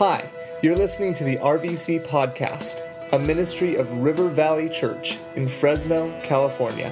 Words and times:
Hi, 0.00 0.24
you're 0.62 0.76
listening 0.76 1.12
to 1.12 1.24
the 1.24 1.36
RVC 1.36 2.06
Podcast, 2.06 3.12
a 3.12 3.18
ministry 3.18 3.74
of 3.74 3.92
River 3.92 4.30
Valley 4.30 4.66
Church 4.70 5.18
in 5.36 5.46
Fresno, 5.46 6.18
California. 6.22 6.90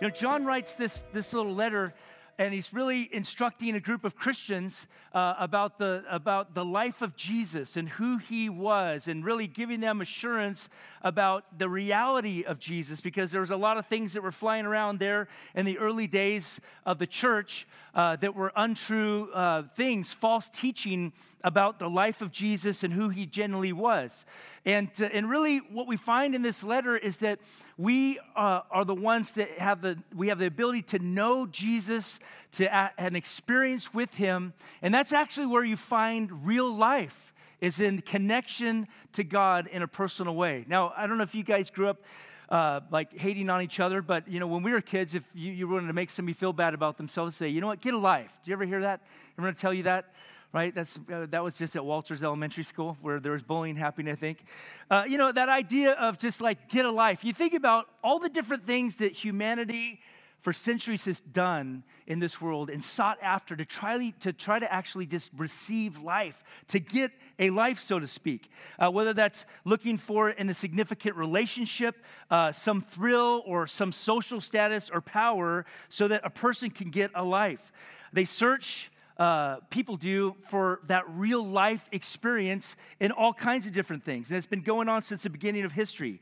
You 0.00 0.08
know, 0.08 0.08
John 0.08 0.46
writes 0.46 0.72
this, 0.72 1.04
this 1.12 1.34
little 1.34 1.54
letter, 1.54 1.92
and 2.38 2.52
he's 2.52 2.72
really 2.72 3.08
instructing 3.12 3.74
a 3.74 3.80
group 3.80 4.04
of 4.04 4.16
Christians 4.16 4.86
uh, 5.12 5.34
about, 5.38 5.78
the, 5.78 6.04
about 6.10 6.54
the 6.54 6.64
life 6.64 7.00
of 7.00 7.16
Jesus 7.16 7.76
and 7.76 7.88
who 7.88 8.18
he 8.18 8.48
was, 8.48 9.08
and 9.08 9.24
really 9.24 9.46
giving 9.46 9.80
them 9.80 10.00
assurance 10.00 10.68
about 11.02 11.58
the 11.58 11.68
reality 11.68 12.44
of 12.44 12.58
Jesus, 12.58 13.00
because 13.00 13.30
there 13.30 13.40
was 13.40 13.50
a 13.50 13.56
lot 13.56 13.78
of 13.78 13.86
things 13.86 14.12
that 14.12 14.22
were 14.22 14.32
flying 14.32 14.66
around 14.66 14.98
there 14.98 15.28
in 15.54 15.64
the 15.64 15.78
early 15.78 16.06
days 16.06 16.60
of 16.84 16.98
the 16.98 17.06
church 17.06 17.66
uh, 17.94 18.16
that 18.16 18.34
were 18.34 18.52
untrue 18.56 19.30
uh, 19.32 19.62
things, 19.74 20.12
false 20.12 20.50
teaching 20.50 21.12
about 21.46 21.78
the 21.78 21.88
life 21.88 22.22
of 22.22 22.32
Jesus 22.32 22.82
and 22.82 22.92
who 22.92 23.08
he 23.08 23.24
generally 23.24 23.72
was. 23.72 24.24
And, 24.64 24.90
uh, 25.00 25.08
and 25.12 25.30
really, 25.30 25.58
what 25.58 25.86
we 25.86 25.96
find 25.96 26.34
in 26.34 26.42
this 26.42 26.64
letter 26.64 26.96
is 26.96 27.18
that 27.18 27.38
we 27.78 28.18
uh, 28.34 28.62
are 28.68 28.84
the 28.84 28.96
ones 28.96 29.30
that 29.32 29.50
have 29.52 29.80
the, 29.80 29.96
we 30.12 30.26
have 30.26 30.40
the 30.40 30.46
ability 30.46 30.82
to 30.82 30.98
know 30.98 31.46
Jesus, 31.46 32.18
to 32.52 33.00
an 33.00 33.14
experience 33.14 33.94
with 33.94 34.16
him. 34.16 34.54
And 34.82 34.92
that's 34.92 35.12
actually 35.12 35.46
where 35.46 35.62
you 35.62 35.76
find 35.76 36.44
real 36.44 36.74
life, 36.74 37.32
is 37.60 37.78
in 37.78 38.00
connection 38.00 38.88
to 39.12 39.22
God 39.22 39.68
in 39.68 39.82
a 39.82 39.88
personal 39.88 40.34
way. 40.34 40.64
Now, 40.66 40.92
I 40.96 41.06
don't 41.06 41.16
know 41.16 41.22
if 41.22 41.34
you 41.34 41.44
guys 41.44 41.70
grew 41.70 41.88
up 41.88 42.02
uh, 42.48 42.80
like 42.90 43.16
hating 43.16 43.50
on 43.50 43.62
each 43.62 43.78
other. 43.78 44.02
But 44.02 44.26
you 44.26 44.40
know, 44.40 44.48
when 44.48 44.64
we 44.64 44.72
were 44.72 44.80
kids, 44.80 45.14
if 45.14 45.22
you, 45.32 45.52
you 45.52 45.68
wanted 45.68 45.86
to 45.86 45.92
make 45.92 46.10
somebody 46.10 46.34
feel 46.34 46.52
bad 46.52 46.74
about 46.74 46.96
themselves, 46.96 47.36
say, 47.36 47.48
you 47.48 47.60
know 47.60 47.68
what, 47.68 47.80
get 47.80 47.94
a 47.94 47.98
life. 47.98 48.32
Do 48.44 48.50
you 48.50 48.54
ever 48.54 48.64
hear 48.64 48.80
that? 48.80 49.00
To 49.40 49.52
tell 49.52 49.72
you 49.72 49.84
that 49.84 50.12
right? 50.52 50.74
That's, 50.74 50.98
uh, 51.12 51.26
that 51.30 51.42
was 51.42 51.58
just 51.58 51.76
at 51.76 51.84
Walters 51.84 52.22
Elementary 52.22 52.64
School 52.64 52.96
where 53.00 53.20
there 53.20 53.32
was 53.32 53.42
bullying 53.42 53.76
happening, 53.76 54.12
I 54.12 54.16
think. 54.16 54.44
Uh, 54.90 55.04
you 55.06 55.18
know, 55.18 55.32
that 55.32 55.48
idea 55.48 55.92
of 55.92 56.18
just 56.18 56.40
like 56.40 56.68
get 56.68 56.84
a 56.84 56.90
life. 56.90 57.24
You 57.24 57.32
think 57.32 57.54
about 57.54 57.86
all 58.02 58.18
the 58.18 58.28
different 58.28 58.64
things 58.64 58.96
that 58.96 59.12
humanity 59.12 60.00
for 60.46 60.52
centuries 60.52 61.06
has 61.06 61.20
done 61.20 61.82
in 62.06 62.20
this 62.20 62.40
world 62.40 62.70
and 62.70 62.82
sought 62.82 63.18
after 63.20 63.56
to 63.56 63.64
try 63.64 64.10
to, 64.20 64.32
try 64.32 64.60
to 64.60 64.72
actually 64.72 65.04
just 65.04 65.30
receive 65.36 66.02
life, 66.02 66.44
to 66.68 66.78
get 66.78 67.10
a 67.40 67.50
life, 67.50 67.80
so 67.80 67.98
to 67.98 68.06
speak. 68.06 68.48
Uh, 68.78 68.88
whether 68.88 69.12
that's 69.12 69.44
looking 69.64 69.98
for 69.98 70.30
in 70.30 70.48
a 70.48 70.54
significant 70.54 71.16
relationship, 71.16 71.96
uh, 72.30 72.52
some 72.52 72.80
thrill 72.80 73.42
or 73.44 73.66
some 73.66 73.90
social 73.90 74.40
status 74.40 74.88
or 74.88 75.00
power 75.00 75.66
so 75.88 76.06
that 76.06 76.20
a 76.22 76.30
person 76.30 76.70
can 76.70 76.90
get 76.90 77.10
a 77.16 77.24
life. 77.24 77.72
They 78.12 78.24
search 78.24 78.90
uh, 79.18 79.56
people 79.70 79.96
do 79.96 80.36
for 80.48 80.80
that 80.86 81.04
real 81.08 81.46
life 81.46 81.88
experience 81.92 82.76
in 83.00 83.12
all 83.12 83.32
kinds 83.32 83.66
of 83.66 83.72
different 83.72 84.04
things. 84.04 84.30
And 84.30 84.38
it's 84.38 84.46
been 84.46 84.62
going 84.62 84.88
on 84.88 85.02
since 85.02 85.22
the 85.22 85.30
beginning 85.30 85.64
of 85.64 85.72
history. 85.72 86.20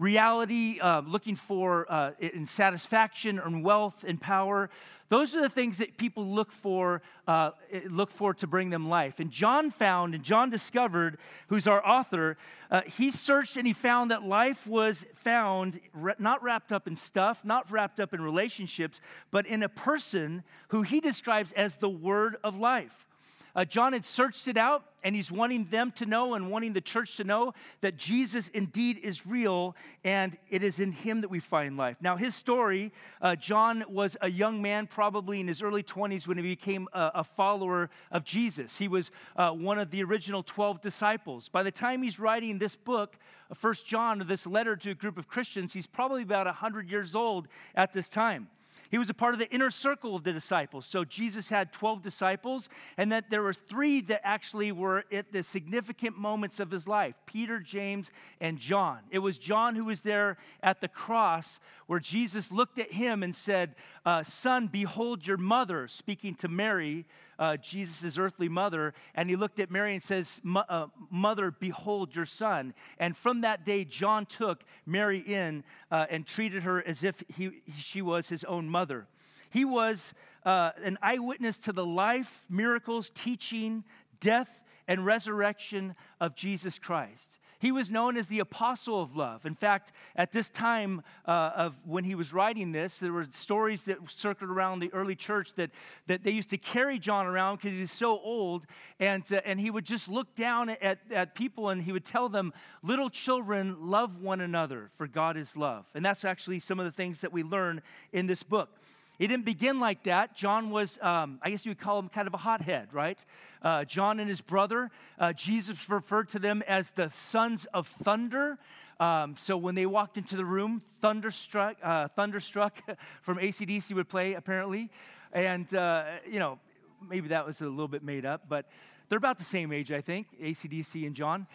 Reality, 0.00 0.80
uh, 0.80 1.02
looking 1.02 1.36
for 1.36 1.84
uh, 1.92 2.12
in 2.20 2.46
satisfaction 2.46 3.38
and 3.38 3.62
wealth 3.62 4.02
and 4.02 4.18
power, 4.18 4.70
those 5.10 5.36
are 5.36 5.42
the 5.42 5.50
things 5.50 5.76
that 5.76 5.98
people 5.98 6.24
look 6.24 6.50
for, 6.52 7.02
uh, 7.28 7.50
look 7.86 8.10
for 8.10 8.32
to 8.32 8.46
bring 8.46 8.70
them 8.70 8.88
life. 8.88 9.20
And 9.20 9.30
John 9.30 9.70
found, 9.70 10.14
and 10.14 10.24
John 10.24 10.48
discovered, 10.48 11.18
who's 11.48 11.66
our 11.66 11.86
author, 11.86 12.38
uh, 12.70 12.80
he 12.86 13.10
searched 13.10 13.58
and 13.58 13.66
he 13.66 13.74
found 13.74 14.10
that 14.10 14.22
life 14.22 14.66
was 14.66 15.04
found 15.16 15.78
not 16.18 16.42
wrapped 16.42 16.72
up 16.72 16.86
in 16.86 16.96
stuff, 16.96 17.44
not 17.44 17.70
wrapped 17.70 18.00
up 18.00 18.14
in 18.14 18.22
relationships, 18.22 19.02
but 19.30 19.44
in 19.46 19.62
a 19.62 19.68
person 19.68 20.44
who 20.68 20.80
he 20.80 21.00
describes 21.00 21.52
as 21.52 21.74
the 21.74 21.90
word 21.90 22.36
of 22.42 22.58
life. 22.58 23.06
Uh, 23.54 23.66
John 23.66 23.92
had 23.92 24.06
searched 24.06 24.48
it 24.48 24.56
out, 24.56 24.84
and 25.02 25.14
he's 25.14 25.30
wanting 25.30 25.64
them 25.66 25.90
to 25.92 26.06
know 26.06 26.34
and 26.34 26.50
wanting 26.50 26.72
the 26.72 26.80
church 26.80 27.16
to 27.16 27.24
know 27.24 27.54
that 27.80 27.96
Jesus 27.96 28.48
indeed 28.48 28.98
is 28.98 29.26
real, 29.26 29.74
and 30.04 30.36
it 30.48 30.62
is 30.62 30.80
in 30.80 30.92
him 30.92 31.20
that 31.22 31.28
we 31.28 31.40
find 31.40 31.76
life. 31.76 31.96
Now, 32.00 32.16
his 32.16 32.34
story 32.34 32.92
uh, 33.20 33.36
John 33.36 33.84
was 33.88 34.16
a 34.20 34.30
young 34.30 34.62
man, 34.62 34.86
probably 34.86 35.40
in 35.40 35.48
his 35.48 35.62
early 35.62 35.82
20s, 35.82 36.26
when 36.26 36.36
he 36.36 36.42
became 36.42 36.88
a, 36.92 37.10
a 37.16 37.24
follower 37.24 37.90
of 38.10 38.24
Jesus. 38.24 38.78
He 38.78 38.88
was 38.88 39.10
uh, 39.36 39.50
one 39.50 39.78
of 39.78 39.90
the 39.90 40.02
original 40.02 40.42
12 40.42 40.80
disciples. 40.80 41.48
By 41.48 41.62
the 41.62 41.70
time 41.70 42.02
he's 42.02 42.18
writing 42.18 42.58
this 42.58 42.76
book, 42.76 43.16
uh, 43.50 43.54
First 43.54 43.86
John, 43.86 44.20
or 44.20 44.24
this 44.24 44.46
letter 44.46 44.76
to 44.76 44.90
a 44.90 44.94
group 44.94 45.18
of 45.18 45.28
Christians, 45.28 45.72
he's 45.72 45.86
probably 45.86 46.22
about 46.22 46.46
100 46.46 46.90
years 46.90 47.14
old 47.14 47.48
at 47.74 47.92
this 47.92 48.08
time. 48.08 48.48
He 48.90 48.98
was 48.98 49.08
a 49.08 49.14
part 49.14 49.34
of 49.34 49.38
the 49.38 49.48
inner 49.50 49.70
circle 49.70 50.16
of 50.16 50.24
the 50.24 50.32
disciples. 50.32 50.84
So 50.84 51.04
Jesus 51.04 51.48
had 51.48 51.72
12 51.72 52.02
disciples, 52.02 52.68
and 52.96 53.12
that 53.12 53.30
there 53.30 53.42
were 53.42 53.54
three 53.54 54.00
that 54.02 54.20
actually 54.24 54.72
were 54.72 55.04
at 55.12 55.32
the 55.32 55.42
significant 55.42 56.18
moments 56.18 56.58
of 56.58 56.70
his 56.70 56.88
life 56.88 57.14
Peter, 57.24 57.60
James, 57.60 58.10
and 58.40 58.58
John. 58.58 58.98
It 59.10 59.20
was 59.20 59.38
John 59.38 59.76
who 59.76 59.84
was 59.84 60.00
there 60.00 60.38
at 60.62 60.80
the 60.80 60.88
cross 60.88 61.60
where 61.86 62.00
Jesus 62.00 62.50
looked 62.50 62.78
at 62.78 62.92
him 62.92 63.22
and 63.22 63.34
said, 63.34 63.74
uh, 64.04 64.22
Son, 64.22 64.66
behold 64.66 65.26
your 65.26 65.36
mother, 65.36 65.88
speaking 65.88 66.34
to 66.36 66.48
Mary 66.48 67.06
uh, 67.40 67.56
Jesus' 67.56 68.18
earthly 68.18 68.48
mother, 68.48 68.92
and 69.14 69.30
he 69.30 69.34
looked 69.34 69.58
at 69.60 69.70
Mary 69.70 69.94
and 69.94 70.02
says, 70.02 70.40
uh, 70.54 70.86
Mother, 71.10 71.50
behold 71.50 72.14
your 72.14 72.26
son. 72.26 72.74
And 72.98 73.16
from 73.16 73.40
that 73.40 73.64
day, 73.64 73.84
John 73.84 74.26
took 74.26 74.62
Mary 74.84 75.18
in 75.18 75.64
uh, 75.90 76.06
and 76.10 76.26
treated 76.26 76.64
her 76.64 76.86
as 76.86 77.02
if 77.02 77.24
he, 77.34 77.62
she 77.78 78.02
was 78.02 78.28
his 78.28 78.44
own 78.44 78.68
mother. 78.68 79.06
He 79.48 79.64
was 79.64 80.12
uh, 80.44 80.72
an 80.84 80.98
eyewitness 81.02 81.56
to 81.58 81.72
the 81.72 81.84
life, 81.84 82.44
miracles, 82.50 83.10
teaching, 83.14 83.84
death, 84.20 84.60
and 84.86 85.06
resurrection 85.06 85.94
of 86.20 86.36
Jesus 86.36 86.78
Christ. 86.78 87.38
He 87.60 87.72
was 87.72 87.90
known 87.90 88.16
as 88.16 88.26
the 88.26 88.38
apostle 88.38 89.02
of 89.02 89.14
love. 89.14 89.44
In 89.44 89.54
fact, 89.54 89.92
at 90.16 90.32
this 90.32 90.48
time 90.48 91.02
uh, 91.26 91.52
of 91.54 91.76
when 91.84 92.04
he 92.04 92.14
was 92.14 92.32
writing 92.32 92.72
this, 92.72 92.98
there 92.98 93.12
were 93.12 93.26
stories 93.32 93.82
that 93.84 93.98
circled 94.10 94.50
around 94.50 94.80
the 94.80 94.90
early 94.94 95.14
church 95.14 95.52
that, 95.54 95.70
that 96.06 96.24
they 96.24 96.30
used 96.30 96.48
to 96.50 96.58
carry 96.58 96.98
John 96.98 97.26
around 97.26 97.56
because 97.56 97.72
he 97.72 97.80
was 97.80 97.92
so 97.92 98.18
old, 98.18 98.64
and, 98.98 99.30
uh, 99.30 99.42
and 99.44 99.60
he 99.60 99.70
would 99.70 99.84
just 99.84 100.08
look 100.08 100.34
down 100.34 100.70
at, 100.70 101.00
at 101.10 101.34
people 101.34 101.68
and 101.68 101.82
he 101.82 101.92
would 101.92 102.04
tell 102.04 102.30
them, 102.30 102.54
Little 102.82 103.10
children, 103.10 103.76
love 103.78 104.22
one 104.22 104.40
another, 104.40 104.90
for 104.96 105.06
God 105.06 105.36
is 105.36 105.54
love. 105.54 105.84
And 105.94 106.02
that's 106.02 106.24
actually 106.24 106.60
some 106.60 106.80
of 106.80 106.86
the 106.86 106.92
things 106.92 107.20
that 107.20 107.30
we 107.30 107.42
learn 107.42 107.82
in 108.10 108.26
this 108.26 108.42
book. 108.42 108.70
He 109.20 109.26
didn't 109.26 109.44
begin 109.44 109.80
like 109.80 110.04
that. 110.04 110.34
John 110.34 110.70
was, 110.70 110.98
um, 111.02 111.40
I 111.42 111.50
guess 111.50 111.66
you 111.66 111.72
would 111.72 111.78
call 111.78 111.98
him 111.98 112.08
kind 112.08 112.26
of 112.26 112.32
a 112.32 112.38
hothead, 112.38 112.88
right? 112.90 113.22
Uh, 113.60 113.84
John 113.84 114.18
and 114.18 114.30
his 114.30 114.40
brother, 114.40 114.90
uh, 115.18 115.34
Jesus 115.34 115.90
referred 115.90 116.30
to 116.30 116.38
them 116.38 116.62
as 116.66 116.92
the 116.92 117.10
sons 117.10 117.66
of 117.66 117.86
thunder. 117.86 118.56
Um, 118.98 119.36
so 119.36 119.58
when 119.58 119.74
they 119.74 119.84
walked 119.84 120.16
into 120.16 120.36
the 120.36 120.44
room, 120.46 120.80
thunderstruck, 121.02 121.76
uh, 121.82 122.08
thunderstruck 122.08 122.80
from 123.20 123.36
ACDC 123.36 123.94
would 123.94 124.08
play 124.08 124.32
apparently, 124.32 124.88
and 125.34 125.74
uh, 125.74 126.04
you 126.26 126.38
know 126.38 126.58
maybe 127.06 127.28
that 127.28 127.44
was 127.46 127.60
a 127.60 127.68
little 127.68 127.88
bit 127.88 128.02
made 128.02 128.24
up, 128.24 128.48
but 128.48 128.70
they're 129.10 129.18
about 129.18 129.36
the 129.36 129.44
same 129.44 129.70
age, 129.70 129.92
I 129.92 130.00
think, 130.00 130.28
ACDC 130.40 131.06
and 131.06 131.14
John. 131.14 131.46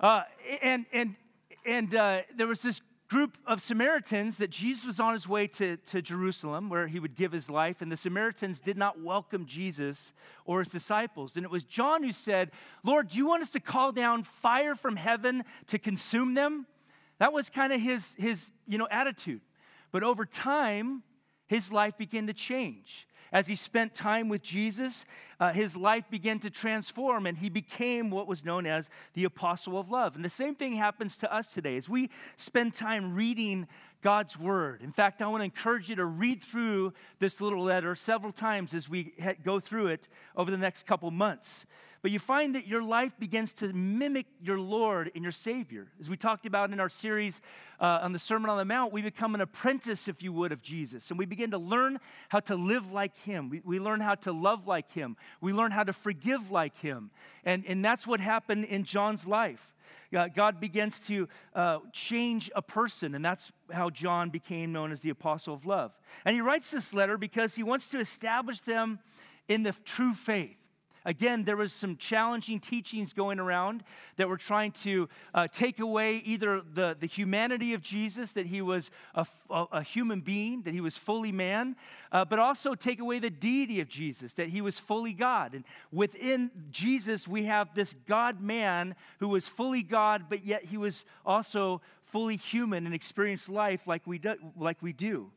Uh, 0.00 0.22
and 0.60 0.86
and 0.92 1.14
and 1.64 1.94
uh, 1.94 2.22
there 2.36 2.48
was 2.48 2.62
this 2.62 2.80
group 3.08 3.38
of 3.46 3.62
Samaritans 3.62 4.38
that 4.38 4.50
Jesus 4.50 4.84
was 4.84 5.00
on 5.00 5.12
his 5.12 5.28
way 5.28 5.46
to, 5.46 5.76
to 5.76 6.02
Jerusalem 6.02 6.68
where 6.68 6.88
he 6.88 6.98
would 6.98 7.14
give 7.14 7.32
his 7.32 7.48
life, 7.48 7.80
and 7.80 7.90
the 7.90 7.96
Samaritans 7.96 8.58
did 8.60 8.76
not 8.76 9.00
welcome 9.00 9.46
Jesus 9.46 10.12
or 10.44 10.60
his 10.60 10.68
disciples. 10.68 11.36
And 11.36 11.44
it 11.44 11.50
was 11.50 11.62
John 11.62 12.02
who 12.02 12.12
said, 12.12 12.50
Lord, 12.82 13.08
do 13.08 13.18
you 13.18 13.26
want 13.26 13.42
us 13.42 13.50
to 13.50 13.60
call 13.60 13.92
down 13.92 14.24
fire 14.24 14.74
from 14.74 14.96
heaven 14.96 15.44
to 15.68 15.78
consume 15.78 16.34
them? 16.34 16.66
That 17.18 17.32
was 17.32 17.48
kind 17.48 17.72
of 17.72 17.80
his, 17.80 18.14
his 18.18 18.50
you 18.66 18.78
know, 18.78 18.88
attitude. 18.90 19.40
But 19.92 20.02
over 20.02 20.26
time, 20.26 21.02
his 21.46 21.70
life 21.70 21.96
began 21.96 22.26
to 22.26 22.32
change. 22.32 23.06
As 23.36 23.46
he 23.48 23.54
spent 23.54 23.92
time 23.92 24.30
with 24.30 24.40
Jesus, 24.40 25.04
uh, 25.40 25.52
his 25.52 25.76
life 25.76 26.08
began 26.08 26.38
to 26.38 26.48
transform 26.48 27.26
and 27.26 27.36
he 27.36 27.50
became 27.50 28.08
what 28.10 28.26
was 28.26 28.46
known 28.46 28.64
as 28.64 28.88
the 29.12 29.24
apostle 29.24 29.78
of 29.78 29.90
love. 29.90 30.16
And 30.16 30.24
the 30.24 30.30
same 30.30 30.54
thing 30.54 30.72
happens 30.72 31.18
to 31.18 31.30
us 31.30 31.46
today 31.46 31.76
as 31.76 31.86
we 31.86 32.08
spend 32.38 32.72
time 32.72 33.14
reading 33.14 33.68
God's 34.00 34.38
word. 34.38 34.80
In 34.80 34.90
fact, 34.90 35.20
I 35.20 35.26
want 35.26 35.42
to 35.42 35.44
encourage 35.44 35.90
you 35.90 35.96
to 35.96 36.06
read 36.06 36.42
through 36.42 36.94
this 37.18 37.42
little 37.42 37.62
letter 37.62 37.94
several 37.94 38.32
times 38.32 38.72
as 38.72 38.88
we 38.88 39.12
go 39.44 39.60
through 39.60 39.88
it 39.88 40.08
over 40.34 40.50
the 40.50 40.56
next 40.56 40.86
couple 40.86 41.10
months 41.10 41.66
but 42.02 42.10
you 42.10 42.18
find 42.18 42.54
that 42.54 42.66
your 42.66 42.82
life 42.82 43.12
begins 43.18 43.52
to 43.54 43.72
mimic 43.72 44.26
your 44.40 44.58
Lord 44.58 45.10
and 45.14 45.22
your 45.22 45.32
Savior. 45.32 45.88
As 46.00 46.08
we 46.08 46.16
talked 46.16 46.46
about 46.46 46.70
in 46.72 46.80
our 46.80 46.88
series 46.88 47.40
uh, 47.80 48.00
on 48.02 48.12
the 48.12 48.18
Sermon 48.18 48.50
on 48.50 48.58
the 48.58 48.64
Mount, 48.64 48.92
we 48.92 49.02
become 49.02 49.34
an 49.34 49.40
apprentice, 49.40 50.08
if 50.08 50.22
you 50.22 50.32
would, 50.32 50.52
of 50.52 50.62
Jesus. 50.62 51.10
And 51.10 51.18
we 51.18 51.26
begin 51.26 51.50
to 51.52 51.58
learn 51.58 51.98
how 52.28 52.40
to 52.40 52.56
live 52.56 52.92
like 52.92 53.16
Him. 53.18 53.48
We, 53.48 53.62
we 53.64 53.80
learn 53.80 54.00
how 54.00 54.14
to 54.16 54.32
love 54.32 54.66
like 54.66 54.92
Him. 54.92 55.16
We 55.40 55.52
learn 55.52 55.70
how 55.72 55.84
to 55.84 55.92
forgive 55.92 56.50
like 56.50 56.76
Him. 56.78 57.10
And, 57.44 57.64
and 57.66 57.84
that's 57.84 58.06
what 58.06 58.20
happened 58.20 58.66
in 58.66 58.84
John's 58.84 59.26
life. 59.26 59.74
Uh, 60.16 60.28
God 60.28 60.60
begins 60.60 61.00
to 61.08 61.28
uh, 61.54 61.78
change 61.92 62.50
a 62.54 62.62
person, 62.62 63.14
and 63.14 63.24
that's 63.24 63.50
how 63.72 63.90
John 63.90 64.30
became 64.30 64.72
known 64.72 64.92
as 64.92 65.00
the 65.00 65.10
apostle 65.10 65.54
of 65.54 65.66
love. 65.66 65.92
And 66.24 66.34
he 66.34 66.40
writes 66.40 66.70
this 66.70 66.94
letter 66.94 67.18
because 67.18 67.56
he 67.56 67.62
wants 67.62 67.88
to 67.88 67.98
establish 67.98 68.60
them 68.60 69.00
in 69.48 69.62
the 69.62 69.74
true 69.84 70.14
faith. 70.14 70.56
Again, 71.06 71.44
there 71.44 71.56
was 71.56 71.72
some 71.72 71.96
challenging 71.96 72.58
teachings 72.58 73.12
going 73.12 73.38
around 73.38 73.84
that 74.16 74.28
were 74.28 74.36
trying 74.36 74.72
to 74.72 75.08
uh, 75.32 75.46
take 75.46 75.78
away 75.78 76.16
either 76.16 76.60
the, 76.60 76.96
the 76.98 77.06
humanity 77.06 77.74
of 77.74 77.80
Jesus, 77.80 78.32
that 78.32 78.46
he 78.46 78.60
was 78.60 78.90
a, 79.14 79.24
a, 79.48 79.66
a 79.70 79.82
human 79.84 80.20
being, 80.20 80.62
that 80.62 80.74
he 80.74 80.80
was 80.80 80.98
fully 80.98 81.30
man, 81.30 81.76
uh, 82.10 82.24
but 82.24 82.40
also 82.40 82.74
take 82.74 82.98
away 82.98 83.20
the 83.20 83.30
deity 83.30 83.80
of 83.80 83.88
Jesus, 83.88 84.32
that 84.32 84.48
he 84.48 84.60
was 84.60 84.80
fully 84.80 85.12
God. 85.12 85.54
And 85.54 85.64
within 85.92 86.50
Jesus, 86.72 87.28
we 87.28 87.44
have 87.44 87.72
this 87.72 87.94
God 88.08 88.40
man 88.40 88.96
who 89.20 89.28
was 89.28 89.46
fully 89.46 89.84
God, 89.84 90.24
but 90.28 90.44
yet 90.44 90.64
he 90.64 90.76
was 90.76 91.04
also 91.24 91.82
fully 92.02 92.36
human 92.36 92.84
and 92.84 92.94
experienced 92.94 93.48
life 93.48 93.86
like 93.86 94.04
we 94.08 94.18
do. 94.18 94.34
Like 94.56 94.82
we 94.82 94.92
do. 94.92 95.30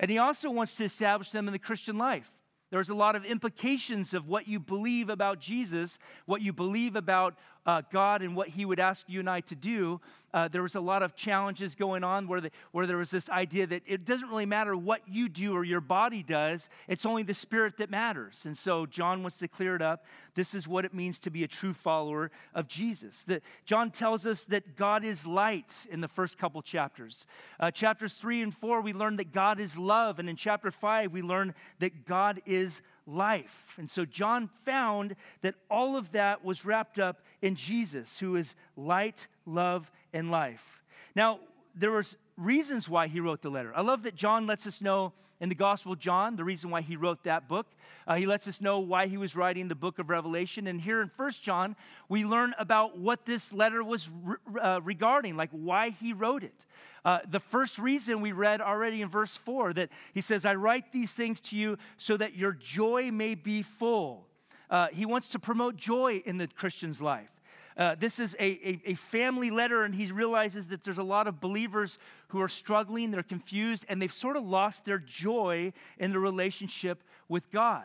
And 0.00 0.10
he 0.10 0.16
also 0.16 0.50
wants 0.50 0.76
to 0.76 0.84
establish 0.84 1.30
them 1.30 1.46
in 1.46 1.52
the 1.52 1.58
Christian 1.58 1.98
life. 1.98 2.30
There's 2.74 2.88
a 2.88 2.94
lot 2.94 3.14
of 3.14 3.24
implications 3.24 4.14
of 4.14 4.26
what 4.26 4.48
you 4.48 4.58
believe 4.58 5.08
about 5.08 5.38
Jesus, 5.38 6.00
what 6.26 6.42
you 6.42 6.52
believe 6.52 6.96
about 6.96 7.36
uh, 7.66 7.82
God 7.92 8.22
and 8.22 8.36
what 8.36 8.48
He 8.48 8.64
would 8.64 8.80
ask 8.80 9.08
you 9.08 9.20
and 9.20 9.30
I 9.30 9.40
to 9.42 9.54
do. 9.54 10.00
Uh, 10.32 10.48
there 10.48 10.62
was 10.62 10.74
a 10.74 10.80
lot 10.80 11.04
of 11.04 11.14
challenges 11.14 11.76
going 11.76 12.02
on 12.02 12.26
where, 12.26 12.40
the, 12.40 12.50
where 12.72 12.88
there 12.88 12.96
was 12.96 13.10
this 13.10 13.30
idea 13.30 13.68
that 13.68 13.82
it 13.86 14.04
doesn't 14.04 14.28
really 14.28 14.46
matter 14.46 14.76
what 14.76 15.00
you 15.08 15.28
do 15.28 15.54
or 15.54 15.62
your 15.62 15.80
body 15.80 16.24
does, 16.24 16.68
it's 16.88 17.06
only 17.06 17.22
the 17.22 17.32
Spirit 17.32 17.76
that 17.76 17.88
matters. 17.88 18.44
And 18.44 18.58
so 18.58 18.84
John 18.84 19.22
wants 19.22 19.38
to 19.38 19.48
clear 19.48 19.76
it 19.76 19.82
up. 19.82 20.04
This 20.34 20.52
is 20.52 20.66
what 20.66 20.84
it 20.84 20.92
means 20.92 21.20
to 21.20 21.30
be 21.30 21.44
a 21.44 21.48
true 21.48 21.72
follower 21.72 22.32
of 22.52 22.66
Jesus. 22.66 23.22
That 23.24 23.44
John 23.64 23.92
tells 23.92 24.26
us 24.26 24.44
that 24.46 24.76
God 24.76 25.04
is 25.04 25.24
light 25.24 25.86
in 25.88 26.00
the 26.00 26.08
first 26.08 26.36
couple 26.36 26.60
chapters. 26.62 27.26
Uh, 27.60 27.70
chapters 27.70 28.12
three 28.12 28.42
and 28.42 28.52
four, 28.52 28.80
we 28.80 28.92
learn 28.92 29.16
that 29.16 29.32
God 29.32 29.60
is 29.60 29.78
love. 29.78 30.18
And 30.18 30.28
in 30.28 30.34
chapter 30.34 30.72
five, 30.72 31.12
we 31.12 31.22
learn 31.22 31.54
that 31.78 32.06
God 32.06 32.42
is 32.44 32.82
life. 33.06 33.74
And 33.76 33.88
so 33.88 34.04
John 34.04 34.48
found 34.64 35.16
that 35.42 35.54
all 35.70 35.96
of 35.96 36.12
that 36.12 36.44
was 36.44 36.64
wrapped 36.64 36.98
up 36.98 37.22
in 37.42 37.54
Jesus, 37.54 38.18
who 38.18 38.36
is 38.36 38.54
light, 38.76 39.26
love, 39.46 39.90
and 40.12 40.30
life. 40.30 40.82
Now, 41.14 41.40
there 41.74 41.90
was 41.90 42.16
reasons 42.36 42.88
why 42.88 43.06
he 43.08 43.20
wrote 43.20 43.42
the 43.42 43.50
letter. 43.50 43.72
I 43.74 43.82
love 43.82 44.02
that 44.04 44.14
John 44.14 44.46
lets 44.46 44.66
us 44.66 44.80
know 44.80 45.12
in 45.40 45.48
the 45.48 45.54
Gospel 45.54 45.92
of 45.92 45.98
John 45.98 46.36
the 46.36 46.44
reason 46.44 46.70
why 46.70 46.80
he 46.80 46.96
wrote 46.96 47.24
that 47.24 47.48
book. 47.48 47.66
Uh, 48.06 48.16
he 48.16 48.26
lets 48.26 48.46
us 48.46 48.60
know 48.60 48.78
why 48.80 49.06
he 49.06 49.16
was 49.16 49.34
writing 49.34 49.68
the 49.68 49.74
book 49.74 49.98
of 49.98 50.10
Revelation. 50.10 50.66
And 50.66 50.80
here 50.80 51.00
in 51.00 51.08
First 51.08 51.42
John, 51.42 51.76
we 52.08 52.24
learn 52.24 52.54
about 52.58 52.98
what 52.98 53.24
this 53.24 53.52
letter 53.52 53.82
was 53.82 54.10
re- 54.22 54.36
uh, 54.60 54.80
regarding, 54.82 55.36
like 55.36 55.50
why 55.50 55.90
he 55.90 56.12
wrote 56.12 56.44
it. 56.44 56.66
Uh, 57.04 57.18
the 57.28 57.40
first 57.40 57.78
reason 57.78 58.20
we 58.20 58.32
read 58.32 58.60
already 58.60 59.02
in 59.02 59.08
verse 59.08 59.36
4 59.36 59.74
that 59.74 59.90
he 60.14 60.20
says, 60.20 60.46
I 60.46 60.54
write 60.54 60.92
these 60.92 61.12
things 61.12 61.40
to 61.42 61.56
you 61.56 61.76
so 61.98 62.16
that 62.16 62.34
your 62.34 62.52
joy 62.52 63.10
may 63.10 63.34
be 63.34 63.62
full. 63.62 64.26
Uh, 64.70 64.88
he 64.92 65.04
wants 65.04 65.28
to 65.30 65.38
promote 65.38 65.76
joy 65.76 66.22
in 66.24 66.38
the 66.38 66.46
Christian's 66.46 67.02
life. 67.02 67.28
Uh, 67.76 67.96
this 67.96 68.20
is 68.20 68.36
a, 68.38 68.44
a, 68.44 68.80
a, 68.86 68.94
family 68.94 69.50
letter, 69.50 69.82
and 69.82 69.94
he 69.94 70.06
realizes 70.12 70.68
that 70.68 70.84
there's 70.84 70.98
a 70.98 71.02
lot 71.02 71.26
of 71.26 71.40
believers 71.40 71.98
who 72.28 72.40
are 72.40 72.48
struggling, 72.48 73.10
they're 73.10 73.22
confused, 73.22 73.84
and 73.88 74.00
they've 74.00 74.12
sort 74.12 74.36
of 74.36 74.44
lost 74.44 74.84
their 74.84 74.98
joy 74.98 75.72
in 75.98 76.12
the 76.12 76.20
relationship 76.20 77.02
with 77.28 77.50
God. 77.50 77.84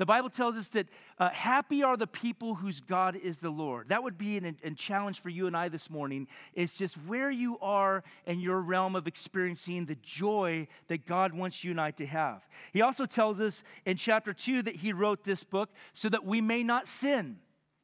The 0.00 0.06
Bible 0.06 0.30
tells 0.30 0.56
us 0.56 0.68
that 0.68 0.88
uh, 1.18 1.28
happy 1.28 1.82
are 1.82 1.94
the 1.94 2.06
people 2.06 2.54
whose 2.54 2.80
God 2.80 3.16
is 3.16 3.36
the 3.36 3.50
Lord. 3.50 3.90
That 3.90 4.02
would 4.02 4.16
be 4.16 4.38
a 4.38 4.70
challenge 4.70 5.20
for 5.20 5.28
you 5.28 5.46
and 5.46 5.54
I 5.54 5.68
this 5.68 5.90
morning, 5.90 6.26
is 6.54 6.72
just 6.72 6.94
where 7.06 7.30
you 7.30 7.58
are 7.60 8.02
in 8.24 8.40
your 8.40 8.62
realm 8.62 8.96
of 8.96 9.06
experiencing 9.06 9.84
the 9.84 9.96
joy 9.96 10.68
that 10.88 11.04
God 11.04 11.34
wants 11.34 11.64
you 11.64 11.72
and 11.72 11.80
I 11.80 11.90
to 11.92 12.06
have. 12.06 12.48
He 12.72 12.80
also 12.80 13.04
tells 13.04 13.42
us 13.42 13.62
in 13.84 13.98
chapter 13.98 14.32
2 14.32 14.62
that 14.62 14.76
he 14.76 14.94
wrote 14.94 15.22
this 15.22 15.44
book 15.44 15.68
so 15.92 16.08
that 16.08 16.24
we 16.24 16.40
may 16.40 16.62
not 16.62 16.88
sin. 16.88 17.36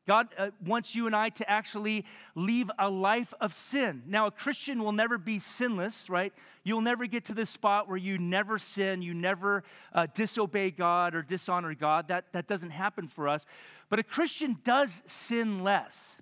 God 0.06 0.28
uh, 0.38 0.50
wants 0.64 0.94
you 0.94 1.06
and 1.06 1.16
I 1.16 1.30
to 1.30 1.50
actually 1.50 2.04
leave 2.34 2.70
a 2.78 2.88
life 2.88 3.34
of 3.40 3.52
sin. 3.52 4.02
Now, 4.06 4.26
a 4.26 4.30
Christian 4.30 4.82
will 4.82 4.92
never 4.92 5.18
be 5.18 5.38
sinless, 5.38 6.08
right? 6.08 6.32
You'll 6.62 6.80
never 6.80 7.06
get 7.06 7.24
to 7.26 7.34
this 7.34 7.50
spot 7.50 7.88
where 7.88 7.96
you 7.96 8.16
never 8.16 8.58
sin, 8.58 9.02
you 9.02 9.14
never 9.14 9.64
uh, 9.92 10.06
disobey 10.14 10.70
God 10.70 11.14
or 11.14 11.22
dishonor 11.22 11.74
God. 11.74 12.08
That, 12.08 12.32
that 12.32 12.46
doesn't 12.46 12.70
happen 12.70 13.08
for 13.08 13.28
us. 13.28 13.46
But 13.88 13.98
a 13.98 14.04
Christian 14.04 14.58
does 14.62 15.02
sin 15.06 15.64
less. 15.64 16.18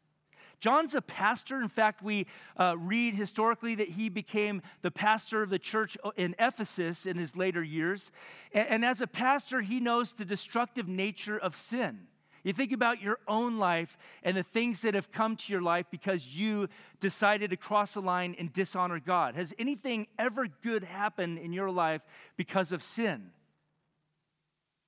John's 0.61 0.95
a 0.95 1.03
pastor. 1.03 1.61
In 1.61 1.69
fact, 1.69 2.03
we 2.03 2.27
uh, 2.57 2.77
read 2.79 3.15
historically 3.15 3.75
that 3.75 3.91
he 3.91 4.09
became 4.09 4.63
the 4.81 4.91
pastor 4.91 5.43
of 5.43 5.51
the 5.51 5.59
church 5.59 5.99
in 6.17 6.35
Ephesus 6.39 7.05
in 7.05 7.19
his 7.19 7.37
later 7.37 7.63
years. 7.63 8.11
And, 8.55 8.69
and 8.69 8.85
as 8.85 9.03
a 9.03 9.07
pastor, 9.07 9.61
he 9.61 9.79
knows 9.79 10.15
the 10.15 10.25
destructive 10.25 10.89
nature 10.89 11.37
of 11.37 11.55
sin. 11.55 12.07
You 12.45 12.53
think 12.53 12.73
about 12.73 13.01
your 13.01 13.19
own 13.27 13.59
life 13.59 13.97
and 14.23 14.37
the 14.37 14.43
things 14.43 14.83
that 14.83 14.95
have 14.95 15.11
come 15.11 15.35
to 15.35 15.53
your 15.53 15.63
life 15.63 15.87
because 15.91 16.27
you 16.29 16.69
decided 17.01 17.51
to 17.51 17.57
cross 17.57 17.97
a 17.97 18.01
line 18.01 18.37
and 18.39 18.53
dishonor 18.53 19.01
God. 19.01 19.35
Has 19.35 19.55
anything 19.59 20.07
ever 20.19 20.47
good 20.63 20.85
happened 20.85 21.39
in 21.39 21.55
your 21.55 21.71
life 21.71 22.03
because 22.37 22.71
of 22.71 22.83
sin? 22.83 23.31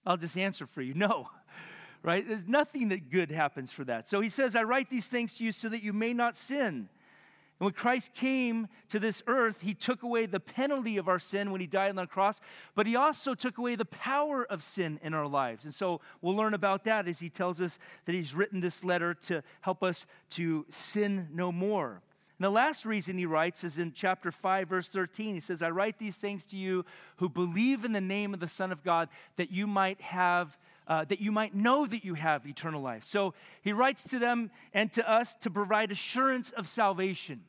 I'll 0.05 0.19
just 0.19 0.37
answer 0.37 0.67
for 0.67 0.83
you 0.83 0.93
no, 0.95 1.31
right? 2.03 2.27
There's 2.29 2.47
nothing 2.47 2.91
that 2.91 3.11
good 3.11 3.31
happens 3.31 3.73
for 3.73 3.85
that. 3.85 4.07
So 4.07 4.21
he 4.21 4.29
says, 4.29 4.55
I 4.55 4.63
write 4.63 4.91
these 4.91 5.07
things 5.07 5.39
to 5.39 5.45
you 5.45 5.51
so 5.51 5.71
that 5.71 5.83
you 5.83 5.95
may 5.95 6.13
not 6.13 6.37
sin. 6.37 6.91
And 7.59 7.65
when 7.65 7.73
Christ 7.73 8.13
came 8.15 8.69
to 8.91 8.99
this 8.99 9.23
earth, 9.27 9.63
he 9.63 9.73
took 9.73 10.03
away 10.03 10.27
the 10.27 10.41
penalty 10.41 10.99
of 10.99 11.09
our 11.09 11.19
sin 11.19 11.51
when 11.51 11.61
he 11.61 11.67
died 11.67 11.89
on 11.89 11.97
the 11.97 12.07
cross, 12.07 12.41
but 12.75 12.87
he 12.87 12.97
also 12.97 13.35
took 13.35 13.57
away 13.57 13.77
the 13.77 13.87
power 13.87 14.45
of 14.45 14.63
sin 14.63 15.01
in 15.03 15.15
our 15.15 15.27
lives. 15.27 15.65
And 15.65 15.73
so 15.73 16.01
we'll 16.21 16.37
learn 16.37 16.55
about 16.55 16.85
that 16.85 17.09
as 17.09 17.21
he 17.21 17.31
tells 17.31 17.61
us 17.61 17.79
that 18.05 18.15
he's 18.15 18.35
written 18.35 18.61
this 18.61 18.85
letter 18.85 19.15
to 19.15 19.43
help 19.63 19.83
us 19.83 20.05
to 20.31 20.67
sin 20.69 21.29
no 21.33 21.51
more. 21.51 22.03
And 22.39 22.45
the 22.45 22.51
last 22.51 22.85
reason 22.85 23.17
he 23.17 23.25
writes 23.25 23.65
is 23.65 23.79
in 23.79 23.93
chapter 23.93 24.31
5, 24.31 24.69
verse 24.69 24.89
13. 24.89 25.35
He 25.35 25.41
says, 25.41 25.63
I 25.63 25.71
write 25.71 25.99
these 25.99 26.17
things 26.17 26.45
to 26.47 26.57
you 26.57 26.85
who 27.17 27.31
believe 27.31 27.83
in 27.85 27.93
the 27.93 28.01
name 28.01 28.35
of 28.35 28.41
the 28.41 28.49
Son 28.49 28.71
of 28.71 28.85
God, 28.85 29.09
that 29.37 29.51
you 29.51 29.67
might 29.67 30.03
have 30.03 30.59
uh, 30.89 31.05
that 31.05 31.21
you 31.21 31.33
might 31.33 31.55
know 31.55 31.87
that 31.87 32.05
you 32.05 32.15
have 32.15 32.47
eternal 32.47 32.81
life. 32.81 33.05
So 33.05 33.35
he 33.63 33.73
writes 33.73 34.09
to 34.11 34.19
them 34.19 34.51
and 34.73 34.93
to 34.93 35.11
us 35.11 35.35
to 35.37 35.51
provide 35.51 35.91
assurance 35.91 36.51
of 36.51 36.69
salvation. 36.69 37.43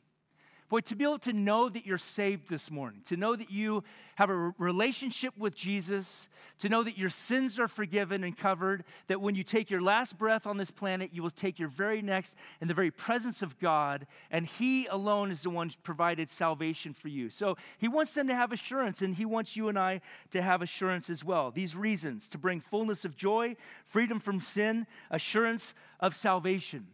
Boy, 0.68 0.80
to 0.80 0.94
be 0.94 1.04
able 1.04 1.18
to 1.20 1.32
know 1.32 1.70
that 1.70 1.86
you're 1.86 1.96
saved 1.96 2.50
this 2.50 2.70
morning, 2.70 3.00
to 3.06 3.16
know 3.16 3.34
that 3.34 3.50
you 3.50 3.84
have 4.16 4.28
a 4.28 4.52
relationship 4.58 5.32
with 5.38 5.54
Jesus, 5.54 6.28
to 6.58 6.68
know 6.68 6.82
that 6.82 6.98
your 6.98 7.08
sins 7.08 7.58
are 7.58 7.68
forgiven 7.68 8.22
and 8.22 8.36
covered, 8.36 8.84
that 9.06 9.22
when 9.22 9.34
you 9.34 9.42
take 9.42 9.70
your 9.70 9.80
last 9.80 10.18
breath 10.18 10.46
on 10.46 10.58
this 10.58 10.70
planet, 10.70 11.08
you 11.14 11.22
will 11.22 11.30
take 11.30 11.58
your 11.58 11.68
very 11.68 12.02
next 12.02 12.36
in 12.60 12.68
the 12.68 12.74
very 12.74 12.90
presence 12.90 13.40
of 13.40 13.58
God, 13.58 14.06
and 14.30 14.44
He 14.44 14.86
alone 14.88 15.30
is 15.30 15.40
the 15.40 15.48
one 15.48 15.70
who 15.70 15.74
provided 15.82 16.28
salvation 16.28 16.92
for 16.92 17.08
you. 17.08 17.30
So 17.30 17.56
He 17.78 17.88
wants 17.88 18.12
them 18.12 18.28
to 18.28 18.34
have 18.34 18.52
assurance, 18.52 19.00
and 19.00 19.14
He 19.14 19.24
wants 19.24 19.56
you 19.56 19.70
and 19.70 19.78
I 19.78 20.02
to 20.32 20.42
have 20.42 20.60
assurance 20.60 21.08
as 21.08 21.24
well. 21.24 21.50
These 21.50 21.76
reasons 21.76 22.28
to 22.28 22.36
bring 22.36 22.60
fullness 22.60 23.06
of 23.06 23.16
joy, 23.16 23.56
freedom 23.86 24.20
from 24.20 24.40
sin, 24.40 24.86
assurance 25.10 25.72
of 25.98 26.14
salvation. 26.14 26.88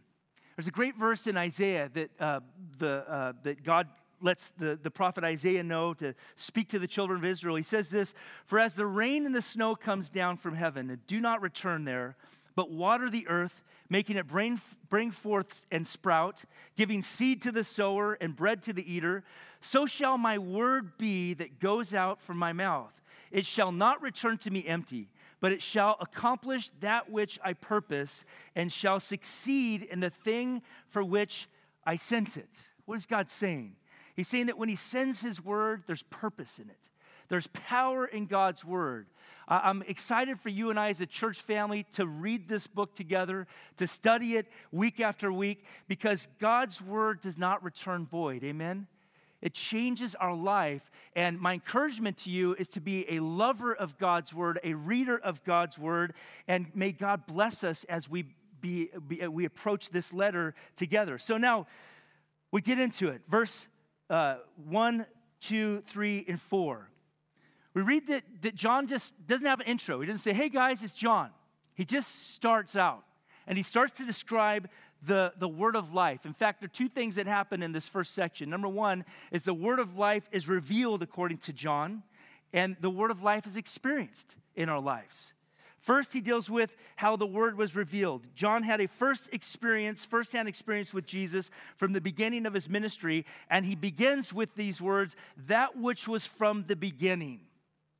There's 0.55 0.67
a 0.67 0.71
great 0.71 0.95
verse 0.95 1.27
in 1.27 1.35
Isaiah 1.35 1.89
that, 1.93 2.09
uh, 2.19 2.39
the, 2.77 3.09
uh, 3.09 3.33
that 3.43 3.63
God 3.63 3.87
lets 4.21 4.49
the, 4.57 4.79
the 4.81 4.89
prophet 4.89 5.23
Isaiah 5.23 5.63
know 5.63 5.93
to 5.95 6.13
speak 6.37 6.69
to 6.69 6.79
the 6.79 6.87
children 6.87 7.19
of 7.19 7.25
Israel. 7.25 7.55
He 7.55 7.63
says 7.63 7.89
this 7.89 8.13
For 8.45 8.59
as 8.59 8.73
the 8.75 8.85
rain 8.85 9.25
and 9.25 9.35
the 9.35 9.41
snow 9.41 9.75
comes 9.75 10.09
down 10.09 10.37
from 10.37 10.55
heaven, 10.55 10.89
and 10.89 11.05
do 11.07 11.19
not 11.19 11.41
return 11.41 11.83
there, 11.83 12.15
but 12.55 12.71
water 12.71 13.09
the 13.09 13.27
earth, 13.27 13.63
making 13.89 14.15
it 14.15 14.27
bring, 14.27 14.61
bring 14.89 15.11
forth 15.11 15.65
and 15.71 15.85
sprout, 15.85 16.43
giving 16.77 17.01
seed 17.01 17.41
to 17.41 17.51
the 17.51 17.63
sower 17.63 18.13
and 18.13 18.35
bread 18.35 18.61
to 18.63 18.73
the 18.73 18.91
eater, 18.91 19.23
so 19.61 19.85
shall 19.85 20.17
my 20.17 20.37
word 20.37 20.97
be 20.97 21.33
that 21.33 21.59
goes 21.59 21.93
out 21.93 22.21
from 22.21 22.37
my 22.37 22.53
mouth. 22.53 22.93
It 23.29 23.45
shall 23.45 23.71
not 23.71 24.01
return 24.01 24.37
to 24.39 24.51
me 24.51 24.65
empty 24.65 25.09
but 25.45 25.51
it 25.51 25.61
shall 25.61 25.95
accomplish 25.99 26.71
that 26.79 27.11
which 27.11 27.37
I 27.43 27.53
purpose 27.53 28.25
and 28.55 28.73
shall 28.73 28.99
succeed 28.99 29.83
in 29.83 29.99
the 29.99 30.09
thing 30.09 30.63
for 30.89 31.03
which 31.03 31.47
I 31.85 31.97
sent 31.97 32.35
it. 32.35 32.49
What 32.85 32.95
is 32.95 33.05
God 33.05 33.29
saying? 33.29 33.75
He's 34.15 34.27
saying 34.27 34.47
that 34.47 34.57
when 34.57 34.69
He 34.69 34.75
sends 34.75 35.21
His 35.21 35.45
word, 35.45 35.83
there's 35.85 36.01
purpose 36.01 36.57
in 36.57 36.71
it. 36.71 36.89
There's 37.29 37.45
power 37.45 38.07
in 38.07 38.25
God's 38.25 38.65
word. 38.65 39.05
I'm 39.47 39.83
excited 39.83 40.39
for 40.39 40.49
you 40.49 40.71
and 40.71 40.79
I 40.79 40.89
as 40.89 40.99
a 40.99 41.05
church 41.05 41.39
family 41.41 41.85
to 41.91 42.07
read 42.07 42.47
this 42.47 42.65
book 42.65 42.95
together, 42.95 43.45
to 43.77 43.85
study 43.85 44.37
it 44.37 44.47
week 44.71 44.99
after 44.99 45.31
week, 45.31 45.63
because 45.87 46.27
God's 46.39 46.81
word 46.81 47.21
does 47.21 47.37
not 47.37 47.63
return 47.63 48.07
void. 48.07 48.43
Amen? 48.43 48.87
It 49.45 49.53
changes 49.53 50.15
our 50.15 50.33
life. 50.33 50.81
And 51.15 51.39
my 51.39 51.53
encouragement 51.53 52.17
to 52.17 52.31
you 52.31 52.55
is 52.55 52.67
to 52.69 52.81
be 52.81 53.05
a 53.11 53.19
lover 53.19 53.75
of 53.75 53.95
God's 53.99 54.33
word, 54.33 54.59
a 54.63 54.73
reader 54.73 55.19
of 55.19 55.43
God's 55.43 55.77
word, 55.77 56.15
and 56.47 56.65
may 56.73 56.91
God 56.91 57.27
bless 57.27 57.63
us 57.63 57.83
as 57.83 58.09
we, 58.09 58.25
be, 58.59 58.89
be 59.07 59.27
we 59.27 59.45
approach 59.45 59.91
this 59.91 60.11
letter 60.11 60.55
together. 60.75 61.19
So 61.19 61.37
now 61.37 61.67
we 62.51 62.61
get 62.61 62.79
into 62.79 63.09
it. 63.09 63.21
Verse 63.29 63.67
uh, 64.09 64.37
1, 64.67 65.05
2, 65.41 65.83
3, 65.85 66.25
and 66.27 66.41
4. 66.41 66.89
We 67.75 67.83
read 67.83 68.07
that, 68.07 68.23
that 68.41 68.55
John 68.55 68.87
just 68.87 69.13
doesn't 69.27 69.45
have 69.45 69.59
an 69.59 69.67
intro. 69.67 70.01
He 70.01 70.07
doesn't 70.07 70.23
say, 70.23 70.33
hey 70.33 70.49
guys, 70.49 70.81
it's 70.81 70.93
John. 70.93 71.29
He 71.75 71.85
just 71.85 72.33
starts 72.33 72.75
out. 72.75 73.03
and 73.47 73.57
he 73.57 73.63
starts 73.63 73.97
to 73.99 74.05
describe 74.05 74.69
the, 75.05 75.33
the 75.37 75.47
word 75.47 75.75
of 75.75 75.93
life. 75.93 76.25
In 76.25 76.33
fact, 76.33 76.59
there 76.59 76.65
are 76.65 76.69
two 76.69 76.89
things 76.89 77.15
that 77.15 77.27
happen 77.27 77.61
in 77.61 77.71
this 77.71 77.87
first 77.87 78.13
section. 78.13 78.49
Number 78.49 78.67
one 78.67 79.05
is 79.31 79.43
the 79.43 79.53
word 79.53 79.79
of 79.79 79.97
life 79.97 80.27
is 80.31 80.47
revealed 80.47 81.01
according 81.01 81.37
to 81.39 81.53
John, 81.53 82.03
and 82.53 82.75
the 82.79 82.89
word 82.89 83.11
of 83.11 83.21
life 83.21 83.45
is 83.45 83.57
experienced 83.57 84.35
in 84.55 84.69
our 84.69 84.79
lives. 84.79 85.33
First, 85.77 86.13
he 86.13 86.21
deals 86.21 86.49
with 86.49 86.75
how 86.95 87.15
the 87.15 87.27
word 87.27 87.57
was 87.57 87.75
revealed. 87.75 88.27
John 88.33 88.63
had 88.63 88.81
a 88.81 88.87
first 88.87 89.31
experience, 89.31 90.03
firsthand 90.03 90.47
experience 90.47 90.93
with 90.93 91.05
Jesus 91.05 91.51
from 91.77 91.93
the 91.93 92.01
beginning 92.01 92.47
of 92.47 92.55
his 92.55 92.67
ministry, 92.67 93.23
and 93.51 93.65
he 93.65 93.75
begins 93.75 94.33
with 94.33 94.55
these 94.55 94.81
words, 94.81 95.15
that 95.45 95.77
which 95.77 96.07
was 96.07 96.25
from 96.25 96.65
the 96.67 96.75
beginning. 96.75 97.41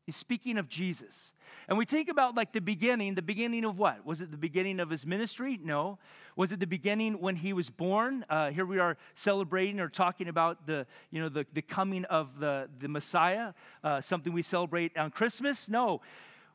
He's 0.05 0.15
speaking 0.15 0.59
of 0.59 0.69
Jesus. 0.69 1.33
And 1.67 1.79
we 1.79 1.85
think 1.85 2.09
about 2.09 2.35
like 2.35 2.51
the 2.53 2.61
beginning, 2.61 3.15
the 3.15 3.23
beginning 3.23 3.65
of 3.65 3.79
what? 3.79 4.05
Was 4.05 4.21
it 4.21 4.29
the 4.29 4.37
beginning 4.37 4.79
of 4.79 4.91
his 4.91 5.03
ministry? 5.03 5.59
No. 5.63 5.97
Was 6.35 6.51
it 6.51 6.59
the 6.59 6.67
beginning 6.67 7.13
when 7.13 7.37
he 7.37 7.53
was 7.53 7.71
born? 7.71 8.23
Uh, 8.29 8.51
here 8.51 8.67
we 8.67 8.77
are 8.77 8.97
celebrating 9.15 9.79
or 9.79 9.89
talking 9.89 10.27
about 10.27 10.67
the, 10.67 10.85
you 11.09 11.19
know, 11.19 11.29
the, 11.29 11.47
the 11.53 11.63
coming 11.63 12.05
of 12.05 12.39
the, 12.39 12.69
the 12.77 12.87
Messiah, 12.87 13.53
uh, 13.83 13.99
something 13.99 14.31
we 14.31 14.43
celebrate 14.43 14.95
on 14.95 15.09
Christmas? 15.09 15.69
No. 15.69 16.01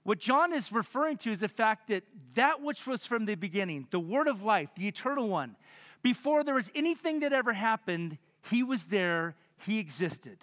What 0.05 0.21
John 0.21 0.53
is 0.53 0.71
referring 0.71 1.17
to 1.19 1.33
is 1.33 1.41
the 1.41 1.49
fact 1.49 1.89
that 1.89 2.05
that 2.35 2.63
which 2.63 2.87
was 2.87 3.05
from 3.05 3.27
the 3.27 3.35
beginning, 3.35 3.89
the 3.91 3.99
word 3.99 4.29
of 4.29 4.45
life, 4.45 4.69
the 4.77 4.87
eternal 4.87 5.29
one, 5.29 5.57
before 6.03 6.45
there 6.45 6.55
was 6.55 6.71
anything 6.75 7.21
that 7.21 7.33
ever 7.33 7.53
happened, 7.53 8.17
he 8.49 8.63
was 8.63 8.85
there, 8.85 9.35
he 9.59 9.81
existed. 9.81 10.39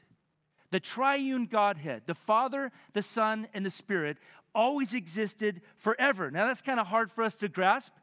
The 0.72 0.80
triune 0.80 1.46
Godhead, 1.46 2.04
the 2.06 2.16
Father, 2.16 2.72
the 2.94 3.02
Son, 3.02 3.48
and 3.54 3.66
the 3.66 3.70
Spirit, 3.70 4.18
always 4.54 4.94
existed 4.94 5.62
forever. 5.78 6.30
Now, 6.32 6.46
that's 6.46 6.62
kind 6.62 6.80
of 6.80 6.88
hard 6.88 7.12
for 7.12 7.24
us 7.24 7.36
to 7.36 7.48
grasp. 7.48 7.94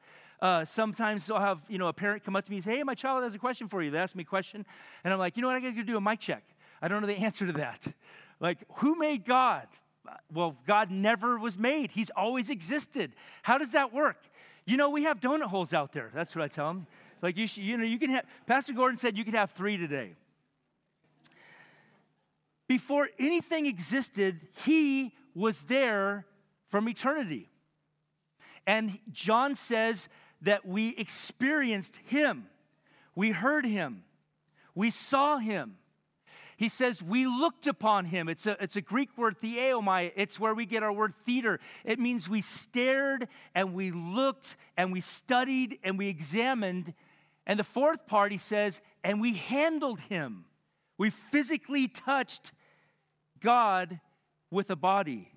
Uh, 0.41 0.65
sometimes 0.65 1.31
I'll 1.31 1.41
have 1.41 1.61
you 1.69 1.79
know 1.79 1.89
a 1.89 1.93
parent 1.93 2.25
come 2.25 2.37
up 2.37 2.45
to 2.45 2.51
me 2.51 2.59
and 2.59 2.65
say, 2.65 2.77
"Hey, 2.77 2.83
my 2.83 2.95
child 2.95 3.23
has 3.23 3.35
a 3.35 3.39
question 3.39 3.69
for 3.69 3.83
you." 3.83 3.91
They 3.91 3.99
ask 3.99 4.15
me 4.15 4.23
a 4.23 4.27
question, 4.27 4.67
and 5.03 5.13
I'm 5.13 5.19
like, 5.19 5.37
"You 5.37 5.43
know 5.43 5.49
what? 5.49 5.57
I 5.57 5.61
got 5.61 5.75
to 5.75 5.83
do 5.83 5.97
a 5.97 6.01
mic 6.01 6.21
check. 6.21 6.43
I 6.83 6.89
don't 6.89 7.01
know 7.01 7.07
the 7.07 7.15
answer 7.19 7.47
to 7.47 7.53
that. 7.55 7.87
Like, 8.41 8.59
who 8.77 8.97
made 8.99 9.25
God? 9.25 9.67
Well, 10.33 10.57
God 10.67 10.91
never 10.91 11.39
was 11.39 11.57
made. 11.57 11.93
He's 11.93 12.11
always 12.11 12.51
existed. 12.51 13.13
How 13.43 13.57
does 13.57 13.73
that 13.73 13.93
work? 13.93 14.19
You 14.67 14.77
know, 14.77 14.91
we 14.91 15.05
have 15.05 15.21
donut 15.21 15.45
holes 15.45 15.73
out 15.73 15.93
there. 15.93 16.11
That's 16.15 16.37
what 16.37 16.45
I 16.45 16.49
tell 16.49 16.69
them. 16.69 16.87
Like, 17.23 17.39
you, 17.39 17.47
should, 17.47 17.63
you 17.63 17.79
know, 17.79 17.85
you 17.85 17.99
can 17.99 18.11
have. 18.11 18.27
Pastor 18.47 18.75
Gordon 18.75 18.99
said 18.99 19.17
you 19.17 19.25
could 19.25 19.35
have 19.35 19.53
three 19.53 19.79
today. 19.79 20.15
Before 22.67 23.09
anything 23.19 23.67
existed, 23.67 24.41
he 24.65 25.13
was 25.35 25.63
there 25.63 26.27
from 26.69 26.89
eternity. 26.89 27.51
And 28.67 28.99
John 29.13 29.55
says 29.55 30.09
that 30.43 30.67
we 30.67 30.97
experienced 30.97 31.97
him, 32.05 32.47
we 33.15 33.31
heard 33.31 33.67
him, 33.67 34.05
we 34.75 34.91
saw 34.91 35.39
him. 35.39 35.77
He 36.57 36.69
says 36.69 37.03
we 37.03 37.27
looked 37.27 37.67
upon 37.67 38.07
him. 38.07 38.29
It's 38.29 38.47
a, 38.47 38.57
it's 38.63 38.77
a 38.77 38.81
Greek 38.81 39.19
word, 39.19 39.41
theomai. 39.41 40.13
It's 40.15 40.39
where 40.39 40.55
we 40.55 40.67
get 40.67 40.83
our 40.85 40.93
word 40.93 41.15
theater. 41.27 41.59
It 41.85 41.99
means 41.99 42.29
we 42.29 42.43
stared 42.43 43.27
and 43.55 43.75
we 43.75 43.91
looked 43.91 44.57
and 44.77 44.93
we 44.93 45.01
studied 45.01 45.79
and 45.83 45.99
we 45.99 46.09
examined. 46.09 46.95
And 47.47 47.59
the 47.59 47.65
fourth 47.65 48.07
part, 48.07 48.31
he 48.31 48.39
says, 48.39 48.81
and 49.03 49.21
we 49.21 49.35
handled 49.35 50.01
him. 50.01 50.45
We 50.99 51.11
physically 51.11 51.89
touched 51.89 52.53
God 53.41 54.01
with 54.51 54.71
a 54.71 54.77
body. 54.77 55.31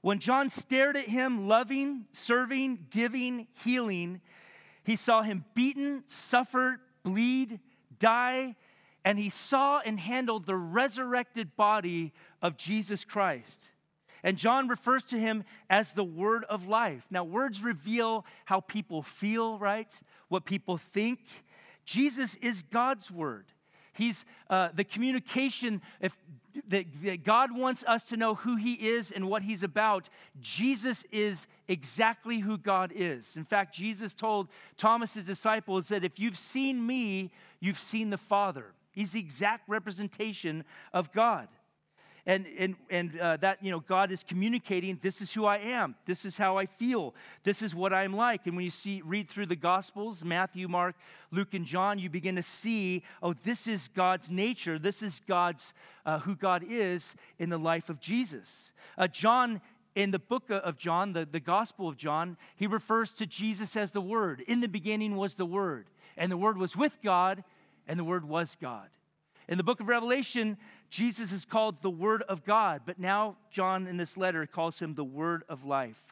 When 0.00 0.18
John 0.20 0.50
stared 0.50 0.96
at 0.96 1.08
him, 1.08 1.48
loving, 1.48 2.06
serving, 2.12 2.86
giving, 2.90 3.48
healing, 3.64 4.20
he 4.84 4.94
saw 4.94 5.22
him 5.22 5.44
beaten, 5.54 6.04
suffer, 6.06 6.80
bleed, 7.02 7.58
die, 7.98 8.54
and 9.04 9.18
he 9.18 9.30
saw 9.30 9.80
and 9.84 9.98
handled 9.98 10.46
the 10.46 10.56
resurrected 10.56 11.56
body 11.56 12.12
of 12.40 12.56
Jesus 12.56 13.04
Christ. 13.04 13.70
And 14.22 14.36
John 14.36 14.68
refers 14.68 15.04
to 15.04 15.18
him 15.18 15.44
as 15.70 15.92
the 15.92 16.04
word 16.04 16.44
of 16.44 16.66
life. 16.66 17.06
Now, 17.10 17.22
words 17.22 17.62
reveal 17.62 18.24
how 18.44 18.60
people 18.60 19.02
feel, 19.02 19.58
right? 19.58 19.92
What 20.28 20.44
people 20.44 20.78
think. 20.78 21.20
Jesus 21.84 22.34
is 22.36 22.62
God's 22.62 23.10
word. 23.10 23.46
He's 23.96 24.24
uh, 24.50 24.68
the 24.74 24.84
communication 24.84 25.82
if, 26.00 26.16
that, 26.68 26.86
that 27.02 27.24
God 27.24 27.56
wants 27.56 27.84
us 27.86 28.04
to 28.06 28.16
know 28.16 28.34
who 28.34 28.56
He 28.56 28.74
is 28.74 29.10
and 29.10 29.28
what 29.28 29.42
He's 29.42 29.62
about. 29.62 30.08
Jesus 30.40 31.04
is 31.10 31.46
exactly 31.68 32.40
who 32.40 32.58
God 32.58 32.92
is. 32.94 33.36
In 33.36 33.44
fact, 33.44 33.74
Jesus 33.74 34.14
told 34.14 34.48
Thomas's 34.76 35.26
disciples 35.26 35.88
that 35.88 36.04
if 36.04 36.18
you've 36.18 36.38
seen 36.38 36.86
me, 36.86 37.30
you've 37.60 37.78
seen 37.78 38.10
the 38.10 38.18
Father. 38.18 38.66
He's 38.92 39.12
the 39.12 39.20
exact 39.20 39.68
representation 39.68 40.64
of 40.92 41.12
God 41.12 41.48
and 42.26 42.46
and 42.58 42.74
and 42.90 43.18
uh, 43.20 43.36
that 43.36 43.62
you 43.62 43.70
know 43.70 43.80
god 43.80 44.10
is 44.10 44.24
communicating 44.24 44.98
this 45.00 45.20
is 45.20 45.32
who 45.32 45.44
i 45.44 45.58
am. 45.58 45.94
This 46.04 46.24
is 46.24 46.36
how 46.36 46.58
i 46.58 46.66
feel. 46.66 47.14
This 47.44 47.62
is 47.62 47.74
what 47.74 47.92
i'm 47.92 48.14
like. 48.14 48.46
And 48.46 48.56
when 48.56 48.64
you 48.64 48.70
see 48.70 49.00
read 49.04 49.28
through 49.28 49.46
the 49.46 49.56
gospels 49.56 50.24
matthew 50.24 50.68
mark 50.68 50.96
luke 51.30 51.54
and 51.54 51.64
john 51.64 51.98
you 51.98 52.10
begin 52.10 52.36
to 52.36 52.42
see 52.42 53.02
oh 53.22 53.32
this 53.32 53.66
is 53.66 53.88
god's 53.88 54.30
nature. 54.30 54.78
This 54.78 55.02
is 55.02 55.22
god's 55.26 55.72
uh, 56.04 56.18
who 56.20 56.34
god 56.34 56.64
is 56.68 57.14
in 57.38 57.48
the 57.48 57.58
life 57.58 57.88
of 57.88 58.00
jesus. 58.00 58.72
Uh, 58.98 59.06
john 59.06 59.60
in 59.94 60.10
the 60.10 60.18
book 60.18 60.50
of 60.50 60.76
John, 60.76 61.14
the, 61.14 61.24
the 61.24 61.40
Gospel 61.40 61.88
of 61.88 61.96
John, 61.96 62.36
he 62.54 62.66
refers 62.66 63.12
to 63.12 63.24
Jesus 63.24 63.76
as 63.76 63.92
the 63.92 64.00
Word. 64.02 64.42
In 64.46 64.60
the 64.60 64.68
beginning 64.68 65.16
was 65.16 65.36
the 65.36 65.46
Word, 65.46 65.86
and 66.18 66.30
the 66.30 66.36
Word 66.36 66.58
was 66.58 66.76
with 66.76 66.98
God, 67.02 67.42
and 67.88 67.98
the 67.98 68.04
Word 68.04 68.28
was 68.28 68.58
God. 68.60 68.90
In 69.48 69.58
the 69.58 69.64
book 69.64 69.80
of 69.80 69.88
Revelation, 69.88 70.56
Jesus 70.90 71.32
is 71.32 71.44
called 71.44 71.82
the 71.82 71.90
Word 71.90 72.22
of 72.22 72.44
God, 72.44 72.82
but 72.84 72.98
now 72.98 73.36
John 73.50 73.86
in 73.86 73.96
this 73.96 74.16
letter 74.16 74.46
calls 74.46 74.80
him 74.80 74.94
the 74.94 75.04
Word 75.04 75.44
of 75.48 75.64
life. 75.64 76.02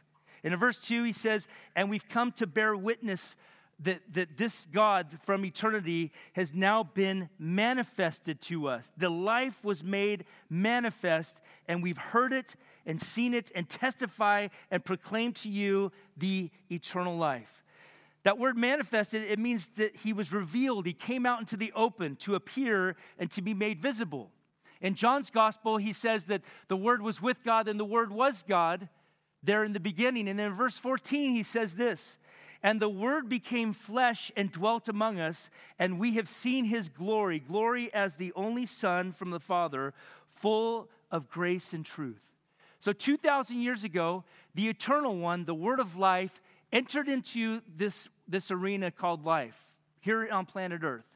In 0.44 0.54
verse 0.56 0.78
2, 0.78 1.04
he 1.04 1.12
says, 1.12 1.48
And 1.74 1.90
we've 1.90 2.08
come 2.08 2.30
to 2.32 2.46
bear 2.46 2.76
witness 2.76 3.34
that, 3.80 4.00
that 4.12 4.36
this 4.36 4.66
God 4.72 5.18
from 5.24 5.44
eternity 5.44 6.12
has 6.34 6.54
now 6.54 6.84
been 6.84 7.28
manifested 7.38 8.40
to 8.42 8.68
us. 8.68 8.92
The 8.96 9.10
life 9.10 9.64
was 9.64 9.82
made 9.82 10.26
manifest, 10.48 11.40
and 11.66 11.82
we've 11.82 11.98
heard 11.98 12.32
it 12.32 12.54
and 12.86 13.00
seen 13.00 13.34
it 13.34 13.50
and 13.54 13.68
testify 13.68 14.48
and 14.70 14.84
proclaim 14.84 15.32
to 15.32 15.48
you 15.48 15.90
the 16.16 16.50
eternal 16.70 17.16
life. 17.16 17.63
That 18.24 18.38
word 18.38 18.56
manifested, 18.56 19.22
it 19.22 19.38
means 19.38 19.68
that 19.76 19.96
he 19.96 20.12
was 20.12 20.32
revealed. 20.32 20.86
He 20.86 20.94
came 20.94 21.26
out 21.26 21.40
into 21.40 21.56
the 21.56 21.72
open 21.76 22.16
to 22.16 22.34
appear 22.34 22.96
and 23.18 23.30
to 23.30 23.42
be 23.42 23.54
made 23.54 23.80
visible. 23.80 24.30
In 24.80 24.94
John's 24.94 25.30
gospel, 25.30 25.76
he 25.76 25.92
says 25.92 26.24
that 26.24 26.42
the 26.68 26.76
word 26.76 27.02
was 27.02 27.22
with 27.22 27.44
God 27.44 27.68
and 27.68 27.78
the 27.78 27.84
word 27.84 28.10
was 28.10 28.42
God 28.42 28.88
there 29.42 29.62
in 29.62 29.74
the 29.74 29.80
beginning. 29.80 30.28
And 30.28 30.38
then 30.38 30.48
in 30.48 30.54
verse 30.54 30.78
14, 30.78 31.32
he 31.32 31.42
says 31.42 31.74
this 31.74 32.18
And 32.62 32.80
the 32.80 32.88
word 32.88 33.28
became 33.28 33.74
flesh 33.74 34.32
and 34.36 34.50
dwelt 34.50 34.88
among 34.88 35.20
us, 35.20 35.50
and 35.78 35.98
we 35.98 36.14
have 36.14 36.28
seen 36.28 36.64
his 36.64 36.88
glory, 36.88 37.38
glory 37.38 37.92
as 37.92 38.14
the 38.14 38.32
only 38.34 38.64
Son 38.64 39.12
from 39.12 39.30
the 39.30 39.40
Father, 39.40 39.92
full 40.32 40.88
of 41.10 41.28
grace 41.28 41.74
and 41.74 41.84
truth. 41.84 42.22
So 42.80 42.92
2,000 42.92 43.60
years 43.60 43.84
ago, 43.84 44.24
the 44.54 44.68
eternal 44.68 45.16
one, 45.16 45.46
the 45.46 45.54
word 45.54 45.80
of 45.80 45.96
life, 45.96 46.42
entered 46.74 47.08
into 47.08 47.62
this, 47.74 48.08
this 48.28 48.50
arena 48.50 48.90
called 48.90 49.24
life 49.24 49.64
here 50.00 50.28
on 50.30 50.44
planet 50.44 50.82
Earth. 50.82 51.06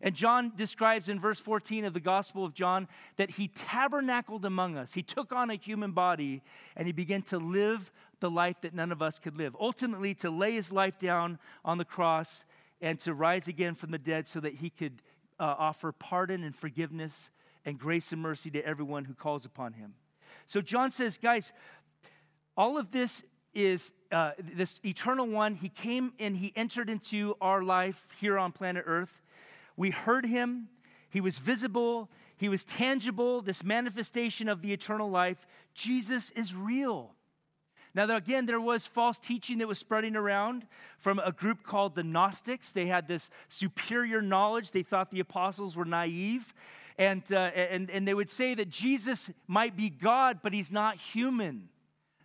And 0.00 0.14
John 0.14 0.52
describes 0.54 1.08
in 1.08 1.18
verse 1.18 1.40
14 1.40 1.84
of 1.84 1.92
the 1.92 1.98
Gospel 1.98 2.44
of 2.44 2.54
John 2.54 2.86
that 3.16 3.32
he 3.32 3.48
tabernacled 3.48 4.44
among 4.44 4.76
us. 4.76 4.92
He 4.92 5.02
took 5.02 5.32
on 5.32 5.50
a 5.50 5.56
human 5.56 5.90
body 5.90 6.42
and 6.76 6.86
he 6.86 6.92
began 6.92 7.22
to 7.22 7.38
live 7.38 7.90
the 8.20 8.30
life 8.30 8.60
that 8.60 8.74
none 8.74 8.92
of 8.92 9.02
us 9.02 9.18
could 9.18 9.36
live. 9.36 9.56
Ultimately, 9.58 10.14
to 10.16 10.30
lay 10.30 10.52
his 10.52 10.70
life 10.70 10.98
down 11.00 11.40
on 11.64 11.78
the 11.78 11.84
cross 11.84 12.44
and 12.80 13.00
to 13.00 13.12
rise 13.12 13.48
again 13.48 13.74
from 13.74 13.90
the 13.90 13.98
dead 13.98 14.28
so 14.28 14.38
that 14.38 14.54
he 14.54 14.70
could 14.70 15.02
uh, 15.40 15.54
offer 15.58 15.90
pardon 15.90 16.44
and 16.44 16.54
forgiveness 16.54 17.30
and 17.64 17.78
grace 17.78 18.12
and 18.12 18.22
mercy 18.22 18.50
to 18.50 18.64
everyone 18.64 19.04
who 19.04 19.14
calls 19.14 19.44
upon 19.44 19.72
him. 19.72 19.94
So 20.46 20.60
John 20.60 20.92
says, 20.92 21.18
guys, 21.18 21.52
all 22.56 22.78
of 22.78 22.92
this 22.92 23.24
is 23.54 23.92
uh, 24.12 24.32
this 24.38 24.80
eternal 24.84 25.26
one. 25.26 25.54
He 25.54 25.68
came 25.68 26.12
and 26.18 26.36
he 26.36 26.52
entered 26.56 26.88
into 26.88 27.36
our 27.40 27.62
life 27.62 28.06
here 28.20 28.38
on 28.38 28.52
planet 28.52 28.84
Earth. 28.86 29.22
We 29.76 29.90
heard 29.90 30.26
him, 30.26 30.68
he 31.10 31.20
was 31.20 31.38
visible, 31.38 32.10
he 32.36 32.48
was 32.48 32.64
tangible, 32.64 33.42
this 33.42 33.64
manifestation 33.64 34.48
of 34.48 34.62
the 34.62 34.72
eternal 34.72 35.10
life. 35.10 35.46
Jesus 35.74 36.30
is 36.30 36.54
real. 36.54 37.14
Now, 37.94 38.14
again, 38.14 38.46
there 38.46 38.60
was 38.60 38.86
false 38.86 39.18
teaching 39.18 39.58
that 39.58 39.68
was 39.68 39.78
spreading 39.78 40.14
around 40.14 40.66
from 40.98 41.18
a 41.18 41.32
group 41.32 41.64
called 41.64 41.94
the 41.94 42.04
Gnostics. 42.04 42.70
They 42.70 42.86
had 42.86 43.08
this 43.08 43.30
superior 43.48 44.22
knowledge. 44.22 44.70
They 44.70 44.82
thought 44.82 45.10
the 45.10 45.20
apostles 45.20 45.74
were 45.74 45.84
naive. 45.84 46.54
And, 46.98 47.22
uh, 47.32 47.50
and, 47.54 47.90
and 47.90 48.06
they 48.06 48.14
would 48.14 48.30
say 48.30 48.54
that 48.54 48.68
Jesus 48.68 49.30
might 49.46 49.76
be 49.76 49.88
God, 49.88 50.40
but 50.42 50.52
he's 50.52 50.70
not 50.70 50.96
human. 50.96 51.68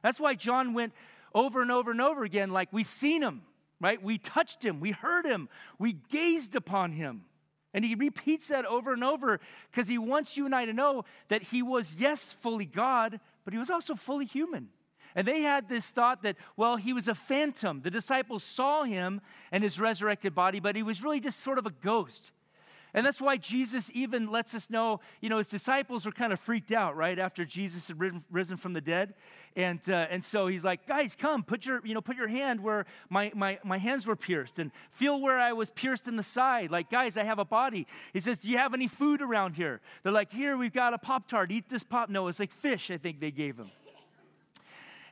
That's 0.01 0.19
why 0.19 0.35
John 0.35 0.73
went 0.73 0.93
over 1.33 1.61
and 1.61 1.71
over 1.71 1.91
and 1.91 2.01
over 2.01 2.23
again, 2.23 2.51
like, 2.51 2.69
we've 2.71 2.87
seen 2.87 3.21
him. 3.21 3.43
right? 3.83 4.01
We 4.01 4.17
touched 4.17 4.63
him, 4.63 4.79
we 4.79 4.91
heard 4.91 5.25
him, 5.25 5.49
we 5.77 5.93
gazed 6.09 6.55
upon 6.55 6.93
him. 6.93 7.25
And 7.73 7.83
he 7.83 7.95
repeats 7.95 8.47
that 8.47 8.65
over 8.65 8.93
and 8.93 9.03
over 9.03 9.39
because 9.69 9.87
he 9.87 9.97
wants 9.97 10.37
you 10.37 10.45
and 10.45 10.55
I 10.55 10.65
to 10.65 10.73
know 10.73 11.03
that 11.27 11.43
he 11.43 11.61
was, 11.61 11.95
yes, 11.95 12.31
fully 12.31 12.65
God, 12.65 13.19
but 13.43 13.53
he 13.53 13.59
was 13.59 13.69
also 13.69 13.95
fully 13.95 14.25
human. 14.25 14.69
And 15.15 15.27
they 15.27 15.41
had 15.41 15.67
this 15.67 15.89
thought 15.89 16.23
that, 16.23 16.37
well, 16.55 16.77
he 16.77 16.93
was 16.93 17.07
a 17.07 17.15
phantom. 17.15 17.81
The 17.81 17.91
disciples 17.91 18.43
saw 18.43 18.83
him 18.83 19.21
and 19.51 19.63
his 19.63 19.79
resurrected 19.79 20.33
body, 20.33 20.59
but 20.59 20.75
he 20.75 20.83
was 20.83 21.03
really 21.03 21.19
just 21.19 21.39
sort 21.39 21.57
of 21.57 21.65
a 21.65 21.71
ghost. 21.71 22.31
And 22.93 23.03
that's 23.05 23.19
why 23.19 23.37
Jesus 23.37 23.89
even 23.95 24.29
lets 24.29 24.53
us 24.53 24.69
know, 24.69 24.99
you 25.19 25.27
know, 25.27 25.39
his 25.39 25.47
disciples 25.47 26.05
were 26.05 26.11
kind 26.11 26.31
of 26.31 26.39
freaked 26.39 26.71
out, 26.71 26.95
right, 26.95 27.17
after 27.17 27.43
Jesus 27.43 27.87
had 27.87 27.97
risen 28.31 28.55
from 28.55 28.73
the 28.73 28.81
dead. 28.81 29.15
And, 29.55 29.79
uh, 29.89 30.07
and 30.11 30.23
so 30.23 30.45
he's 30.45 30.63
like, 30.63 30.87
guys, 30.87 31.15
come, 31.15 31.43
put 31.43 31.65
your, 31.65 31.81
you 31.83 31.95
know, 31.95 32.01
put 32.01 32.17
your 32.17 32.27
hand 32.27 32.61
where 32.61 32.85
my, 33.09 33.31
my, 33.33 33.57
my 33.63 33.79
hands 33.79 34.05
were 34.05 34.15
pierced 34.15 34.59
and 34.59 34.71
feel 34.91 35.19
where 35.19 35.39
I 35.39 35.53
was 35.53 35.71
pierced 35.71 36.07
in 36.07 36.17
the 36.17 36.23
side. 36.23 36.69
Like, 36.69 36.91
guys, 36.91 37.17
I 37.17 37.23
have 37.23 37.39
a 37.39 37.45
body. 37.45 37.87
He 38.13 38.19
says, 38.19 38.37
do 38.37 38.49
you 38.49 38.59
have 38.59 38.75
any 38.75 38.87
food 38.87 39.23
around 39.23 39.55
here? 39.55 39.81
They're 40.03 40.11
like, 40.11 40.31
here, 40.31 40.55
we've 40.55 40.73
got 40.73 40.93
a 40.93 40.99
Pop-Tart. 40.99 41.51
Eat 41.51 41.69
this 41.69 41.83
Pop. 41.83 42.09
No, 42.09 42.27
it's 42.27 42.39
like 42.39 42.51
fish, 42.51 42.91
I 42.91 42.97
think 42.97 43.19
they 43.19 43.31
gave 43.31 43.57
him. 43.57 43.71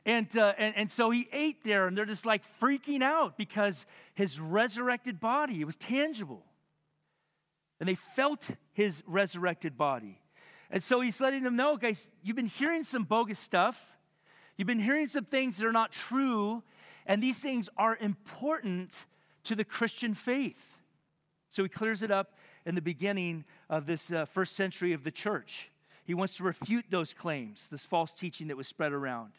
And, 0.04 0.36
uh, 0.36 0.54
and, 0.56 0.76
and 0.76 0.90
so 0.90 1.10
he 1.10 1.28
ate 1.32 1.62
there, 1.64 1.86
and 1.86 1.96
they're 1.96 2.04
just 2.04 2.26
like 2.26 2.42
freaking 2.60 3.02
out 3.02 3.36
because 3.36 3.86
his 4.14 4.40
resurrected 4.40 5.20
body, 5.20 5.60
it 5.60 5.64
was 5.64 5.76
tangible 5.76 6.44
and 7.82 7.88
they 7.88 7.96
felt 7.96 8.50
his 8.74 9.02
resurrected 9.08 9.76
body. 9.76 10.20
And 10.70 10.80
so 10.80 11.00
he's 11.00 11.20
letting 11.20 11.42
them 11.42 11.56
know, 11.56 11.76
guys, 11.76 12.10
you've 12.22 12.36
been 12.36 12.46
hearing 12.46 12.84
some 12.84 13.02
bogus 13.02 13.40
stuff. 13.40 13.84
You've 14.56 14.68
been 14.68 14.78
hearing 14.78 15.08
some 15.08 15.24
things 15.24 15.56
that 15.56 15.66
are 15.66 15.72
not 15.72 15.90
true, 15.90 16.62
and 17.06 17.20
these 17.20 17.40
things 17.40 17.68
are 17.76 17.96
important 18.00 19.04
to 19.42 19.56
the 19.56 19.64
Christian 19.64 20.14
faith. 20.14 20.76
So 21.48 21.64
he 21.64 21.68
clears 21.68 22.02
it 22.02 22.12
up 22.12 22.38
in 22.64 22.76
the 22.76 22.80
beginning 22.80 23.44
of 23.68 23.86
this 23.86 24.12
uh, 24.12 24.26
first 24.26 24.54
century 24.54 24.92
of 24.92 25.02
the 25.02 25.10
church. 25.10 25.68
He 26.04 26.14
wants 26.14 26.34
to 26.34 26.44
refute 26.44 26.84
those 26.88 27.12
claims, 27.12 27.66
this 27.66 27.84
false 27.84 28.14
teaching 28.14 28.46
that 28.46 28.56
was 28.56 28.68
spread 28.68 28.92
around. 28.92 29.32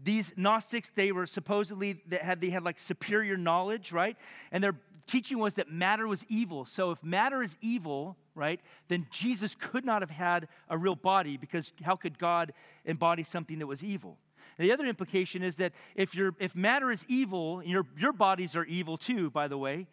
These 0.00 0.34
Gnostics, 0.36 0.88
they 0.94 1.10
were 1.10 1.26
supposedly 1.26 2.00
that 2.06 2.22
had 2.22 2.40
they 2.40 2.50
had 2.50 2.62
like 2.62 2.78
superior 2.78 3.36
knowledge, 3.36 3.90
right? 3.90 4.16
And 4.52 4.62
their 4.62 4.76
teaching 5.06 5.38
was 5.38 5.54
that 5.54 5.70
matter 5.70 6.06
was 6.06 6.24
evil. 6.28 6.64
So 6.64 6.90
if 6.90 7.02
matter 7.02 7.42
is 7.42 7.56
evil, 7.60 8.16
right, 8.34 8.60
then 8.88 9.06
Jesus 9.10 9.54
could 9.54 9.84
not 9.84 10.02
have 10.02 10.10
had 10.10 10.48
a 10.68 10.76
real 10.76 10.96
body 10.96 11.36
because 11.36 11.72
how 11.82 11.96
could 11.96 12.18
God 12.18 12.52
embody 12.84 13.22
something 13.22 13.58
that 13.58 13.66
was 13.66 13.82
evil? 13.82 14.18
And 14.58 14.68
the 14.68 14.72
other 14.72 14.86
implication 14.86 15.42
is 15.42 15.56
that 15.56 15.72
if, 15.94 16.14
you 16.14 16.34
if 16.38 16.54
matter 16.54 16.90
is 16.90 17.04
evil, 17.08 17.62
your, 17.64 17.86
your 17.98 18.12
bodies 18.12 18.54
are 18.56 18.64
evil 18.64 18.96
too, 18.96 19.30
by 19.30 19.48
the 19.48 19.58
way, 19.58 19.86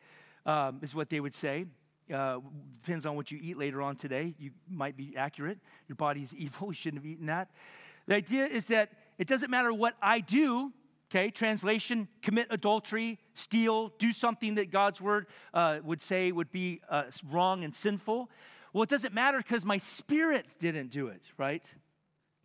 um, 0.46 0.80
is 0.82 0.94
what 0.94 1.10
they 1.10 1.20
would 1.20 1.34
say. 1.34 1.66
Uh, 2.14 2.40
depends 2.84 3.06
on 3.06 3.16
what 3.16 3.32
you 3.32 3.40
eat 3.42 3.58
later 3.58 3.82
on 3.82 3.96
today. 3.96 4.34
You 4.38 4.52
might 4.70 4.98
be 4.98 5.14
accurate. 5.16 5.60
Your 5.88 5.96
body 5.96 6.22
is 6.22 6.34
evil. 6.36 6.70
You 6.70 6.74
shouldn't 6.74 7.04
have 7.04 7.12
eaten 7.12 7.28
that. 7.28 7.50
The 8.08 8.16
idea 8.16 8.46
is 8.46 8.68
that 8.68 8.90
it 9.18 9.28
doesn't 9.28 9.52
matter 9.52 9.72
what 9.72 9.96
I 10.02 10.20
do, 10.20 10.74
Okay, 11.12 11.30
translation 11.30 12.08
commit 12.22 12.48
adultery, 12.52 13.20
steal, 13.34 13.92
do 14.00 14.14
something 14.14 14.56
that 14.56 14.72
God's 14.72 15.02
word 15.02 15.28
uh, 15.54 15.80
would 15.84 16.02
say 16.02 16.32
would 16.32 16.54
be 16.54 16.80
uh, 16.88 17.04
wrong 17.30 17.66
and 17.66 17.76
sinful. 17.76 18.30
Well, 18.72 18.84
it 18.84 18.88
doesn't 18.88 19.14
matter 19.14 19.40
because 19.40 19.66
my 19.66 19.78
spirit 19.78 20.56
didn't 20.58 20.88
do 20.90 21.08
it, 21.08 21.22
right? 21.38 21.70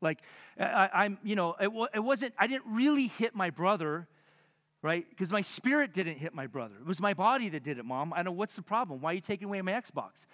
Like, 0.01 0.19
I, 0.59 1.05
am 1.05 1.19
you 1.23 1.37
know, 1.37 1.55
it, 1.61 1.71
it 1.95 2.01
wasn't, 2.01 2.35
I 2.41 2.49
didn't 2.49 2.65
really 2.67 3.07
hit 3.07 3.37
my 3.37 3.51
brother, 3.51 4.09
right? 4.83 5.09
Because 5.09 5.31
my 5.31 5.43
spirit 5.43 5.93
didn't 5.93 6.19
hit 6.19 6.35
my 6.35 6.49
brother. 6.49 6.75
It 6.81 6.87
was 6.87 7.01
my 7.01 7.15
body 7.15 7.49
that 7.51 7.63
did 7.63 7.79
it, 7.79 7.85
mom. 7.85 8.13
I 8.13 8.23
know, 8.23 8.33
what's 8.33 8.57
the 8.57 8.63
problem? 8.63 9.01
Why 9.01 9.13
are 9.13 9.15
you 9.15 9.21
taking 9.21 9.47
away 9.47 9.63
my 9.63 9.73
Xbox? 9.75 10.27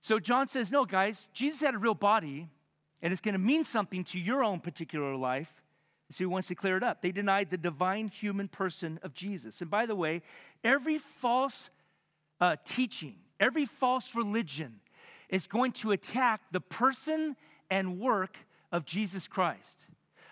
So 0.00 0.20
John 0.20 0.46
says, 0.46 0.70
no, 0.70 0.84
guys, 0.84 1.30
Jesus 1.34 1.60
had 1.62 1.74
a 1.74 1.78
real 1.78 1.94
body, 1.94 2.48
and 3.02 3.12
it's 3.12 3.20
going 3.20 3.34
to 3.34 3.40
mean 3.40 3.64
something 3.64 4.04
to 4.04 4.20
your 4.20 4.44
own 4.44 4.60
particular 4.60 5.16
life 5.16 5.64
so 6.10 6.18
he 6.18 6.26
wants 6.26 6.48
to 6.48 6.54
clear 6.54 6.76
it 6.76 6.82
up. 6.82 7.02
They 7.02 7.12
denied 7.12 7.50
the 7.50 7.58
divine 7.58 8.08
human 8.08 8.48
person 8.48 8.98
of 9.02 9.12
Jesus. 9.12 9.60
And 9.60 9.70
by 9.70 9.84
the 9.86 9.94
way, 9.94 10.22
every 10.64 10.98
false 10.98 11.70
uh, 12.40 12.56
teaching, 12.64 13.16
every 13.38 13.66
false 13.66 14.14
religion 14.14 14.80
is 15.28 15.46
going 15.46 15.72
to 15.72 15.92
attack 15.92 16.40
the 16.50 16.60
person 16.60 17.36
and 17.70 18.00
work 18.00 18.38
of 18.72 18.86
Jesus 18.86 19.28
Christ. 19.28 19.86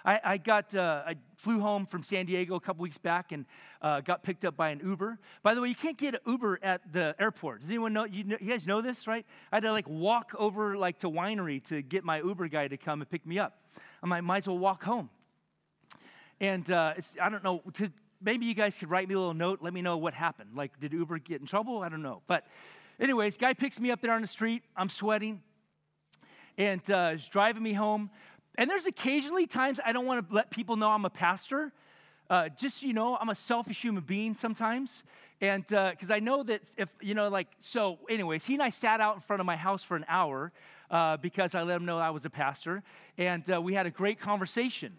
I, 0.07 0.21
I 0.23 0.37
got, 0.39 0.75
uh, 0.75 1.03
I 1.05 1.17
flew 1.35 1.61
home 1.61 1.85
from 1.85 2.03
San 2.03 2.27
Diego 2.27 2.55
a 2.55 2.61
couple 2.61 2.83
weeks 2.83 2.97
back 2.97 3.33
and 3.33 3.45
uh, 3.83 4.01
got 4.01 4.23
picked 4.23 4.45
up 4.45 4.57
by 4.57 4.71
an 4.71 4.81
Uber. 4.83 5.19
By 5.43 5.55
the 5.55 5.61
way, 5.61 5.69
you 5.69 5.75
can't 5.75 5.99
get 5.99 6.15
an 6.15 6.21
Uber 6.25 6.61
at 6.63 6.93
the 6.93 7.17
airport. 7.19 7.61
Does 7.61 7.71
anyone 7.71 7.93
know 7.93 8.05
you, 8.05 8.25
know? 8.25 8.37
you 8.41 8.49
guys 8.49 8.67
know 8.67 8.81
this, 8.81 9.07
right? 9.09 9.27
I 9.51 9.57
had 9.57 9.65
to 9.65 9.73
like 9.73 9.89
walk 9.89 10.31
over 10.39 10.77
like 10.77 11.01
to 11.01 11.11
winery 11.11 11.63
to 11.65 11.83
get 11.83 12.05
my 12.05 12.19
Uber 12.19 12.49
guy 12.49 12.69
to 12.69 12.77
come 12.77 13.01
and 13.01 13.11
pick 13.11 13.27
me 13.27 13.39
up. 13.41 13.59
I 14.03 14.07
might, 14.07 14.21
might 14.21 14.39
as 14.39 14.49
well 14.49 14.59
walk 14.59 14.85
home. 14.85 15.11
And 16.41 16.71
uh, 16.71 16.95
it's, 16.97 17.17
I 17.21 17.29
don't 17.29 17.43
know, 17.43 17.63
maybe 18.21 18.47
you 18.47 18.55
guys 18.55 18.77
could 18.77 18.91
write 18.91 19.09
me 19.09 19.15
a 19.15 19.19
little 19.19 19.35
note, 19.35 19.61
let 19.63 19.73
me 19.73 19.83
know 19.83 19.97
what 19.97 20.15
happened. 20.15 20.51
Like, 20.55 20.79
did 20.81 20.93
Uber 20.93 21.19
get 21.19 21.41
in 21.41 21.47
trouble? 21.47 21.83
I 21.83 21.89
don't 21.89 22.03
know. 22.03 22.23
But, 22.27 22.47
anyways, 23.01 23.37
guy 23.37 23.55
picks 23.55 23.81
me 23.81 23.91
up 23.91 24.01
there 24.03 24.13
on 24.13 24.23
the 24.23 24.29
street. 24.29 24.63
I'm 24.77 24.89
sweating. 24.89 25.43
And 26.59 26.91
uh, 26.91 27.17
driving 27.31 27.63
me 27.63 27.73
home. 27.73 28.11
And 28.57 28.71
there's 28.71 28.87
occasionally 28.87 29.47
times 29.47 29.81
I 29.85 29.93
don't 29.93 30.07
want 30.07 30.29
to 30.29 30.35
let 30.35 30.51
people 30.51 30.77
know 30.77 30.91
I'm 30.91 31.05
a 31.05 31.11
pastor. 31.11 31.73
Uh, 32.29 32.49
just 32.49 32.83
you 32.83 32.93
know, 32.93 33.17
I'm 33.17 33.29
a 33.29 33.35
selfish 33.35 33.81
human 33.81 34.03
being 34.03 34.35
sometimes. 34.35 35.05
And 35.41 35.65
because 35.65 36.11
uh, 36.11 36.15
I 36.15 36.21
know 36.21 36.43
that 36.45 36.63
if, 36.79 36.89
you 37.01 37.15
know, 37.15 37.29
like, 37.29 37.49
so, 37.61 37.99
anyways, 38.09 38.45
he 38.47 38.55
and 38.55 38.63
I 38.63 38.71
sat 38.71 39.01
out 39.01 39.15
in 39.15 39.21
front 39.21 39.41
of 39.41 39.47
my 39.47 39.57
house 39.57 39.83
for 39.83 39.97
an 39.97 40.07
hour 40.09 40.51
uh, 40.91 41.19
because 41.19 41.55
I 41.55 41.63
let 41.63 41.77
him 41.77 41.85
know 41.85 41.99
I 41.99 42.11
was 42.11 42.25
a 42.25 42.31
pastor. 42.31 42.83
And 43.19 43.49
uh, 43.51 43.61
we 43.61 43.75
had 43.75 43.87
a 43.87 43.91
great 43.91 44.19
conversation. 44.19 44.99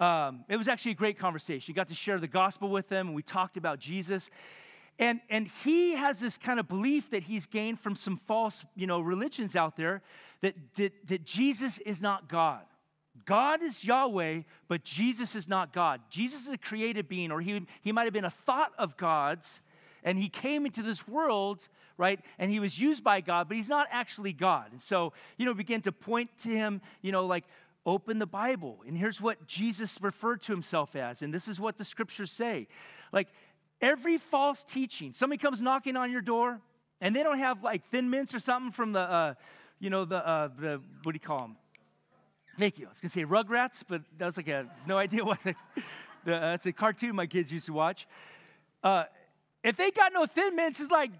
Um, 0.00 0.44
it 0.48 0.56
was 0.56 0.68
actually 0.68 0.92
a 0.92 0.96
great 0.96 1.18
conversation. 1.18 1.70
You 1.70 1.74
got 1.74 1.88
to 1.88 1.94
share 1.94 2.18
the 2.18 2.26
gospel 2.28 2.70
with 2.70 2.90
him, 2.90 3.08
and 3.08 3.16
we 3.16 3.22
talked 3.22 3.56
about 3.56 3.78
Jesus. 3.78 4.30
And, 4.98 5.20
and 5.30 5.48
he 5.48 5.92
has 5.92 6.20
this 6.20 6.36
kind 6.36 6.60
of 6.60 6.68
belief 6.68 7.10
that 7.10 7.24
he's 7.24 7.46
gained 7.46 7.80
from 7.80 7.94
some 7.94 8.16
false 8.16 8.64
you 8.76 8.86
know, 8.86 9.00
religions 9.00 9.56
out 9.56 9.76
there 9.76 10.02
that, 10.42 10.54
that, 10.76 11.06
that 11.06 11.24
Jesus 11.24 11.78
is 11.78 12.02
not 12.02 12.28
God. 12.28 12.62
God 13.24 13.62
is 13.62 13.84
Yahweh, 13.84 14.42
but 14.68 14.84
Jesus 14.84 15.34
is 15.34 15.48
not 15.48 15.72
God. 15.72 16.00
Jesus 16.10 16.42
is 16.42 16.48
a 16.48 16.58
created 16.58 17.08
being, 17.08 17.30
or 17.30 17.40
he, 17.40 17.64
he 17.80 17.92
might 17.92 18.04
have 18.04 18.12
been 18.12 18.24
a 18.24 18.30
thought 18.30 18.72
of 18.78 18.96
God's, 18.96 19.60
and 20.02 20.18
he 20.18 20.28
came 20.28 20.66
into 20.66 20.82
this 20.82 21.06
world, 21.06 21.68
right? 21.96 22.20
And 22.38 22.50
he 22.50 22.58
was 22.58 22.78
used 22.80 23.04
by 23.04 23.20
God, 23.20 23.48
but 23.48 23.56
he's 23.56 23.68
not 23.68 23.86
actually 23.90 24.32
God. 24.32 24.72
And 24.72 24.80
so, 24.80 25.12
you 25.36 25.46
know, 25.46 25.54
begin 25.54 25.82
to 25.82 25.92
point 25.92 26.30
to 26.38 26.48
him, 26.48 26.80
you 27.02 27.12
know, 27.12 27.26
like, 27.26 27.44
open 27.84 28.18
the 28.18 28.26
Bible. 28.26 28.78
And 28.86 28.96
here's 28.96 29.20
what 29.20 29.46
Jesus 29.46 29.98
referred 30.00 30.42
to 30.42 30.52
himself 30.52 30.94
as. 30.96 31.22
And 31.22 31.32
this 31.32 31.48
is 31.48 31.60
what 31.60 31.78
the 31.78 31.84
scriptures 31.84 32.30
say. 32.30 32.68
Like 33.12 33.28
every 33.80 34.18
false 34.18 34.64
teaching, 34.64 35.12
somebody 35.12 35.38
comes 35.38 35.60
knocking 35.60 35.96
on 35.96 36.10
your 36.10 36.20
door 36.20 36.60
and 37.00 37.14
they 37.14 37.22
don't 37.22 37.38
have 37.38 37.62
like 37.62 37.88
thin 37.90 38.10
mints 38.10 38.34
or 38.34 38.38
something 38.38 38.70
from 38.70 38.92
the, 38.92 39.00
uh, 39.00 39.34
you 39.80 39.90
know, 39.90 40.04
the, 40.04 40.26
uh, 40.26 40.48
the, 40.58 40.80
what 41.02 41.12
do 41.12 41.16
you 41.16 41.20
call 41.20 41.40
them? 41.40 41.56
Thank 42.58 42.78
you. 42.78 42.86
I 42.86 42.90
was 42.90 43.00
to 43.00 43.08
say 43.08 43.24
Rugrats, 43.24 43.82
but 43.86 44.02
that 44.18 44.26
was 44.26 44.36
like 44.36 44.48
a, 44.48 44.66
no 44.86 44.98
idea 44.98 45.24
what, 45.24 45.40
the, 45.44 45.54
the, 46.24 46.46
uh, 46.46 46.54
it's 46.54 46.66
a 46.66 46.72
cartoon 46.72 47.16
my 47.16 47.26
kids 47.26 47.52
used 47.52 47.66
to 47.66 47.72
watch. 47.72 48.06
Uh, 48.84 49.04
if 49.64 49.76
they 49.76 49.90
got 49.90 50.12
no 50.12 50.26
thin 50.26 50.54
mints, 50.54 50.80
it's 50.80 50.90
like, 50.90 51.10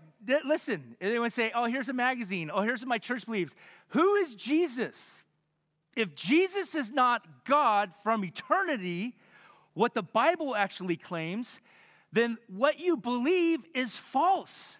listen, 0.45 0.97
they 1.01 1.19
would 1.19 1.33
say, 1.33 1.53
oh, 1.55 1.65
here's 1.65 1.89
a 1.89 1.93
magazine. 1.93 2.51
Oh, 2.53 2.63
here's 2.63 2.81
what 2.81 2.89
my 2.89 2.99
church 2.99 3.27
believes. 3.27 3.55
Who 3.89 4.15
is 4.17 4.35
Jesus? 4.35 5.23
If 5.97 6.15
Jesus 6.15 6.75
is 6.75 6.93
not 6.93 7.45
God 7.45 7.93
from 8.03 8.25
eternity, 8.25 9.15
what 9.75 9.95
the 9.95 10.03
Bible 10.03 10.55
actually 10.55 10.97
claims, 10.97 11.61
then 12.13 12.39
what 12.49 12.79
you 12.79 12.97
believe 12.97 13.61
is 13.75 13.97
false. 13.97 14.77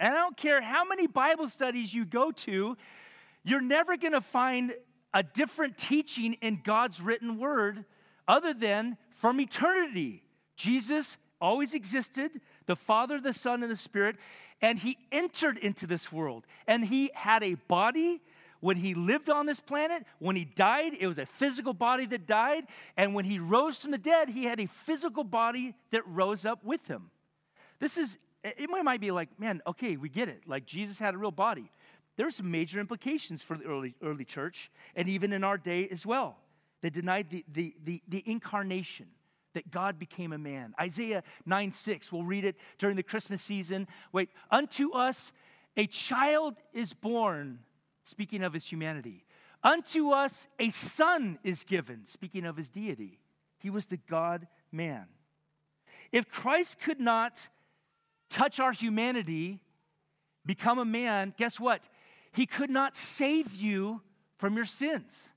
And 0.00 0.14
I 0.14 0.16
don't 0.16 0.36
care 0.36 0.60
how 0.60 0.84
many 0.84 1.06
Bible 1.06 1.48
studies 1.48 1.94
you 1.94 2.04
go 2.04 2.30
to, 2.30 2.76
you're 3.44 3.60
never 3.60 3.96
going 3.96 4.12
to 4.12 4.20
find 4.20 4.74
a 5.12 5.22
different 5.22 5.76
teaching 5.76 6.34
in 6.40 6.60
God's 6.64 7.00
written 7.00 7.38
word 7.38 7.84
other 8.26 8.54
than 8.54 8.96
from 9.10 9.40
eternity. 9.40 10.22
Jesus 10.56 11.16
always 11.40 11.74
existed, 11.74 12.40
the 12.66 12.76
Father, 12.76 13.20
the 13.20 13.32
Son, 13.32 13.62
and 13.62 13.70
the 13.70 13.76
Spirit, 13.76 14.16
and 14.62 14.78
he 14.78 14.96
entered 15.12 15.58
into 15.58 15.86
this 15.86 16.10
world. 16.10 16.46
And 16.66 16.84
he 16.84 17.10
had 17.14 17.42
a 17.42 17.54
body 17.54 18.22
when 18.64 18.78
he 18.78 18.94
lived 18.94 19.28
on 19.28 19.44
this 19.44 19.60
planet, 19.60 20.06
when 20.20 20.36
he 20.36 20.46
died, 20.46 20.94
it 20.98 21.06
was 21.06 21.18
a 21.18 21.26
physical 21.26 21.74
body 21.74 22.06
that 22.06 22.26
died. 22.26 22.64
And 22.96 23.14
when 23.14 23.26
he 23.26 23.38
rose 23.38 23.82
from 23.82 23.90
the 23.90 23.98
dead, 23.98 24.30
he 24.30 24.44
had 24.44 24.58
a 24.58 24.64
physical 24.66 25.22
body 25.22 25.74
that 25.90 26.00
rose 26.06 26.46
up 26.46 26.64
with 26.64 26.86
him. 26.88 27.10
This 27.78 27.98
is, 27.98 28.16
it 28.42 28.70
might 28.70 29.02
be 29.02 29.10
like, 29.10 29.38
man, 29.38 29.60
okay, 29.66 29.98
we 29.98 30.08
get 30.08 30.30
it. 30.30 30.44
Like 30.46 30.64
Jesus 30.64 30.98
had 30.98 31.12
a 31.12 31.18
real 31.18 31.30
body. 31.30 31.70
There 32.16 32.30
some 32.30 32.50
major 32.50 32.80
implications 32.80 33.42
for 33.42 33.58
the 33.58 33.64
early, 33.64 33.96
early 34.02 34.24
church, 34.24 34.70
and 34.96 35.10
even 35.10 35.34
in 35.34 35.44
our 35.44 35.58
day 35.58 35.86
as 35.88 36.06
well. 36.06 36.38
They 36.80 36.88
denied 36.88 37.28
the, 37.28 37.44
the, 37.52 37.74
the, 37.84 38.02
the 38.08 38.22
incarnation, 38.24 39.08
that 39.52 39.70
God 39.70 39.98
became 39.98 40.32
a 40.32 40.38
man. 40.38 40.74
Isaiah 40.80 41.22
9 41.44 41.70
6, 41.70 42.10
we'll 42.10 42.24
read 42.24 42.46
it 42.46 42.56
during 42.78 42.96
the 42.96 43.02
Christmas 43.02 43.42
season. 43.42 43.88
Wait, 44.10 44.30
unto 44.50 44.92
us 44.92 45.32
a 45.76 45.86
child 45.86 46.54
is 46.72 46.94
born, 46.94 47.58
speaking 48.04 48.42
of 48.42 48.52
his 48.52 48.66
humanity. 48.66 49.24
Unto 49.62 50.10
us 50.10 50.46
a 50.58 50.70
son 50.70 51.38
is 51.42 51.64
given, 51.64 52.04
speaking 52.04 52.44
of 52.44 52.56
his 52.56 52.68
deity. 52.68 53.18
He 53.58 53.70
was 53.70 53.86
the 53.86 53.96
God 53.96 54.46
man. 54.70 55.06
If 56.12 56.30
Christ 56.30 56.80
could 56.80 57.00
not 57.00 57.48
touch 58.28 58.60
our 58.60 58.72
humanity, 58.72 59.60
become 60.44 60.78
a 60.78 60.84
man, 60.84 61.34
guess 61.36 61.58
what? 61.58 61.88
He 62.32 62.46
could 62.46 62.70
not 62.70 62.94
save 62.94 63.54
you 63.54 64.02
from 64.36 64.54
your 64.54 64.66
sins. 64.66 65.30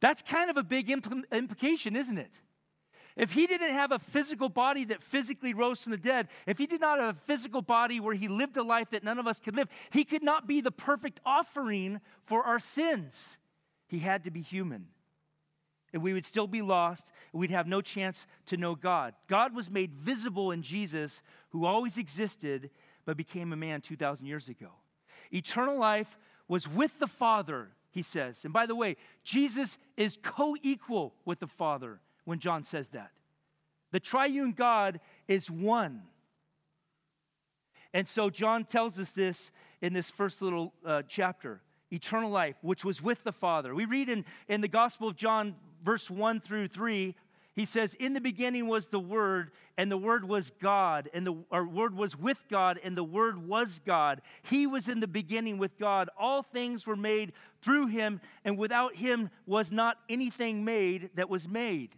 That's 0.00 0.22
kind 0.22 0.50
of 0.50 0.56
a 0.56 0.62
big 0.62 0.88
impl- 0.88 1.30
implication, 1.30 1.94
isn't 1.94 2.18
it? 2.18 2.40
If 3.16 3.32
he 3.32 3.46
didn't 3.46 3.72
have 3.72 3.92
a 3.92 3.98
physical 3.98 4.50
body 4.50 4.84
that 4.84 5.02
physically 5.02 5.54
rose 5.54 5.82
from 5.82 5.92
the 5.92 5.98
dead, 5.98 6.28
if 6.46 6.58
he 6.58 6.66
did 6.66 6.82
not 6.82 6.98
have 6.98 7.16
a 7.16 7.20
physical 7.20 7.62
body 7.62 7.98
where 7.98 8.14
he 8.14 8.28
lived 8.28 8.56
a 8.58 8.62
life 8.62 8.90
that 8.90 9.04
none 9.04 9.18
of 9.18 9.26
us 9.26 9.40
could 9.40 9.56
live, 9.56 9.68
he 9.90 10.04
could 10.04 10.22
not 10.22 10.46
be 10.46 10.60
the 10.60 10.70
perfect 10.70 11.20
offering 11.24 12.00
for 12.24 12.42
our 12.42 12.58
sins. 12.58 13.38
He 13.88 14.00
had 14.00 14.24
to 14.24 14.30
be 14.30 14.42
human. 14.42 14.88
And 15.94 16.02
we 16.02 16.12
would 16.12 16.26
still 16.26 16.46
be 16.46 16.60
lost, 16.60 17.10
and 17.32 17.40
we'd 17.40 17.50
have 17.50 17.66
no 17.66 17.80
chance 17.80 18.26
to 18.46 18.58
know 18.58 18.74
God. 18.74 19.14
God 19.28 19.54
was 19.54 19.70
made 19.70 19.94
visible 19.94 20.50
in 20.50 20.60
Jesus, 20.60 21.22
who 21.50 21.64
always 21.64 21.96
existed, 21.96 22.68
but 23.06 23.16
became 23.16 23.50
a 23.50 23.56
man 23.56 23.80
2,000 23.80 24.26
years 24.26 24.50
ago. 24.50 24.72
Eternal 25.32 25.78
life 25.78 26.18
was 26.48 26.68
with 26.68 26.98
the 26.98 27.06
Father, 27.06 27.70
he 27.90 28.02
says. 28.02 28.44
And 28.44 28.52
by 28.52 28.66
the 28.66 28.74
way, 28.74 28.96
Jesus 29.24 29.78
is 29.96 30.18
co 30.22 30.54
equal 30.62 31.14
with 31.24 31.38
the 31.38 31.46
Father 31.46 32.00
when 32.26 32.38
John 32.38 32.62
says 32.62 32.90
that. 32.90 33.12
The 33.92 34.00
triune 34.00 34.52
God 34.52 35.00
is 35.26 35.50
one. 35.50 36.02
And 37.94 38.06
so 38.06 38.28
John 38.28 38.64
tells 38.64 38.98
us 38.98 39.10
this 39.10 39.50
in 39.80 39.94
this 39.94 40.10
first 40.10 40.42
little 40.42 40.74
uh, 40.84 41.02
chapter 41.08 41.62
eternal 41.90 42.30
life, 42.30 42.56
which 42.62 42.84
was 42.84 43.00
with 43.00 43.22
the 43.24 43.32
Father. 43.32 43.74
We 43.74 43.84
read 43.84 44.08
in, 44.08 44.24
in 44.48 44.60
the 44.60 44.68
Gospel 44.68 45.08
of 45.08 45.16
John, 45.16 45.54
verse 45.82 46.10
1 46.10 46.40
through 46.40 46.68
3, 46.68 47.14
he 47.54 47.64
says, 47.64 47.94
In 47.94 48.12
the 48.12 48.20
beginning 48.20 48.66
was 48.66 48.86
the 48.86 49.00
Word, 49.00 49.50
and 49.78 49.90
the 49.90 49.96
Word 49.96 50.28
was 50.28 50.52
God, 50.60 51.08
and 51.14 51.26
the 51.26 51.36
our 51.50 51.64
Word 51.64 51.96
was 51.96 52.14
with 52.18 52.44
God, 52.50 52.78
and 52.84 52.94
the 52.96 53.04
Word 53.04 53.48
was 53.48 53.80
God. 53.86 54.20
He 54.42 54.66
was 54.66 54.88
in 54.88 55.00
the 55.00 55.08
beginning 55.08 55.56
with 55.56 55.78
God. 55.78 56.10
All 56.18 56.42
things 56.42 56.86
were 56.86 56.96
made 56.96 57.32
through 57.62 57.86
him, 57.86 58.20
and 58.44 58.58
without 58.58 58.96
him 58.96 59.30
was 59.46 59.72
not 59.72 59.96
anything 60.10 60.66
made 60.66 61.10
that 61.14 61.30
was 61.30 61.48
made. 61.48 61.94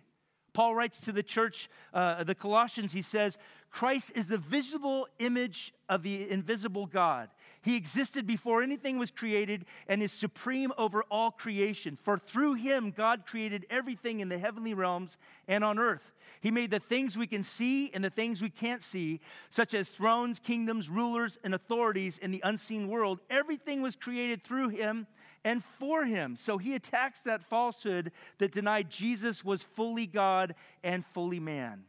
Paul 0.59 0.75
writes 0.75 0.99
to 1.03 1.12
the 1.12 1.23
church, 1.23 1.71
uh, 1.94 2.25
the 2.25 2.35
Colossians, 2.35 2.90
he 2.90 3.01
says, 3.01 3.38
Christ 3.71 4.11
is 4.16 4.27
the 4.27 4.38
visible 4.38 5.07
image 5.21 5.73
of 5.88 6.03
the 6.03 6.29
invisible 6.29 6.85
God. 6.85 7.29
He 7.62 7.77
existed 7.77 8.27
before 8.27 8.61
anything 8.61 8.99
was 8.99 9.12
created 9.12 9.66
and 9.87 10.03
is 10.03 10.11
supreme 10.11 10.73
over 10.77 11.05
all 11.12 11.31
creation. 11.31 11.97
For 12.03 12.18
through 12.18 12.55
him, 12.55 12.90
God 12.90 13.25
created 13.25 13.66
everything 13.71 14.18
in 14.18 14.31
the 14.31 14.38
heavenly 14.38 14.75
realms 14.75 15.16
and 15.47 15.62
on 15.62 15.79
earth. 15.79 16.12
He 16.40 16.51
made 16.51 16.73
the 16.73 16.81
things 16.81 17.16
we 17.16 17.29
can 17.29 17.44
see 17.44 17.92
and 17.94 18.03
the 18.03 18.11
things 18.11 18.42
we 18.42 18.51
can't 18.51 18.83
see, 18.83 19.21
such 19.51 19.75
as 19.75 19.88
thrones, 19.88 20.40
kingdoms, 20.40 20.88
rulers, 20.88 21.38
and 21.44 21.55
authorities 21.55 22.18
in 22.18 22.33
the 22.33 22.40
unseen 22.42 22.88
world. 22.88 23.21
Everything 23.31 23.81
was 23.81 23.94
created 23.94 24.42
through 24.42 24.71
him 24.71 25.07
and 25.49 25.65
for 25.65 26.05
him. 26.05 26.37
So 26.37 26.59
he 26.59 26.75
attacks 26.75 27.21
that 27.23 27.43
falsehood 27.43 28.13
that 28.37 28.53
denied 28.53 28.91
Jesus 28.91 29.43
was 29.45 29.63
fully 29.63 30.07
God 30.07 30.55
and 30.85 31.05
fully 31.07 31.41
man, 31.41 31.85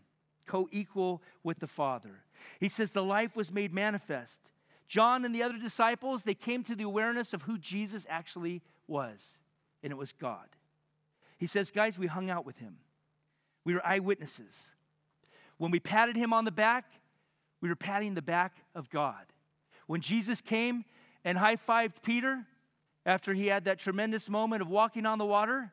co 0.48 0.70
equal 0.72 1.22
with 1.44 1.60
the 1.60 1.68
Father. 1.68 2.24
He 2.60 2.70
says 2.70 2.92
the 2.92 3.04
life 3.04 3.36
was 3.36 3.52
made 3.52 3.74
manifest 3.74 4.52
John 4.90 5.24
and 5.24 5.36
the 5.36 5.44
other 5.44 5.60
disciples, 5.60 6.24
they 6.24 6.34
came 6.34 6.64
to 6.64 6.76
the 6.76 6.84
awareness 6.84 7.32
of 7.32 7.44
who 7.44 7.60
Jesus 7.60 8.08
actually 8.10 8.64
was, 8.88 9.38
and 9.84 9.92
it 9.92 9.96
was 9.96 10.12
God. 10.12 10.48
He 11.38 11.46
says, 11.46 11.70
Guys, 11.70 12.00
we 12.00 12.08
hung 12.08 12.32
out 12.32 12.44
with 12.44 12.58
him. 12.58 12.78
We 13.64 13.76
were 13.76 13.86
eyewitnesses. 13.86 14.72
When 15.60 15.70
we 15.70 15.80
patted 15.80 16.16
him 16.16 16.34
on 16.34 16.44
the 16.44 16.52
back, 16.52 16.86
we 17.62 17.70
were 17.70 17.76
patting 17.76 18.16
the 18.16 18.22
back 18.24 18.58
of 18.74 18.90
God. 18.90 19.26
When 19.86 20.02
Jesus 20.02 20.42
came 20.42 20.86
and 21.24 21.38
high 21.38 21.58
fived 21.58 22.02
Peter 22.02 22.46
after 23.10 23.34
he 23.34 23.48
had 23.48 23.66
that 23.66 23.80
tremendous 23.80 24.30
moment 24.30 24.62
of 24.62 24.70
walking 24.70 25.08
on 25.08 25.18
the 25.18 25.26
water, 25.26 25.72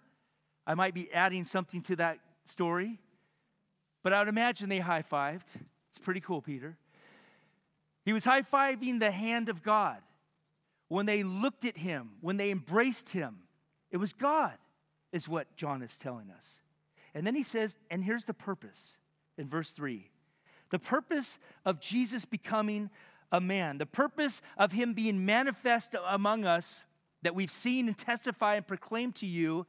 I 0.66 0.74
might 0.74 0.94
be 0.94 1.12
adding 1.12 1.44
something 1.44 1.82
to 1.82 1.96
that 1.96 2.18
story, 2.46 2.98
but 4.02 4.14
I 4.14 4.20
would 4.20 4.28
imagine 4.28 4.70
they 4.70 4.78
high 4.78 5.02
fived. 5.02 5.54
It's 5.90 5.98
pretty 5.98 6.20
cool, 6.20 6.40
Peter. 6.40 6.78
He 8.06 8.14
was 8.14 8.24
high 8.24 8.40
fiving 8.40 9.00
the 9.00 9.10
hand 9.10 9.50
of 9.50 9.62
God. 9.62 9.98
When 10.88 11.04
they 11.04 11.24
looked 11.24 11.66
at 11.66 11.76
him, 11.76 12.12
when 12.22 12.38
they 12.38 12.50
embraced 12.50 13.10
him, 13.10 13.40
it 13.90 13.98
was 13.98 14.14
God, 14.14 14.54
is 15.12 15.28
what 15.28 15.56
John 15.56 15.82
is 15.82 15.98
telling 15.98 16.30
us. 16.30 16.60
And 17.14 17.26
then 17.26 17.34
he 17.34 17.42
says, 17.42 17.76
and 17.90 18.02
here's 18.02 18.24
the 18.24 18.34
purpose 18.34 18.96
in 19.36 19.46
verse 19.46 19.70
3 19.72 20.08
the 20.70 20.78
purpose 20.78 21.38
of 21.66 21.80
Jesus 21.80 22.24
becoming 22.24 22.88
a 23.30 23.42
man, 23.42 23.76
the 23.76 23.84
purpose 23.84 24.40
of 24.56 24.72
him 24.72 24.94
being 24.94 25.26
manifest 25.26 25.94
among 26.08 26.46
us 26.46 26.86
that 27.22 27.34
we've 27.34 27.50
seen 27.50 27.88
and 27.88 27.96
testify 27.96 28.56
and 28.56 28.66
proclaim 28.66 29.12
to 29.12 29.26
you. 29.26 29.66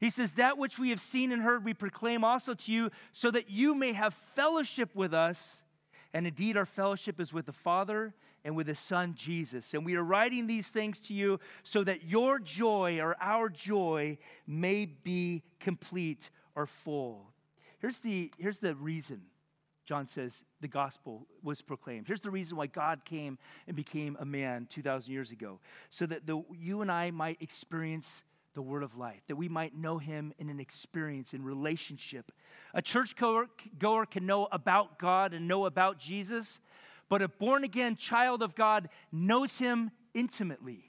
He 0.00 0.10
says, 0.10 0.32
That 0.32 0.58
which 0.58 0.78
we 0.78 0.90
have 0.90 1.00
seen 1.00 1.32
and 1.32 1.42
heard, 1.42 1.64
we 1.64 1.74
proclaim 1.74 2.24
also 2.24 2.54
to 2.54 2.72
you, 2.72 2.90
so 3.12 3.30
that 3.30 3.50
you 3.50 3.74
may 3.74 3.92
have 3.92 4.14
fellowship 4.34 4.94
with 4.94 5.12
us. 5.12 5.64
And 6.12 6.26
indeed, 6.26 6.56
our 6.56 6.66
fellowship 6.66 7.20
is 7.20 7.32
with 7.32 7.46
the 7.46 7.52
Father 7.52 8.14
and 8.44 8.56
with 8.56 8.66
His 8.66 8.78
Son, 8.78 9.14
Jesus. 9.16 9.74
And 9.74 9.84
we 9.84 9.94
are 9.94 10.02
writing 10.02 10.46
these 10.46 10.68
things 10.68 11.00
to 11.02 11.14
you 11.14 11.38
so 11.64 11.84
that 11.84 12.04
your 12.04 12.38
joy 12.38 12.98
or 13.00 13.16
our 13.20 13.48
joy 13.48 14.18
may 14.46 14.86
be 14.86 15.42
complete 15.60 16.30
or 16.54 16.66
full. 16.66 17.32
Here's 17.80 17.98
the, 17.98 18.32
here's 18.38 18.58
the 18.58 18.74
reason 18.74 19.22
John 19.88 20.06
says 20.06 20.44
the 20.60 20.68
gospel 20.68 21.26
was 21.42 21.62
proclaimed. 21.62 22.06
Here's 22.06 22.20
the 22.20 22.30
reason 22.30 22.58
why 22.58 22.66
God 22.66 23.06
came 23.06 23.38
and 23.66 23.74
became 23.74 24.18
a 24.20 24.24
man 24.26 24.66
2,000 24.68 25.10
years 25.10 25.30
ago 25.30 25.60
so 25.88 26.04
that 26.04 26.26
the, 26.26 26.44
you 26.54 26.82
and 26.82 26.92
I 26.92 27.10
might 27.10 27.40
experience 27.40 28.22
the 28.52 28.60
word 28.60 28.82
of 28.82 28.98
life, 28.98 29.22
that 29.28 29.36
we 29.36 29.48
might 29.48 29.74
know 29.74 29.96
him 29.96 30.34
in 30.38 30.50
an 30.50 30.60
experience, 30.60 31.32
in 31.32 31.42
relationship. 31.42 32.32
A 32.74 32.82
church 32.82 33.16
goer 33.16 34.04
can 34.04 34.26
know 34.26 34.46
about 34.52 34.98
God 34.98 35.32
and 35.32 35.48
know 35.48 35.64
about 35.64 35.98
Jesus, 35.98 36.60
but 37.08 37.22
a 37.22 37.28
born 37.28 37.64
again 37.64 37.96
child 37.96 38.42
of 38.42 38.54
God 38.54 38.90
knows 39.10 39.56
him 39.56 39.90
intimately. 40.12 40.87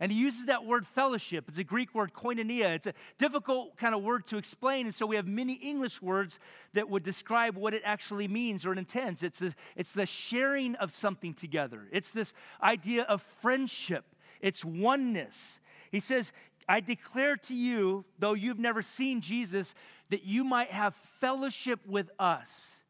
And 0.00 0.12
he 0.12 0.18
uses 0.18 0.46
that 0.46 0.64
word 0.64 0.86
fellowship. 0.86 1.46
It's 1.48 1.58
a 1.58 1.64
Greek 1.64 1.94
word, 1.94 2.12
koinonia. 2.12 2.74
It's 2.74 2.86
a 2.86 2.94
difficult 3.18 3.76
kind 3.76 3.94
of 3.94 4.02
word 4.02 4.26
to 4.26 4.36
explain. 4.36 4.86
And 4.86 4.94
so 4.94 5.06
we 5.06 5.16
have 5.16 5.26
many 5.26 5.54
English 5.54 6.02
words 6.02 6.38
that 6.74 6.90
would 6.90 7.02
describe 7.02 7.56
what 7.56 7.74
it 7.74 7.82
actually 7.84 8.28
means 8.28 8.66
or 8.66 8.72
it 8.72 8.78
intends. 8.78 9.22
It's, 9.22 9.38
this, 9.38 9.54
it's 9.74 9.92
the 9.92 10.06
sharing 10.06 10.74
of 10.76 10.90
something 10.90 11.34
together, 11.34 11.88
it's 11.92 12.10
this 12.10 12.34
idea 12.62 13.02
of 13.04 13.22
friendship, 13.40 14.04
it's 14.40 14.64
oneness. 14.64 15.60
He 15.90 16.00
says, 16.00 16.32
I 16.68 16.80
declare 16.80 17.36
to 17.36 17.54
you, 17.54 18.04
though 18.18 18.34
you've 18.34 18.58
never 18.58 18.82
seen 18.82 19.20
Jesus, 19.20 19.74
that 20.10 20.24
you 20.24 20.42
might 20.42 20.72
have 20.72 20.94
fellowship 21.20 21.80
with 21.86 22.10
us. 22.18 22.82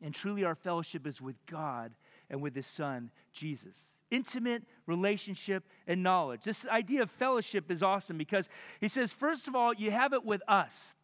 And 0.00 0.14
truly, 0.14 0.44
our 0.44 0.54
fellowship 0.54 1.06
is 1.06 1.20
with 1.20 1.36
God 1.46 1.92
and 2.30 2.40
with 2.40 2.54
His 2.54 2.66
Son, 2.66 3.10
Jesus. 3.32 3.98
Intimate 4.10 4.62
relationship 4.86 5.64
and 5.86 6.02
knowledge. 6.02 6.42
This 6.42 6.66
idea 6.66 7.02
of 7.02 7.10
fellowship 7.10 7.70
is 7.70 7.82
awesome 7.82 8.18
because 8.18 8.48
He 8.80 8.88
says, 8.88 9.12
first 9.12 9.48
of 9.48 9.54
all, 9.54 9.74
you 9.74 9.90
have 9.90 10.12
it 10.12 10.24
with 10.24 10.42
us. 10.48 10.94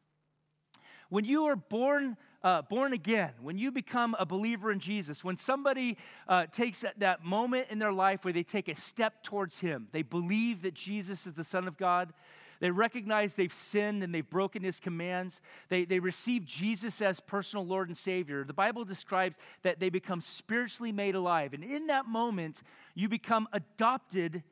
When 1.09 1.25
you 1.25 1.47
are 1.47 1.57
born, 1.57 2.17
uh, 2.43 2.63
born 2.63 2.93
again, 2.93 3.33
when 3.43 3.59
you 3.59 3.73
become 3.73 4.15
a 4.19 4.25
believer 4.25 4.71
in 4.71 4.79
Jesus, 4.79 5.25
when 5.25 5.37
somebody 5.37 5.99
uh, 6.29 6.47
takes 6.47 6.83
that, 6.83 7.01
that 7.01 7.25
moment 7.25 7.67
in 7.71 7.81
their 7.81 7.93
life 7.93 8.25
where 8.25 8.33
they 8.33 8.45
take 8.45 8.69
a 8.69 8.77
step 8.77 9.25
towards 9.25 9.59
Him, 9.59 9.89
they 9.91 10.03
believe 10.03 10.63
that 10.63 10.75
Jesus 10.75 11.27
is 11.27 11.33
the 11.33 11.45
Son 11.45 11.67
of 11.67 11.77
God. 11.77 12.13
They 12.61 12.71
recognize 12.71 13.35
they've 13.35 13.53
sinned 13.53 14.03
and 14.03 14.15
they've 14.15 14.29
broken 14.29 14.63
his 14.63 14.81
commands. 14.81 15.41
They, 15.71 15.85
they 15.85 15.99
receive 15.99 16.45
Jesus 16.45 17.01
as 17.01 17.19
personal 17.19 17.67
Lord 17.67 17.89
and 17.89 17.97
Savior. 17.97 18.45
The 18.45 18.53
Bible 18.53 18.85
describes 18.85 19.39
that 19.63 19.81
they 19.81 19.89
become 19.89 20.21
spiritually 20.21 20.93
made 20.93 21.15
alive. 21.15 21.55
And 21.55 21.65
in 21.65 21.87
that 21.87 22.07
moment, 22.07 22.63
you 22.95 23.09
become 23.09 23.49
adopted 23.53 24.43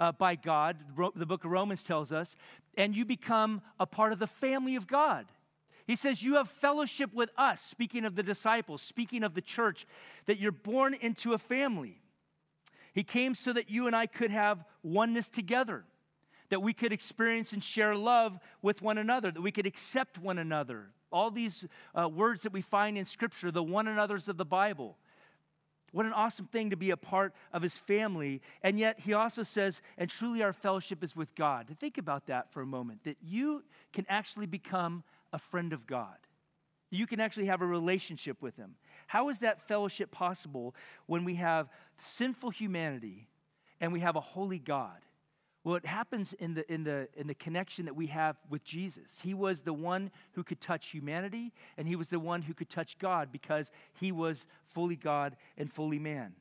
uh, 0.00 0.10
by 0.10 0.34
God, 0.34 0.78
the 1.14 1.26
book 1.26 1.44
of 1.44 1.52
Romans 1.52 1.84
tells 1.84 2.10
us, 2.10 2.34
and 2.76 2.96
you 2.96 3.04
become 3.04 3.62
a 3.78 3.86
part 3.86 4.12
of 4.12 4.18
the 4.18 4.26
family 4.26 4.74
of 4.74 4.88
God. 4.88 5.26
He 5.86 5.94
says, 5.94 6.22
You 6.22 6.34
have 6.36 6.48
fellowship 6.48 7.14
with 7.14 7.30
us, 7.36 7.60
speaking 7.60 8.04
of 8.04 8.16
the 8.16 8.22
disciples, 8.24 8.82
speaking 8.82 9.22
of 9.22 9.34
the 9.34 9.40
church, 9.40 9.86
that 10.26 10.38
you're 10.38 10.50
born 10.50 10.94
into 10.94 11.34
a 11.34 11.38
family. 11.38 12.00
He 12.92 13.04
came 13.04 13.34
so 13.34 13.52
that 13.52 13.70
you 13.70 13.86
and 13.86 13.94
I 13.94 14.06
could 14.06 14.30
have 14.30 14.64
oneness 14.82 15.28
together, 15.28 15.84
that 16.52 16.60
we 16.60 16.74
could 16.74 16.92
experience 16.92 17.54
and 17.54 17.64
share 17.64 17.96
love 17.96 18.38
with 18.60 18.82
one 18.82 18.98
another, 18.98 19.30
that 19.30 19.40
we 19.40 19.50
could 19.50 19.64
accept 19.64 20.18
one 20.18 20.36
another. 20.36 20.90
all 21.12 21.30
these 21.30 21.66
uh, 21.98 22.06
words 22.08 22.42
that 22.42 22.52
we 22.52 22.60
find 22.60 22.98
in 22.98 23.06
Scripture, 23.06 23.50
the 23.50 23.62
one 23.62 23.86
another's 23.86 24.28
of 24.28 24.36
the 24.36 24.44
Bible. 24.44 24.98
What 25.92 26.06
an 26.06 26.12
awesome 26.12 26.46
thing 26.46 26.70
to 26.70 26.76
be 26.76 26.90
a 26.90 26.96
part 26.96 27.34
of 27.52 27.62
his 27.62 27.76
family. 27.76 28.40
And 28.62 28.78
yet, 28.78 29.00
he 29.00 29.12
also 29.12 29.42
says, 29.42 29.82
and 29.98 30.08
truly 30.08 30.42
our 30.42 30.52
fellowship 30.52 31.02
is 31.02 31.14
with 31.14 31.34
God. 31.34 31.68
To 31.68 31.74
think 31.74 31.98
about 31.98 32.26
that 32.26 32.52
for 32.52 32.62
a 32.62 32.66
moment, 32.66 33.04
that 33.04 33.16
you 33.22 33.62
can 33.92 34.06
actually 34.08 34.46
become 34.46 35.04
a 35.32 35.38
friend 35.38 35.72
of 35.72 35.86
God. 35.86 36.16
You 36.90 37.06
can 37.06 37.20
actually 37.20 37.46
have 37.46 37.62
a 37.62 37.66
relationship 37.66 38.42
with 38.42 38.56
him. 38.56 38.74
How 39.06 39.28
is 39.28 39.38
that 39.38 39.66
fellowship 39.66 40.10
possible 40.10 40.74
when 41.06 41.24
we 41.24 41.36
have 41.36 41.68
sinful 41.98 42.50
humanity 42.50 43.28
and 43.80 43.92
we 43.92 44.00
have 44.00 44.16
a 44.16 44.20
holy 44.20 44.58
God? 44.58 44.98
Well, 45.64 45.76
it 45.76 45.86
happens 45.86 46.32
in 46.32 46.54
the, 46.54 46.72
in, 46.72 46.82
the, 46.82 47.08
in 47.16 47.28
the 47.28 47.34
connection 47.34 47.84
that 47.84 47.94
we 47.94 48.08
have 48.08 48.36
with 48.50 48.64
Jesus. 48.64 49.20
He 49.22 49.32
was 49.32 49.60
the 49.60 49.72
one 49.72 50.10
who 50.32 50.42
could 50.42 50.60
touch 50.60 50.88
humanity, 50.88 51.52
and 51.76 51.86
he 51.86 51.94
was 51.94 52.08
the 52.08 52.18
one 52.18 52.42
who 52.42 52.54
could 52.54 52.68
touch 52.68 52.98
God 52.98 53.28
because 53.30 53.70
he 53.92 54.10
was 54.10 54.46
fully 54.64 54.96
God 54.96 55.36
and 55.56 55.72
fully 55.72 56.00
man. 56.00 56.34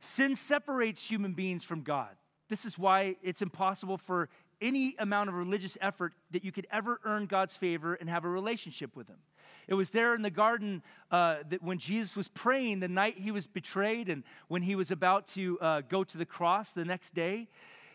Sin 0.00 0.36
separates 0.36 1.08
human 1.08 1.32
beings 1.32 1.64
from 1.64 1.80
God. 1.80 2.10
This 2.50 2.66
is 2.66 2.78
why 2.78 3.16
it's 3.22 3.40
impossible 3.40 3.96
for 3.96 4.28
any 4.60 4.94
amount 4.98 5.30
of 5.30 5.34
religious 5.34 5.78
effort 5.80 6.12
that 6.30 6.44
you 6.44 6.52
could 6.52 6.66
ever 6.70 7.00
earn 7.04 7.24
God's 7.24 7.56
favor 7.56 7.94
and 7.94 8.10
have 8.10 8.24
a 8.24 8.28
relationship 8.28 8.94
with 8.94 9.08
Him. 9.08 9.18
It 9.66 9.74
was 9.74 9.90
there 9.90 10.14
in 10.14 10.22
the 10.22 10.30
garden 10.30 10.82
uh, 11.10 11.36
that 11.48 11.62
when 11.62 11.78
Jesus 11.78 12.16
was 12.16 12.28
praying 12.28 12.80
the 12.80 12.88
night 12.88 13.18
he 13.18 13.30
was 13.30 13.46
betrayed 13.46 14.08
and 14.08 14.22
when 14.48 14.62
he 14.62 14.74
was 14.74 14.90
about 14.90 15.26
to 15.28 15.58
uh, 15.60 15.80
go 15.88 16.04
to 16.04 16.18
the 16.18 16.26
cross 16.26 16.72
the 16.72 16.84
next 16.84 17.14
day. 17.14 17.48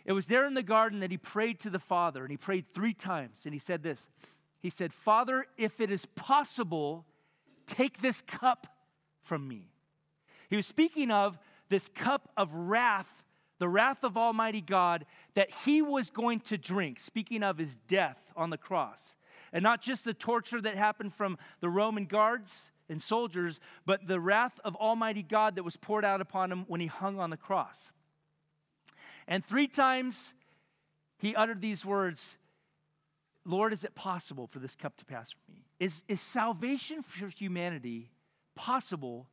It 0.06 0.14
was 0.14 0.28
there 0.28 0.46
in 0.46 0.54
the 0.54 0.64
garden 0.64 1.00
that 1.00 1.12
he 1.12 1.18
prayed 1.18 1.60
to 1.62 1.70
the 1.70 1.80
Father, 1.80 2.22
and 2.22 2.32
he 2.32 2.38
prayed 2.38 2.66
three 2.74 2.94
times. 2.94 3.42
And 3.46 3.54
he 3.54 3.60
said 3.60 3.84
this 3.84 4.08
He 4.60 4.70
said, 4.70 4.94
Father, 4.94 5.46
if 5.58 5.80
it 5.80 5.92
is 5.92 6.06
possible, 6.06 7.06
take 7.66 8.02
this 8.02 8.22
cup 8.22 8.68
from 9.22 9.48
me. 9.48 9.70
He 10.50 10.56
was 10.56 10.66
speaking 10.66 11.12
of 11.12 11.38
this 11.70 11.88
cup 11.88 12.32
of 12.36 12.54
wrath, 12.54 13.24
the 13.60 13.70
wrath 13.70 14.04
of 14.04 14.18
Almighty 14.18 14.62
God, 14.62 15.06
that 15.36 15.52
he 15.52 15.82
was 15.82 16.10
going 16.10 16.40
to 16.42 16.58
drink, 16.58 17.00
speaking 17.00 17.44
of 17.44 17.58
his 17.58 17.76
death 17.76 18.18
on 18.36 18.50
the 18.50 18.58
cross. 18.58 19.16
And 19.54 19.64
not 19.64 19.82
just 19.82 20.06
the 20.06 20.14
torture 20.14 20.62
that 20.62 20.76
happened 20.76 21.14
from 21.14 21.38
the 21.60 21.70
Roman 21.70 22.06
guards 22.06 22.72
and 22.90 23.02
soldiers, 23.02 23.60
but 23.86 24.08
the 24.08 24.20
wrath 24.20 24.60
of 24.64 24.76
Almighty 24.76 25.24
God 25.24 25.56
that 25.56 25.64
was 25.64 25.78
poured 25.78 26.06
out 26.06 26.22
upon 26.22 26.52
him 26.52 26.66
when 26.68 26.82
he 26.82 26.88
hung 26.88 27.20
on 27.20 27.30
the 27.30 27.38
cross. 27.38 27.92
And 29.30 29.46
three 29.46 29.68
times 29.68 30.34
he 31.20 31.36
uttered 31.36 31.62
these 31.62 31.86
words 31.86 32.36
Lord, 33.46 33.72
is 33.72 33.84
it 33.84 33.96
possible 33.96 34.46
for 34.48 34.60
this 34.60 34.76
cup 34.76 34.98
to 34.98 35.06
pass 35.06 35.32
from 35.32 35.56
me? 35.56 35.64
Is, 35.80 36.04
is 36.08 36.20
salvation 36.20 37.02
for 37.02 37.28
humanity 37.28 38.12
possible 38.54 39.28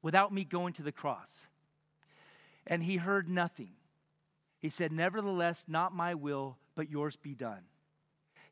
without 0.00 0.32
me 0.32 0.44
going 0.44 0.72
to 0.74 0.82
the 0.82 0.92
cross? 0.92 1.48
And 2.66 2.84
he 2.84 2.96
heard 2.96 3.28
nothing. 3.28 3.72
He 4.58 4.70
said, 4.70 4.92
Nevertheless, 4.92 5.64
not 5.66 5.94
my 5.94 6.14
will, 6.14 6.56
but 6.76 6.88
yours 6.88 7.16
be 7.16 7.34
done. 7.34 7.62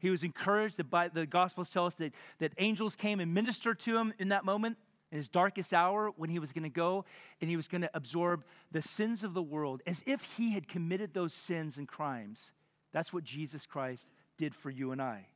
He 0.01 0.11
was 0.11 0.23
encouraged 0.23 0.79
that 0.79 0.90
by 0.90 1.09
the 1.09 1.25
Gospels 1.25 1.71
tell 1.71 1.87
us 1.87 1.95
that, 1.95 2.12
that 2.38 2.53
angels 2.59 2.97
came 2.97 3.21
and 3.21 3.33
ministered 3.33 3.79
to 3.81 3.97
him 3.97 4.12
in 4.19 4.31
that 4.31 4.45
moment 4.45 4.77
in 5.11 5.16
his 5.16 5.29
darkest 5.29 5.75
hour 5.75 6.12
when 6.16 6.31
he 6.31 6.38
was 6.38 6.53
going 6.53 6.62
to 6.62 6.68
go 6.68 7.05
and 7.40 7.51
he 7.51 7.57
was 7.57 7.68
going 7.68 7.83
to 7.83 7.90
absorb 7.94 8.44
the 8.70 8.83
sins 8.83 9.25
of 9.25 9.35
the 9.35 9.42
world 9.42 9.83
as 9.87 10.03
if 10.07 10.23
he 10.37 10.53
had 10.53 10.68
committed 10.68 11.14
those 11.14 11.35
sins 11.35 11.79
and 11.79 11.88
crimes. 11.88 12.53
That's 12.92 13.12
what 13.12 13.25
Jesus 13.25 13.66
Christ 13.66 14.11
did 14.37 14.55
for 14.55 14.70
you 14.70 14.92
and 14.92 15.03
I. 15.03 15.27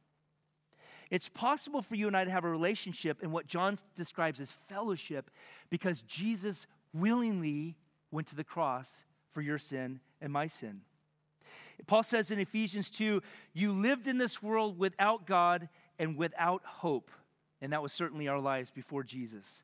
It's 1.11 1.29
possible 1.29 1.83
for 1.83 1.95
you 1.95 2.07
and 2.07 2.17
I 2.17 2.25
to 2.25 2.31
have 2.31 2.45
a 2.45 2.51
relationship 2.51 3.23
in 3.23 3.31
what 3.31 3.47
John 3.47 3.77
describes 3.95 4.41
as 4.41 4.53
fellowship 4.53 5.31
because 5.71 6.03
Jesus 6.03 6.67
willingly 6.93 7.77
went 8.11 8.29
to 8.29 8.37
the 8.37 8.45
cross 8.45 9.05
for 9.33 9.43
your 9.43 9.59
sin 9.59 10.01
and 10.21 10.33
my 10.33 10.47
sin. 10.47 10.81
Paul 11.87 12.03
says 12.03 12.31
in 12.31 12.39
Ephesians 12.39 12.91
2 12.91 13.23
You 13.53 13.73
lived 13.73 14.07
in 14.07 14.19
this 14.19 14.43
world 14.43 14.79
without 14.79 15.27
God 15.27 15.69
and 15.99 16.17
without 16.17 16.63
hope 16.65 17.11
and 17.61 17.73
that 17.73 17.83
was 17.83 17.93
certainly 17.93 18.29
our 18.29 18.41
lives 18.41 18.71
before 18.71 19.03
Jesus. 19.03 19.63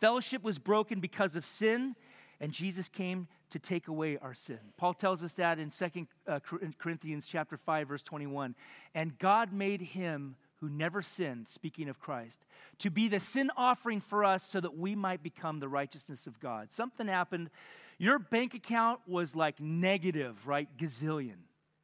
Fellowship 0.00 0.42
was 0.42 0.58
broken 0.58 1.00
because 1.00 1.36
of 1.36 1.44
sin, 1.44 1.96
and 2.40 2.52
Jesus 2.52 2.88
came 2.88 3.28
to 3.50 3.58
take 3.58 3.88
away 3.88 4.18
our 4.18 4.34
sin. 4.34 4.58
Paul 4.76 4.94
tells 4.94 5.22
us 5.22 5.32
that 5.34 5.58
in 5.58 5.70
2 5.70 6.06
uh, 6.26 6.38
Corinthians 6.78 7.26
chapter 7.26 7.56
5 7.56 7.88
verse 7.88 8.02
21. 8.02 8.54
And 8.94 9.18
God 9.18 9.52
made 9.52 9.80
him 9.80 10.36
who 10.60 10.68
never 10.68 11.02
sinned, 11.02 11.48
speaking 11.48 11.88
of 11.88 12.00
Christ, 12.00 12.44
to 12.78 12.90
be 12.90 13.08
the 13.08 13.20
sin 13.20 13.50
offering 13.56 14.00
for 14.00 14.24
us 14.24 14.44
so 14.44 14.60
that 14.60 14.76
we 14.76 14.94
might 14.94 15.22
become 15.22 15.60
the 15.60 15.68
righteousness 15.68 16.26
of 16.26 16.40
God. 16.40 16.72
Something 16.72 17.06
happened. 17.06 17.50
Your 17.96 18.18
bank 18.18 18.54
account 18.54 19.00
was 19.06 19.34
like 19.34 19.60
negative, 19.60 20.46
right? 20.46 20.68
Gazillion. 20.76 21.36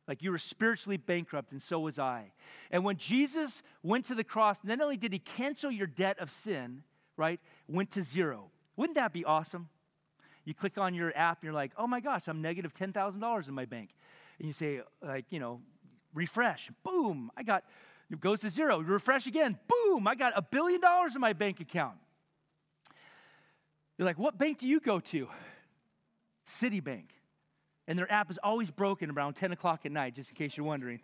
Like 0.07 0.23
you 0.23 0.31
were 0.31 0.39
spiritually 0.39 0.97
bankrupt, 0.97 1.53
and 1.53 1.63
so 1.63 1.81
was 1.81 1.99
I. 1.99 2.33
And 2.71 2.85
when 2.85 2.97
Jesus 2.97 3.63
went 3.83 4.05
to 4.07 4.15
the 4.15 4.25
cross, 4.25 4.61
not 4.63 4.81
only 4.81 4.97
did 4.97 5.13
he 5.13 5.19
cancel 5.19 5.71
your 5.71 5.87
debt 5.87 6.19
of 6.19 6.31
sin, 6.31 6.83
right, 7.17 7.41
went 7.69 7.91
to 7.93 8.03
zero. 8.03 8.51
Wouldn't 8.77 8.97
that 8.97 9.13
be 9.13 9.25
awesome? 9.25 9.69
You 10.45 10.53
click 10.53 10.77
on 10.77 10.95
your 10.95 11.17
app 11.17 11.39
and 11.41 11.45
you're 11.45 11.55
like, 11.55 11.73
oh 11.79 11.87
my 11.87 12.01
gosh, 12.01 12.29
I'm 12.29 12.43
negative 12.43 12.73
$10,000 12.73 13.49
in 13.49 13.55
my 13.55 13.65
bank. 13.65 13.91
And 14.39 14.47
you 14.47 14.53
say, 14.53 14.81
like, 15.03 15.27
you 15.31 15.41
know, 15.41 15.61
refresh. 16.13 16.71
Boom, 16.83 17.31
I 17.37 17.43
got, 17.43 17.65
it 18.11 18.21
goes 18.21 18.41
to 18.41 18.51
zero. 18.51 18.81
You 18.81 18.87
refresh 18.87 19.27
again. 19.27 19.59
Boom, 19.69 20.07
I 20.07 20.15
got 20.17 20.35
a 20.37 20.43
billion 20.43 20.81
dollars 20.81 21.15
in 21.15 21.21
my 21.21 21.33
bank 21.33 21.61
account. 21.61 21.97
You're 23.97 24.07
like, 24.07 24.19
what 24.19 24.37
bank 24.37 24.59
do 24.59 24.69
you 24.69 24.81
go 24.81 25.01
to? 25.01 25.29
Citibank 26.47 27.07
and 27.87 27.99
their 27.99 28.11
app 28.11 28.31
is 28.31 28.39
always 28.43 28.71
broken 28.71 29.11
around 29.11 29.35
10 29.35 29.53
o'clock 29.53 29.81
at 29.85 29.93
night, 29.93 30.15
just 30.15 30.31
in 30.31 30.37
case 30.37 30.57
you're 30.57 30.67
wondering. 30.67 31.01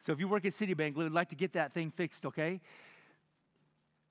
So 0.00 0.12
if 0.12 0.20
you 0.20 0.28
work 0.28 0.44
at 0.44 0.52
Citibank, 0.52 0.94
we 0.94 1.04
would 1.04 1.12
like 1.12 1.30
to 1.30 1.36
get 1.36 1.54
that 1.54 1.72
thing 1.72 1.90
fixed, 1.90 2.26
okay? 2.26 2.60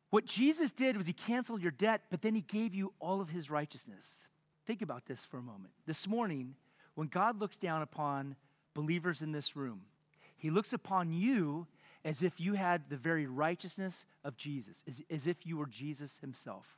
What 0.10 0.26
Jesus 0.26 0.72
did 0.72 0.98
was 0.98 1.08
he 1.08 1.14
canceled 1.14 1.62
your 1.62 1.72
debt, 1.72 2.02
but 2.10 2.22
then 2.22 2.36
he 2.36 2.42
gave 2.42 2.74
you 2.74 2.94
all 3.00 3.22
of 3.22 3.30
his 3.30 3.50
righteousness. 3.50 4.28
Think 4.66 4.82
about 4.82 5.06
this 5.06 5.26
for 5.26 5.38
a 5.38 5.42
moment. 5.42 5.74
This 5.86 6.08
morning, 6.08 6.56
when 6.96 7.08
God 7.08 7.40
looks 7.40 7.58
down 7.58 7.82
upon 7.82 8.36
believers 8.74 9.22
in 9.22 9.32
this 9.32 9.56
room, 9.56 9.82
he 10.38 10.50
looks 10.50 10.74
upon 10.74 11.12
you 11.12 11.68
as 12.06 12.22
if 12.22 12.40
you 12.40 12.54
had 12.54 12.90
the 12.90 12.98
very 12.98 13.26
righteousness 13.26 14.06
of 14.24 14.36
Jesus, 14.38 14.84
as, 14.88 15.02
as 15.10 15.28
if 15.28 15.46
you 15.46 15.58
were 15.58 15.66
Jesus 15.66 16.18
himself. 16.18 16.78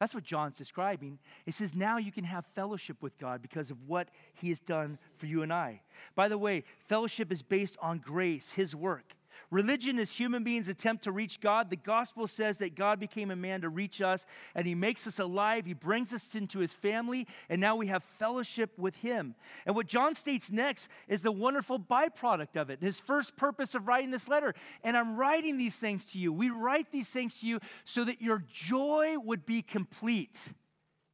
That's 0.00 0.14
what 0.14 0.24
John's 0.24 0.56
describing. 0.56 1.18
He 1.44 1.52
says, 1.52 1.74
now 1.74 1.98
you 1.98 2.10
can 2.10 2.24
have 2.24 2.46
fellowship 2.54 2.96
with 3.02 3.18
God 3.18 3.42
because 3.42 3.70
of 3.70 3.76
what 3.86 4.08
he 4.32 4.48
has 4.48 4.58
done 4.58 4.98
for 5.18 5.26
you 5.26 5.42
and 5.42 5.52
I. 5.52 5.82
By 6.14 6.28
the 6.28 6.38
way, 6.38 6.64
fellowship 6.88 7.30
is 7.30 7.42
based 7.42 7.76
on 7.82 7.98
grace, 7.98 8.52
his 8.52 8.74
work. 8.74 9.14
Religion 9.50 9.98
is 9.98 10.12
human 10.12 10.44
beings' 10.44 10.68
attempt 10.68 11.04
to 11.04 11.12
reach 11.12 11.40
God. 11.40 11.70
The 11.70 11.76
gospel 11.76 12.26
says 12.26 12.58
that 12.58 12.74
God 12.74 13.00
became 13.00 13.30
a 13.30 13.36
man 13.36 13.62
to 13.62 13.68
reach 13.68 14.00
us, 14.00 14.26
and 14.54 14.66
he 14.66 14.74
makes 14.74 15.06
us 15.06 15.18
alive. 15.18 15.66
He 15.66 15.74
brings 15.74 16.14
us 16.14 16.34
into 16.34 16.58
his 16.58 16.72
family, 16.72 17.26
and 17.48 17.60
now 17.60 17.76
we 17.76 17.88
have 17.88 18.04
fellowship 18.04 18.78
with 18.78 18.96
him. 18.96 19.34
And 19.66 19.74
what 19.74 19.86
John 19.86 20.14
states 20.14 20.52
next 20.52 20.88
is 21.08 21.22
the 21.22 21.32
wonderful 21.32 21.78
byproduct 21.78 22.56
of 22.56 22.70
it, 22.70 22.80
his 22.80 23.00
first 23.00 23.36
purpose 23.36 23.74
of 23.74 23.88
writing 23.88 24.10
this 24.10 24.28
letter. 24.28 24.54
And 24.84 24.96
I'm 24.96 25.16
writing 25.16 25.56
these 25.56 25.76
things 25.76 26.10
to 26.12 26.18
you. 26.18 26.32
We 26.32 26.50
write 26.50 26.92
these 26.92 27.10
things 27.10 27.40
to 27.40 27.46
you 27.46 27.60
so 27.84 28.04
that 28.04 28.22
your 28.22 28.44
joy 28.52 29.16
would 29.18 29.46
be 29.46 29.62
complete, 29.62 30.40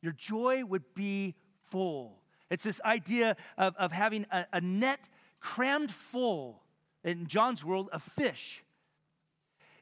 your 0.02 0.12
joy 0.12 0.64
would 0.64 0.94
be 0.94 1.34
full. 1.70 2.20
It's 2.50 2.64
this 2.64 2.80
idea 2.84 3.36
of, 3.58 3.74
of 3.76 3.92
having 3.92 4.26
a, 4.30 4.46
a 4.52 4.60
net 4.60 5.08
crammed 5.40 5.90
full 5.90 6.62
in 7.06 7.26
John's 7.26 7.64
world, 7.64 7.88
a 7.92 7.98
fish. 7.98 8.62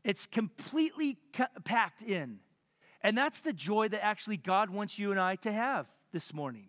It's 0.05 0.27
completely 0.27 1.17
packed 1.65 2.03
in. 2.03 2.39
And 3.01 3.17
that's 3.19 3.41
the 3.41 3.53
joy 3.53 3.89
that 3.89 4.05
actually 4.05 4.37
God 4.37 4.71
wants 4.71 4.99
you 4.99 5.11
and 5.11 5.19
I 5.19 5.37
to 5.37 5.53
have 5.53 5.87
this 6.13 6.33
morning. 6.33 6.69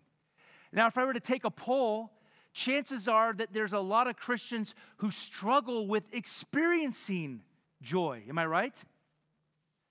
Now, 0.72 0.86
if 0.86 0.98
I 0.98 1.04
were 1.04 1.12
to 1.12 1.20
take 1.20 1.44
a 1.44 1.50
poll, 1.50 2.10
chances 2.52 3.06
are 3.06 3.32
that 3.34 3.52
there's 3.52 3.74
a 3.74 3.80
lot 3.80 4.06
of 4.08 4.16
Christians 4.16 4.74
who 4.98 5.10
struggle 5.10 5.86
with 5.86 6.04
experiencing 6.12 7.42
joy. 7.82 8.22
Am 8.28 8.38
I 8.38 8.46
right? 8.46 8.82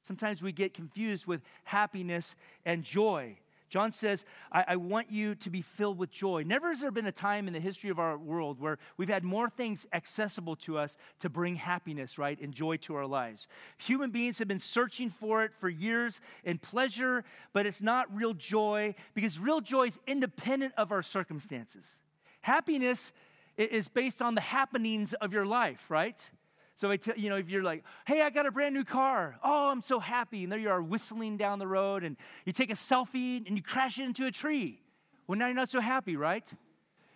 Sometimes 0.02 0.44
we 0.44 0.52
get 0.52 0.74
confused 0.74 1.26
with 1.26 1.42
happiness 1.64 2.36
and 2.66 2.84
joy. 2.84 3.38
John 3.76 3.92
says, 3.92 4.24
I, 4.54 4.64
I, 4.70 4.76
want 4.78 5.12
you 5.12 5.36
to 5.36 5.50
be 5.50 5.62
filled 5.62 5.98
with 5.98 6.10
joy. 6.10 6.44
Never 6.48 6.70
has 6.70 6.80
there 6.80 6.92
been 6.92 7.08
a 7.08 7.12
time 7.12 7.46
in 7.46 7.54
the 7.54 7.60
history 7.60 7.90
of 7.90 8.00
our 8.00 8.18
world 8.18 8.62
where 8.62 8.78
we've 8.96 9.10
had 9.10 9.26
more 9.26 9.50
things 9.50 9.86
accessible 9.92 10.56
to 10.56 10.78
us 10.78 10.96
to 11.20 11.28
bring 11.28 11.58
happiness, 11.58 12.18
right, 12.18 12.40
and 12.40 12.54
joy 12.54 12.78
to 12.78 12.96
our 12.96 13.06
lives. 13.06 13.50
Human 13.80 14.12
beings 14.12 14.40
have 14.40 14.48
been 14.48 14.62
searching 14.62 15.10
for 15.10 15.44
it 15.44 15.52
for 15.60 15.68
years 15.68 16.22
in 16.46 16.58
pleasure, 16.58 17.26
but 17.52 17.66
it's 17.66 17.82
not 17.82 18.08
real 18.16 18.34
joy 18.34 18.96
because 19.14 19.38
real 19.38 19.60
joy 19.60 19.88
is 19.88 20.00
independent 20.08 20.74
of 20.78 20.94
our 20.94 21.04
circumstances. 21.04 22.00
Happiness 22.40 23.12
is 23.58 23.90
based 23.90 24.22
on 24.22 24.36
the 24.36 24.42
happenings 24.42 25.14
of 25.16 25.34
your 25.34 25.46
life, 25.46 25.92
right? 25.92 26.30
So 26.76 26.92
I 26.92 26.98
tell 26.98 27.16
you 27.16 27.30
know, 27.30 27.38
if 27.38 27.50
you're 27.50 27.64
like, 27.64 27.84
hey, 28.06 28.22
I 28.22 28.30
got 28.30 28.46
a 28.46 28.52
brand 28.52 28.76
new 28.76 28.84
car. 28.84 29.38
Oh, 29.44 29.70
I'm 29.70 29.82
so 29.82 30.00
happy. 30.00 30.44
And 30.44 30.52
there 30.52 30.60
you 30.60 30.70
are 30.70 30.82
whistling 30.82 31.38
down 31.38 31.58
the 31.58 31.68
road 31.68 32.04
and 32.04 32.18
you 32.46 32.52
take 32.52 32.70
a 32.70 32.76
selfie 32.76 33.46
and 33.48 33.56
you 33.56 33.64
crash 33.64 33.98
it 33.98 34.04
into 34.04 34.26
a 34.26 34.32
tree. 34.32 34.82
Well, 35.26 35.40
now 35.40 35.48
you're 35.48 35.56
not 35.56 35.70
so 35.70 35.80
happy, 35.80 36.18
right? 36.18 36.48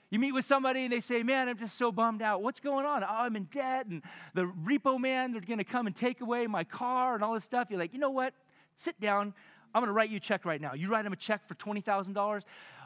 You 0.10 0.18
meet 0.18 0.32
with 0.32 0.46
somebody 0.46 0.86
and 0.86 0.94
they 0.94 1.02
say, 1.02 1.24
Man, 1.24 1.50
I'm 1.50 1.58
just 1.58 1.78
so 1.78 1.92
bummed 1.92 2.22
out. 2.22 2.42
What's 2.42 2.60
going 2.60 2.86
on? 2.86 3.04
Oh, 3.04 3.08
I'm 3.10 3.36
in 3.36 3.44
debt, 3.46 3.86
and 3.86 4.02
the 4.34 4.46
repo 4.46 5.00
man, 5.00 5.34
they're 5.34 5.42
going 5.42 5.60
to 5.60 5.64
come 5.64 5.88
and 5.88 5.96
take 5.96 6.22
away 6.22 6.48
my 6.48 6.64
car 6.64 7.16
and 7.16 7.24
all 7.24 7.34
this 7.34 7.44
stuff. 7.44 7.68
You're 7.70 7.80
like, 7.80 7.94
You 7.94 8.00
know 8.00 8.10
what? 8.10 8.34
Sit 8.76 9.00
down. 9.00 9.34
I'm 9.76 9.82
going 9.82 9.88
to 9.88 9.94
write 9.94 10.10
you 10.10 10.18
a 10.18 10.22
check 10.22 10.46
right 10.46 10.60
now. 10.60 10.74
You 10.74 10.90
write 10.90 11.04
them 11.04 11.14
a 11.14 11.18
check 11.18 11.48
for 11.48 11.54
$20,000. 11.54 12.42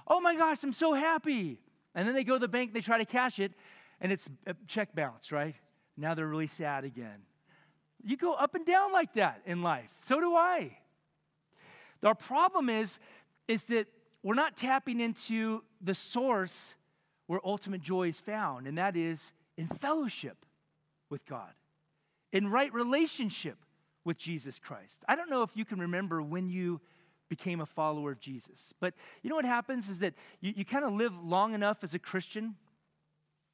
Oh 0.05 0.19
my 0.19 0.35
gosh, 0.35 0.63
I'm 0.63 0.73
so 0.73 0.93
happy. 0.93 1.59
And 1.95 2.05
then 2.05 2.13
they 2.13 2.25
go 2.25 2.33
to 2.33 2.39
the 2.39 2.47
bank, 2.49 2.73
they 2.73 2.81
try 2.81 2.97
to 2.97 3.05
cash 3.05 3.39
it, 3.39 3.53
and 4.01 4.11
it's 4.11 4.29
a 4.45 4.55
check 4.67 4.93
bounce, 4.93 5.31
right? 5.31 5.55
Now 5.97 6.13
they're 6.13 6.27
really 6.27 6.47
sad 6.47 6.83
again. 6.83 7.21
You 8.03 8.17
go 8.17 8.33
up 8.33 8.55
and 8.55 8.65
down 8.65 8.91
like 8.91 9.13
that 9.13 9.41
in 9.45 9.61
life. 9.61 9.89
So 10.01 10.19
do 10.19 10.35
I. 10.35 10.77
Our 12.03 12.15
problem 12.15 12.69
is, 12.69 12.99
is 13.47 13.65
that 13.65 13.87
we're 14.23 14.33
not 14.33 14.57
tapping 14.57 14.99
into 14.99 15.63
the 15.81 15.95
source 15.95 16.73
where 17.27 17.39
ultimate 17.43 17.81
joy 17.81 18.09
is 18.09 18.19
found, 18.19 18.67
and 18.67 18.77
that 18.77 18.97
is 18.97 19.31
in 19.57 19.67
fellowship 19.67 20.45
with 21.09 21.25
God, 21.25 21.53
in 22.31 22.49
right 22.49 22.73
relationship 22.73 23.57
with 24.03 24.17
Jesus 24.17 24.59
Christ. 24.59 25.05
I 25.07 25.15
don't 25.15 25.29
know 25.29 25.43
if 25.43 25.55
you 25.55 25.63
can 25.63 25.79
remember 25.79 26.21
when 26.21 26.49
you 26.49 26.81
became 27.29 27.61
a 27.61 27.65
follower 27.65 28.11
of 28.11 28.19
Jesus, 28.19 28.73
but 28.79 28.93
you 29.21 29.29
know 29.29 29.35
what 29.35 29.45
happens 29.45 29.89
is 29.89 29.99
that 29.99 30.13
you, 30.41 30.53
you 30.57 30.65
kind 30.65 30.83
of 30.83 30.93
live 30.93 31.13
long 31.23 31.53
enough 31.53 31.83
as 31.83 31.93
a 31.93 31.99
Christian 31.99 32.55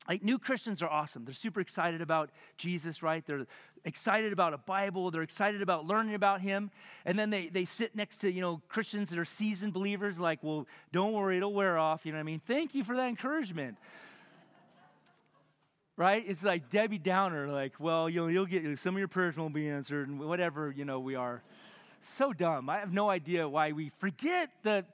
like 0.10 0.24
new 0.24 0.40
Christians 0.40 0.82
are 0.82 0.90
awesome. 0.90 1.24
They're 1.24 1.36
super 1.36 1.62
excited 1.62 2.02
about 2.02 2.32
Jesus, 2.58 3.04
right? 3.04 3.24
They're 3.26 3.46
excited 3.86 4.34
about 4.34 4.56
a 4.56 4.58
Bible. 4.58 5.12
They're 5.12 5.22
excited 5.22 5.62
about 5.62 5.86
learning 5.86 6.16
about 6.16 6.42
him. 6.42 6.72
And 7.06 7.18
then 7.18 7.30
they, 7.30 7.48
they 7.48 7.64
sit 7.64 7.96
next 7.96 8.18
to, 8.18 8.32
you 8.32 8.42
know, 8.42 8.60
Christians 8.70 9.12
that 9.12 9.20
are 9.20 9.26
seasoned 9.26 9.72
believers, 9.72 10.20
like, 10.20 10.40
well, 10.42 10.68
don't 10.92 11.14
worry, 11.14 11.38
it'll 11.38 11.54
wear 11.54 11.78
off. 11.78 12.08
You 12.08 12.12
know 12.12 12.18
what 12.18 12.22
I 12.22 12.24
mean? 12.24 12.42
Thank 12.46 12.74
you 12.74 12.84
for 12.84 12.96
that 12.96 13.08
encouragement. 13.08 13.78
right? 15.96 16.24
It's 16.26 16.44
like 16.44 16.70
Debbie 16.70 16.98
Downer, 16.98 17.50
like, 17.50 17.74
well, 17.78 18.10
you'll, 18.10 18.32
you'll 18.32 18.46
get, 18.46 18.80
some 18.80 18.96
of 18.96 19.00
your 19.00 19.10
prayers 19.10 19.38
won't 19.38 19.54
be 19.54 19.70
answered, 19.70 20.08
and 20.08 20.20
whatever, 20.20 20.74
you 20.76 20.86
know, 20.86 21.00
we 21.00 21.16
are. 21.16 21.44
So 22.02 22.32
dumb. 22.32 22.70
I 22.70 22.80
have 22.80 22.94
no 22.94 23.10
idea 23.10 23.48
why 23.48 23.74
we 23.74 23.92
forget 24.00 24.50
the, 24.64 24.86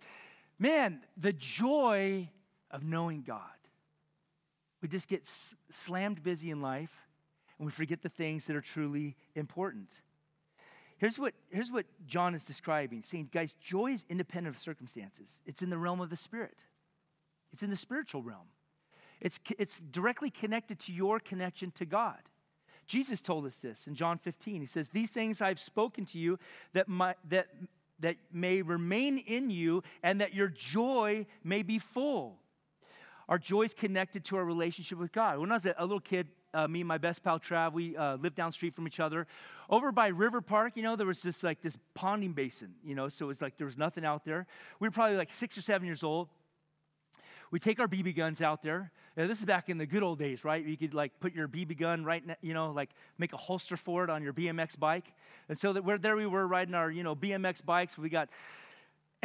man, 0.57 1.01
the 1.15 1.31
joy 1.31 2.27
of 2.71 2.83
knowing 2.83 3.21
God. 3.21 3.54
We 4.85 4.89
just 4.89 5.07
get 5.07 5.25
slammed 5.71 6.21
busy 6.21 6.51
in 6.51 6.61
life 6.61 7.07
and 7.57 7.65
we 7.65 7.71
forget 7.71 8.03
the 8.03 8.07
things 8.07 8.45
that 8.45 8.55
are 8.55 8.61
truly 8.61 9.15
important. 9.33 10.01
Here's 10.99 11.17
what, 11.17 11.33
here's 11.49 11.71
what 11.71 11.87
John 12.05 12.35
is 12.35 12.43
describing 12.43 13.01
saying, 13.01 13.29
guys, 13.33 13.55
joy 13.59 13.93
is 13.93 14.05
independent 14.11 14.55
of 14.55 14.61
circumstances, 14.61 15.41
it's 15.43 15.63
in 15.63 15.71
the 15.71 15.77
realm 15.79 16.01
of 16.01 16.11
the 16.11 16.15
spirit, 16.15 16.67
it's 17.51 17.63
in 17.63 17.71
the 17.71 17.75
spiritual 17.75 18.21
realm. 18.21 18.45
It's, 19.19 19.39
it's 19.57 19.79
directly 19.79 20.29
connected 20.29 20.77
to 20.81 20.93
your 20.93 21.19
connection 21.19 21.71
to 21.71 21.85
God. 21.87 22.21
Jesus 22.85 23.21
told 23.21 23.47
us 23.47 23.57
this 23.57 23.87
in 23.87 23.95
John 23.95 24.19
15. 24.19 24.61
He 24.61 24.67
says, 24.67 24.89
These 24.89 25.09
things 25.09 25.41
I've 25.41 25.59
spoken 25.59 26.05
to 26.05 26.19
you 26.19 26.37
that, 26.73 26.87
my, 26.87 27.15
that, 27.29 27.47
that 28.01 28.17
may 28.31 28.61
remain 28.61 29.17
in 29.17 29.49
you 29.49 29.81
and 30.03 30.21
that 30.21 30.35
your 30.35 30.49
joy 30.49 31.25
may 31.43 31.63
be 31.63 31.79
full. 31.79 32.37
Our 33.27 33.39
joy 33.39 33.63
is 33.63 33.73
connected 33.73 34.23
to 34.25 34.37
our 34.37 34.45
relationship 34.45 34.97
with 34.97 35.11
God. 35.11 35.39
When 35.39 35.51
I 35.51 35.55
was 35.55 35.65
a, 35.65 35.73
little 35.79 35.99
kid, 35.99 36.27
uh, 36.53 36.67
me 36.67 36.81
and 36.81 36.87
my 36.87 36.97
best 36.97 37.23
pal 37.23 37.39
Trav, 37.39 37.73
we 37.73 37.97
uh, 37.97 38.17
lived 38.17 38.35
down 38.35 38.51
street 38.51 38.75
from 38.75 38.87
each 38.87 38.99
other. 38.99 39.25
Over 39.69 39.91
by 39.91 40.07
River 40.07 40.41
Park, 40.41 40.73
you 40.75 40.83
know, 40.83 40.95
there 40.95 41.07
was 41.07 41.21
this 41.21 41.43
like 41.43 41.61
this 41.61 41.77
ponding 41.97 42.35
basin, 42.35 42.75
you 42.83 42.93
know, 42.93 43.09
so 43.09 43.25
it 43.25 43.27
was 43.27 43.41
like 43.41 43.57
there 43.57 43.65
was 43.65 43.77
nothing 43.77 44.05
out 44.05 44.25
there. 44.25 44.45
We 44.79 44.87
were 44.87 44.91
probably 44.91 45.17
like 45.17 45.31
six 45.31 45.57
or 45.57 45.61
seven 45.61 45.85
years 45.87 46.03
old. 46.03 46.29
We 47.51 47.59
take 47.59 47.79
our 47.79 47.87
BB 47.87 48.15
guns 48.15 48.41
out 48.41 48.63
there. 48.63 48.91
Now, 49.17 49.27
this 49.27 49.39
is 49.39 49.45
back 49.45 49.69
in 49.69 49.77
the 49.77 49.85
good 49.85 50.03
old 50.03 50.19
days, 50.19 50.43
right? 50.43 50.63
You 50.63 50.75
could 50.75 50.93
like 50.93 51.19
put 51.19 51.33
your 51.33 51.47
BB 51.47 51.79
gun 51.79 52.03
right, 52.03 52.21
you 52.41 52.53
know, 52.53 52.71
like 52.71 52.89
make 53.17 53.31
a 53.33 53.37
holster 53.37 53.77
for 53.77 54.03
it 54.03 54.09
on 54.09 54.21
your 54.21 54.33
BMX 54.33 54.77
bike. 54.77 55.05
And 55.47 55.57
so 55.57 55.71
that 55.73 55.85
we're, 55.85 55.97
there 55.97 56.17
we 56.17 56.25
were 56.25 56.45
riding 56.45 56.75
our, 56.75 56.91
you 56.91 57.01
know, 57.01 57.15
BMX 57.15 57.63
bikes. 57.63 57.97
We 57.97 58.09
got 58.09 58.29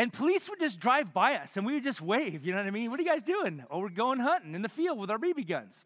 and 0.00 0.10
police 0.10 0.48
would 0.48 0.58
just 0.58 0.80
drive 0.80 1.12
by 1.12 1.34
us 1.34 1.58
and 1.58 1.66
we 1.66 1.74
would 1.74 1.82
just 1.82 2.00
wave, 2.00 2.42
you 2.42 2.52
know 2.52 2.58
what 2.58 2.66
I 2.66 2.70
mean? 2.70 2.90
What 2.90 2.98
are 2.98 3.02
you 3.02 3.08
guys 3.10 3.22
doing? 3.22 3.62
Oh, 3.70 3.80
we're 3.80 3.90
going 3.90 4.18
hunting 4.18 4.54
in 4.54 4.62
the 4.62 4.68
field 4.70 4.98
with 4.98 5.10
our 5.10 5.18
BB 5.18 5.46
guns. 5.46 5.84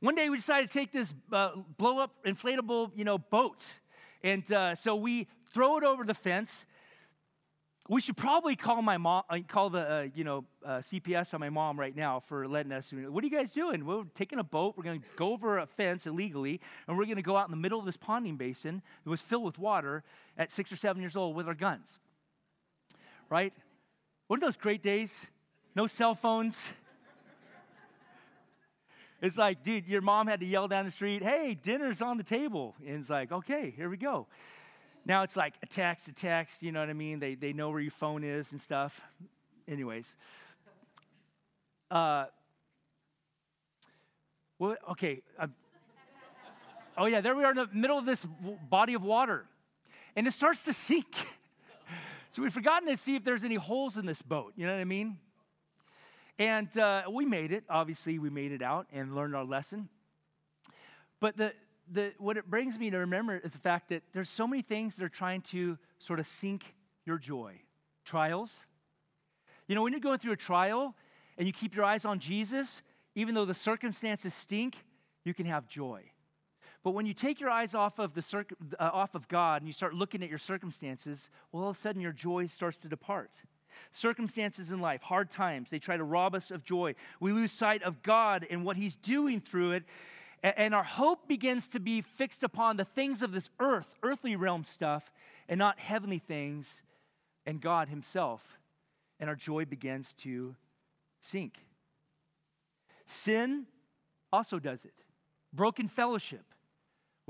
One 0.00 0.16
day 0.16 0.28
we 0.28 0.38
decided 0.38 0.70
to 0.70 0.74
take 0.76 0.90
this 0.90 1.14
uh, 1.30 1.50
blow 1.78 2.00
up 2.00 2.16
inflatable, 2.26 2.90
you 2.96 3.04
know, 3.04 3.16
boat. 3.16 3.64
And 4.24 4.50
uh, 4.50 4.74
so 4.74 4.96
we 4.96 5.28
throw 5.54 5.78
it 5.78 5.84
over 5.84 6.02
the 6.02 6.14
fence. 6.14 6.66
We 7.88 8.00
should 8.00 8.16
probably 8.16 8.56
call 8.56 8.82
my 8.82 8.98
mom, 8.98 9.22
uh, 9.30 9.38
call 9.46 9.70
the, 9.70 9.88
uh, 9.88 10.06
you 10.12 10.24
know, 10.24 10.44
uh, 10.66 10.78
CPS 10.78 11.32
on 11.32 11.38
my 11.38 11.48
mom 11.48 11.78
right 11.78 11.94
now 11.94 12.18
for 12.18 12.48
letting 12.48 12.72
us. 12.72 12.92
What 12.92 13.22
are 13.22 13.26
you 13.26 13.32
guys 13.32 13.52
doing? 13.52 13.86
We're 13.86 14.02
taking 14.14 14.40
a 14.40 14.44
boat. 14.44 14.74
We're 14.76 14.82
going 14.82 15.00
to 15.00 15.06
go 15.14 15.32
over 15.32 15.58
a 15.58 15.66
fence 15.66 16.08
illegally, 16.08 16.60
and 16.88 16.98
we're 16.98 17.04
going 17.04 17.18
to 17.18 17.22
go 17.22 17.36
out 17.36 17.46
in 17.46 17.52
the 17.52 17.56
middle 17.56 17.78
of 17.78 17.86
this 17.86 17.96
ponding 17.96 18.36
basin 18.36 18.82
that 19.04 19.10
was 19.10 19.22
filled 19.22 19.44
with 19.44 19.60
water 19.60 20.02
at 20.36 20.50
six 20.50 20.72
or 20.72 20.76
seven 20.76 21.00
years 21.00 21.14
old 21.14 21.36
with 21.36 21.46
our 21.46 21.54
guns 21.54 22.00
right? 23.30 23.54
One 24.26 24.38
of 24.38 24.42
those 24.42 24.56
great 24.56 24.82
days? 24.82 25.26
No 25.74 25.86
cell 25.86 26.14
phones. 26.14 26.70
It's 29.22 29.36
like, 29.36 29.62
dude, 29.62 29.86
your 29.86 30.00
mom 30.00 30.26
had 30.26 30.40
to 30.40 30.46
yell 30.46 30.66
down 30.66 30.86
the 30.86 30.90
street, 30.90 31.22
hey, 31.22 31.54
dinner's 31.54 32.00
on 32.00 32.16
the 32.16 32.24
table. 32.24 32.74
And 32.86 33.00
it's 33.00 33.10
like, 33.10 33.30
okay, 33.30 33.72
here 33.76 33.90
we 33.90 33.98
go. 33.98 34.26
Now 35.04 35.22
it's 35.22 35.36
like 35.36 35.54
a 35.62 35.66
text, 35.66 36.08
a 36.08 36.12
text, 36.12 36.62
you 36.62 36.72
know 36.72 36.80
what 36.80 36.88
I 36.88 36.94
mean? 36.94 37.18
They, 37.18 37.34
they 37.34 37.52
know 37.52 37.70
where 37.70 37.80
your 37.80 37.90
phone 37.90 38.24
is 38.24 38.52
and 38.52 38.60
stuff. 38.60 39.00
Anyways. 39.68 40.16
Uh, 41.90 42.26
well, 44.58 44.76
okay. 44.92 45.22
Uh, 45.38 45.48
oh, 46.96 47.06
yeah, 47.06 47.20
there 47.20 47.34
we 47.34 47.44
are 47.44 47.50
in 47.50 47.56
the 47.56 47.68
middle 47.72 47.98
of 47.98 48.06
this 48.06 48.26
body 48.68 48.94
of 48.94 49.02
water. 49.02 49.44
And 50.16 50.26
it 50.26 50.32
starts 50.32 50.64
to 50.64 50.72
sink. 50.72 51.14
So 52.30 52.42
we'd 52.42 52.52
forgotten 52.52 52.88
to 52.88 52.96
see 52.96 53.16
if 53.16 53.24
there's 53.24 53.42
any 53.42 53.56
holes 53.56 53.96
in 53.96 54.06
this 54.06 54.22
boat. 54.22 54.52
You 54.54 54.66
know 54.66 54.72
what 54.72 54.80
I 54.80 54.84
mean? 54.84 55.18
And 56.38 56.76
uh, 56.78 57.02
we 57.10 57.26
made 57.26 57.50
it. 57.50 57.64
Obviously, 57.68 58.20
we 58.20 58.30
made 58.30 58.52
it 58.52 58.62
out 58.62 58.86
and 58.92 59.16
learned 59.16 59.34
our 59.34 59.44
lesson. 59.44 59.88
But 61.18 61.36
the, 61.36 61.52
the, 61.90 62.12
what 62.18 62.36
it 62.36 62.48
brings 62.48 62.78
me 62.78 62.88
to 62.90 62.98
remember 62.98 63.36
is 63.36 63.50
the 63.50 63.58
fact 63.58 63.88
that 63.88 64.04
there's 64.12 64.30
so 64.30 64.46
many 64.46 64.62
things 64.62 64.94
that 64.96 65.04
are 65.04 65.08
trying 65.08 65.42
to 65.42 65.76
sort 65.98 66.20
of 66.20 66.26
sink 66.28 66.74
your 67.04 67.18
joy. 67.18 67.60
Trials. 68.04 68.64
You 69.66 69.74
know, 69.74 69.82
when 69.82 69.92
you're 69.92 70.00
going 70.00 70.20
through 70.20 70.32
a 70.32 70.36
trial 70.36 70.94
and 71.36 71.48
you 71.48 71.52
keep 71.52 71.74
your 71.74 71.84
eyes 71.84 72.04
on 72.04 72.20
Jesus, 72.20 72.82
even 73.16 73.34
though 73.34 73.44
the 73.44 73.54
circumstances 73.54 74.32
stink, 74.34 74.84
you 75.24 75.34
can 75.34 75.46
have 75.46 75.66
joy. 75.66 76.02
But 76.82 76.92
when 76.92 77.04
you 77.04 77.12
take 77.12 77.40
your 77.40 77.50
eyes 77.50 77.74
off 77.74 77.98
of, 77.98 78.14
the 78.14 78.22
circ- 78.22 78.54
uh, 78.78 78.90
off 78.92 79.14
of 79.14 79.28
God 79.28 79.60
and 79.60 79.68
you 79.68 79.72
start 79.72 79.94
looking 79.94 80.22
at 80.22 80.30
your 80.30 80.38
circumstances, 80.38 81.28
well, 81.52 81.64
all 81.64 81.70
of 81.70 81.76
a 81.76 81.78
sudden 81.78 82.00
your 82.00 82.12
joy 82.12 82.46
starts 82.46 82.78
to 82.78 82.88
depart. 82.88 83.42
Circumstances 83.90 84.72
in 84.72 84.80
life, 84.80 85.02
hard 85.02 85.30
times, 85.30 85.70
they 85.70 85.78
try 85.78 85.96
to 85.96 86.04
rob 86.04 86.34
us 86.34 86.50
of 86.50 86.64
joy. 86.64 86.94
We 87.20 87.32
lose 87.32 87.52
sight 87.52 87.82
of 87.82 88.02
God 88.02 88.46
and 88.50 88.64
what 88.64 88.76
He's 88.76 88.96
doing 88.96 89.40
through 89.40 89.72
it. 89.72 89.84
And 90.42 90.74
our 90.74 90.84
hope 90.84 91.28
begins 91.28 91.68
to 91.68 91.80
be 91.80 92.00
fixed 92.00 92.42
upon 92.42 92.78
the 92.78 92.84
things 92.84 93.22
of 93.22 93.32
this 93.32 93.50
earth, 93.60 93.94
earthly 94.02 94.36
realm 94.36 94.64
stuff, 94.64 95.12
and 95.48 95.58
not 95.58 95.78
heavenly 95.78 96.18
things 96.18 96.82
and 97.44 97.60
God 97.60 97.88
Himself. 97.88 98.58
And 99.18 99.28
our 99.28 99.36
joy 99.36 99.66
begins 99.66 100.14
to 100.14 100.56
sink. 101.20 101.58
Sin 103.06 103.66
also 104.32 104.58
does 104.58 104.86
it. 104.86 104.94
Broken 105.52 105.88
fellowship 105.88 106.49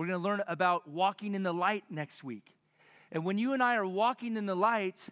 we're 0.01 0.07
going 0.07 0.19
to 0.19 0.25
learn 0.25 0.43
about 0.49 0.89
walking 0.89 1.35
in 1.35 1.43
the 1.43 1.53
light 1.53 1.85
next 1.91 2.25
week. 2.25 2.55
And 3.13 3.23
when 3.23 3.37
you 3.37 3.53
and 3.53 3.63
I 3.63 3.75
are 3.75 3.87
walking 3.87 4.39
in 4.39 4.47
the 4.47 4.55
light 4.55 5.11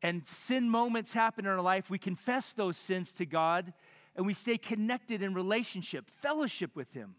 and 0.00 0.26
sin 0.26 0.70
moments 0.70 1.12
happen 1.12 1.44
in 1.44 1.50
our 1.50 1.60
life, 1.60 1.90
we 1.90 1.98
confess 1.98 2.54
those 2.54 2.78
sins 2.78 3.12
to 3.12 3.26
God 3.26 3.74
and 4.16 4.24
we 4.24 4.32
stay 4.32 4.56
connected 4.56 5.22
in 5.22 5.34
relationship, 5.34 6.08
fellowship 6.08 6.74
with 6.74 6.90
Him. 6.94 7.16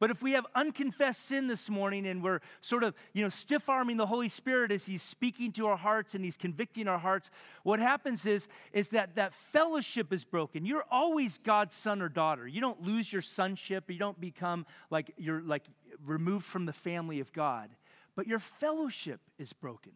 But 0.00 0.10
if 0.10 0.22
we 0.22 0.32
have 0.32 0.44
unconfessed 0.56 1.24
sin 1.24 1.46
this 1.46 1.70
morning 1.70 2.04
and 2.06 2.22
we're 2.22 2.40
sort 2.60 2.82
of, 2.82 2.94
you 3.12 3.22
know, 3.22 3.28
stiff 3.28 3.68
arming 3.68 3.96
the 3.96 4.06
Holy 4.06 4.28
Spirit 4.28 4.72
as 4.72 4.86
He's 4.86 5.02
speaking 5.02 5.52
to 5.52 5.68
our 5.68 5.76
hearts 5.76 6.16
and 6.16 6.24
He's 6.24 6.36
convicting 6.36 6.88
our 6.88 6.98
hearts, 6.98 7.30
what 7.62 7.78
happens 7.78 8.26
is, 8.26 8.48
is 8.72 8.88
that 8.88 9.14
that 9.14 9.34
fellowship 9.34 10.12
is 10.12 10.24
broken. 10.24 10.66
You're 10.66 10.84
always 10.90 11.38
God's 11.38 11.76
son 11.76 12.02
or 12.02 12.08
daughter. 12.08 12.48
You 12.48 12.60
don't 12.60 12.82
lose 12.82 13.12
your 13.12 13.22
sonship. 13.22 13.88
You 13.88 13.98
don't 13.98 14.20
become 14.20 14.66
like 14.90 15.12
you're 15.16 15.40
like 15.40 15.62
removed 16.04 16.44
from 16.44 16.66
the 16.66 16.72
family 16.72 17.20
of 17.20 17.32
God, 17.32 17.70
but 18.16 18.26
your 18.26 18.38
fellowship 18.38 19.20
is 19.38 19.52
broken. 19.52 19.92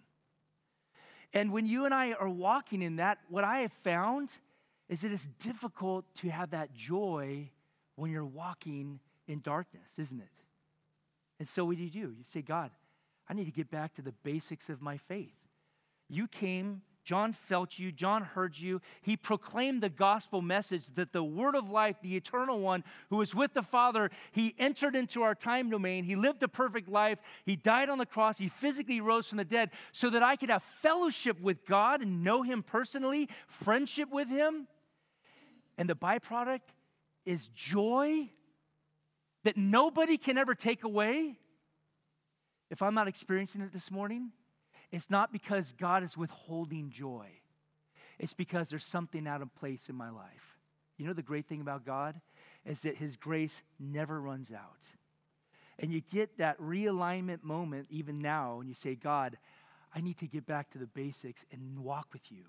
And 1.33 1.53
when 1.53 1.67
you 1.67 1.85
and 1.85 1.95
I 1.95 2.13
are 2.13 2.29
walking 2.29 2.83
in 2.83 2.97
that, 2.97 3.19
what 3.29 3.45
I 3.45 3.61
have 3.61 3.73
found 3.73 4.31
is 4.89 5.03
that 5.03 5.13
it's 5.13 5.27
difficult 5.27 6.07
to 6.17 6.31
have 6.31 6.51
that 6.51 6.75
joy 6.75 7.51
when 7.97 8.11
you're 8.11 8.25
walking 8.25 9.01
in 9.27 9.41
darkness, 9.41 9.99
isn't 9.99 10.21
it? 10.21 10.29
And 11.39 11.47
so 11.47 11.65
what 11.67 11.77
do 11.77 11.83
you 11.83 11.91
do? 11.91 12.15
You 12.17 12.25
say, 12.25 12.43
God, 12.43 12.71
I 13.29 13.35
need 13.35 13.45
to 13.45 13.53
get 13.53 13.71
back 13.71 13.95
to 13.95 14.03
the 14.03 14.13
basics 14.23 14.71
of 14.71 14.81
my 14.81 14.97
faith. 14.97 15.37
You 16.09 16.27
came, 16.27 16.83
John 17.09 17.33
felt 17.33 17.79
you, 17.79 17.91
John 17.91 18.21
heard 18.21 18.59
you. 18.59 18.83
He 19.01 19.17
proclaimed 19.17 19.83
the 19.83 19.89
gospel 19.89 20.43
message 20.43 20.89
that 20.97 21.15
the 21.15 21.25
word 21.25 21.57
of 21.57 21.71
life, 21.71 21.97
the 22.03 22.17
eternal 22.17 22.61
one 22.61 22.85
who 23.09 23.23
is 23.23 23.35
with 23.35 23.55
the 23.55 23.63
Father, 23.63 24.11
he 24.31 24.55
entered 24.59 24.95
into 24.95 25.23
our 25.23 25.35
time 25.35 25.71
domain. 25.71 26.05
He 26.05 26.17
lived 26.17 26.43
a 26.43 26.49
perfect 26.49 26.87
life. 26.87 27.19
He 27.47 27.57
died 27.57 27.89
on 27.89 27.97
the 27.97 28.05
cross. 28.05 28.37
He 28.37 28.49
physically 28.49 29.01
rose 29.01 29.27
from 29.27 29.39
the 29.39 29.47
dead 29.47 29.71
so 29.91 30.11
that 30.11 30.23
I 30.23 30.37
could 30.37 30.51
have 30.51 30.63
fellowship 30.63 31.41
with 31.41 31.65
God 31.65 32.03
and 32.03 32.23
know 32.23 32.43
him 32.43 32.63
personally, 32.63 33.31
friendship 33.47 34.11
with 34.11 34.29
him. 34.29 34.69
And 35.79 35.89
the 35.89 35.97
byproduct 35.97 36.61
is 37.25 37.49
joy 37.55 38.29
that 39.45 39.57
nobody 39.57 40.19
can 40.19 40.37
ever 40.37 40.55
take 40.55 40.85
away. 40.85 41.39
If 42.69 42.83
I'm 42.83 42.93
not 42.93 43.09
experiencing 43.09 43.63
it 43.63 43.73
this 43.73 43.91
morning, 43.91 44.33
it's 44.91 45.11
not 45.11 45.33
because 45.33 45.73
God 45.73 46.03
is 46.03 46.17
withholding 46.17 46.91
joy, 46.91 47.29
it's 48.19 48.35
because 48.35 48.71
there's 48.71 48.85
something 48.85 49.27
out 49.27 49.43
of 49.43 49.55
place 49.55 49.89
in 49.89 49.95
my 49.95 50.11
life. 50.11 50.59
You 50.97 51.07
know, 51.07 51.13
the 51.13 51.23
great 51.23 51.47
thing 51.47 51.61
about 51.61 51.87
God 51.87 52.21
is 52.65 52.83
that 52.83 52.97
His 52.97 53.17
grace 53.17 53.63
never 53.79 54.21
runs 54.21 54.53
out. 54.53 54.89
And 55.79 55.93
you 55.93 56.01
get 56.01 56.39
that 56.39 56.59
realignment 56.61 57.45
moment 57.45 57.87
even 57.89 58.19
now, 58.19 58.59
and 58.59 58.69
you 58.69 58.75
say, 58.75 58.97
God, 58.97 59.39
I 59.95 60.01
need 60.01 60.19
to 60.19 60.27
get 60.27 60.45
back 60.45 60.71
to 60.71 60.79
the 60.79 60.87
basics 60.87 61.45
and 61.53 61.79
walk 61.79 62.09
with 62.13 62.33
you 62.33 62.45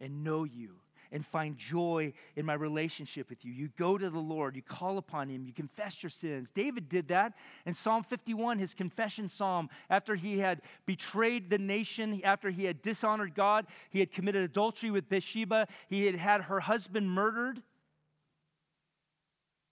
and 0.00 0.22
know 0.22 0.44
you 0.44 0.76
and 1.12 1.24
find 1.24 1.56
joy 1.56 2.12
in 2.36 2.44
my 2.44 2.54
relationship 2.54 3.28
with 3.30 3.44
you. 3.44 3.52
You 3.52 3.70
go 3.76 3.98
to 3.98 4.10
the 4.10 4.18
Lord, 4.18 4.56
you 4.56 4.62
call 4.62 4.98
upon 4.98 5.28
Him, 5.28 5.44
you 5.44 5.52
confess 5.52 6.02
your 6.02 6.10
sins. 6.10 6.50
David 6.50 6.88
did 6.88 7.08
that 7.08 7.34
in 7.66 7.74
Psalm 7.74 8.02
51, 8.02 8.58
his 8.58 8.74
confession 8.74 9.28
psalm, 9.28 9.68
after 9.90 10.14
he 10.14 10.38
had 10.38 10.62
betrayed 10.86 11.50
the 11.50 11.58
nation, 11.58 12.20
after 12.24 12.50
he 12.50 12.64
had 12.64 12.82
dishonored 12.82 13.34
God, 13.34 13.66
he 13.90 14.00
had 14.00 14.12
committed 14.12 14.42
adultery 14.42 14.90
with 14.90 15.08
Bathsheba, 15.08 15.68
he 15.88 16.06
had 16.06 16.14
had 16.14 16.42
her 16.42 16.60
husband 16.60 17.10
murdered, 17.10 17.62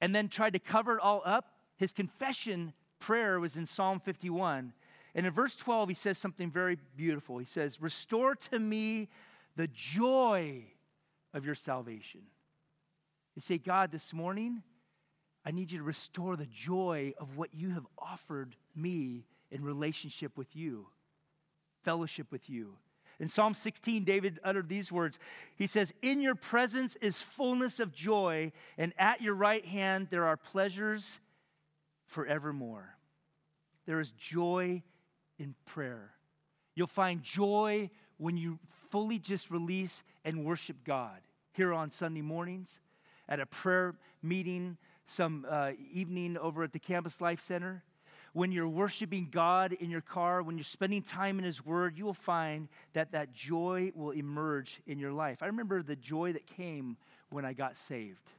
and 0.00 0.14
then 0.14 0.28
tried 0.28 0.52
to 0.52 0.58
cover 0.58 0.96
it 0.96 1.00
all 1.00 1.22
up. 1.24 1.52
His 1.76 1.92
confession 1.92 2.72
prayer 2.98 3.40
was 3.40 3.56
in 3.56 3.66
Psalm 3.66 4.00
51. 4.00 4.72
And 5.14 5.26
in 5.26 5.32
verse 5.32 5.56
12, 5.56 5.88
he 5.88 5.94
says 5.94 6.18
something 6.18 6.50
very 6.50 6.76
beautiful. 6.96 7.38
He 7.38 7.46
says, 7.46 7.80
Restore 7.80 8.34
to 8.34 8.58
me 8.58 9.08
the 9.56 9.66
joy 9.68 10.64
of 11.36 11.44
your 11.44 11.54
salvation. 11.54 12.22
You 13.36 13.42
say, 13.42 13.58
God, 13.58 13.92
this 13.92 14.14
morning, 14.14 14.62
I 15.44 15.50
need 15.50 15.70
you 15.70 15.78
to 15.78 15.84
restore 15.84 16.34
the 16.34 16.46
joy 16.46 17.12
of 17.20 17.36
what 17.36 17.50
you 17.54 17.70
have 17.70 17.86
offered 17.98 18.56
me 18.74 19.26
in 19.50 19.62
relationship 19.62 20.36
with 20.38 20.56
you, 20.56 20.86
fellowship 21.84 22.32
with 22.32 22.48
you. 22.48 22.78
In 23.20 23.28
Psalm 23.28 23.52
16, 23.52 24.04
David 24.04 24.40
uttered 24.42 24.68
these 24.68 24.90
words. 24.90 25.18
He 25.56 25.66
says, 25.66 25.92
In 26.00 26.22
your 26.22 26.34
presence 26.34 26.96
is 26.96 27.20
fullness 27.20 27.80
of 27.80 27.92
joy, 27.92 28.52
and 28.78 28.94
at 28.98 29.20
your 29.20 29.34
right 29.34 29.64
hand 29.64 30.08
there 30.10 30.24
are 30.24 30.36
pleasures 30.38 31.20
forevermore. 32.06 32.96
There 33.84 34.00
is 34.00 34.10
joy 34.12 34.82
in 35.38 35.54
prayer. 35.66 36.12
You'll 36.74 36.86
find 36.86 37.22
joy 37.22 37.90
when 38.16 38.38
you 38.38 38.58
fully 38.90 39.18
just 39.18 39.50
release 39.50 40.02
and 40.24 40.44
worship 40.44 40.76
God 40.84 41.20
here 41.56 41.72
on 41.72 41.90
Sunday 41.90 42.20
mornings, 42.20 42.80
at 43.28 43.40
a 43.40 43.46
prayer 43.46 43.94
meeting, 44.22 44.76
some 45.06 45.46
uh, 45.48 45.72
evening 45.90 46.36
over 46.36 46.62
at 46.62 46.72
the 46.72 46.78
Campus 46.78 47.20
Life 47.20 47.40
Center. 47.40 47.82
When 48.34 48.52
you're 48.52 48.68
worshiping 48.68 49.28
God 49.30 49.72
in 49.72 49.88
your 49.88 50.02
car, 50.02 50.42
when 50.42 50.58
you're 50.58 50.64
spending 50.64 51.00
time 51.00 51.38
in 51.38 51.44
His 51.44 51.64
Word, 51.64 51.96
you 51.96 52.04
will 52.04 52.12
find 52.12 52.68
that 52.92 53.12
that 53.12 53.32
joy 53.32 53.90
will 53.94 54.10
emerge 54.10 54.82
in 54.86 54.98
your 54.98 55.12
life. 55.12 55.42
I 55.42 55.46
remember 55.46 55.82
the 55.82 55.96
joy 55.96 56.34
that 56.34 56.46
came 56.46 56.98
when 57.30 57.46
I 57.46 57.54
got 57.54 57.78
saved. 57.78 58.32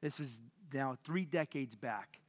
This 0.00 0.18
was 0.18 0.40
now 0.72 0.96
three 1.04 1.26
decades 1.26 1.74
back. 1.74 2.20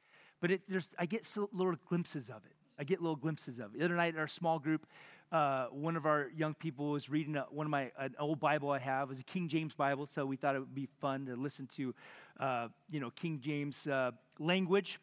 But 0.41 0.51
it, 0.51 0.61
I 0.99 1.05
get 1.05 1.25
little 1.53 1.75
glimpses 1.87 2.29
of 2.29 2.43
it. 2.45 2.56
I 2.79 2.83
get 2.83 3.01
little 3.01 3.15
glimpses 3.15 3.59
of. 3.59 3.73
The 3.73 3.83
other 3.83 3.95
night, 3.95 4.13
in 4.13 4.19
our 4.19 4.27
small 4.27 4.59
group, 4.59 4.85
uh, 5.31 5.67
one 5.71 5.95
of 5.95 6.05
our 6.05 6.29
young 6.35 6.53
people 6.53 6.91
was 6.91 7.09
reading 7.09 7.35
a, 7.35 7.45
one 7.49 7.65
of 7.65 7.71
my 7.71 7.91
an 7.99 8.15
old 8.19 8.39
Bible 8.39 8.69
I 8.71 8.79
have. 8.79 9.07
It 9.07 9.09
was 9.09 9.19
a 9.19 9.23
King 9.23 9.47
James 9.47 9.73
Bible, 9.73 10.07
so 10.09 10.25
we 10.25 10.37
thought 10.37 10.55
it 10.55 10.59
would 10.59 10.75
be 10.75 10.87
fun 11.01 11.25
to 11.25 11.35
listen 11.35 11.67
to, 11.75 11.95
uh, 12.39 12.67
you 12.89 12.99
know, 12.99 13.09
King 13.09 13.39
James 13.41 13.87
uh, 13.87 14.11
language. 14.39 14.99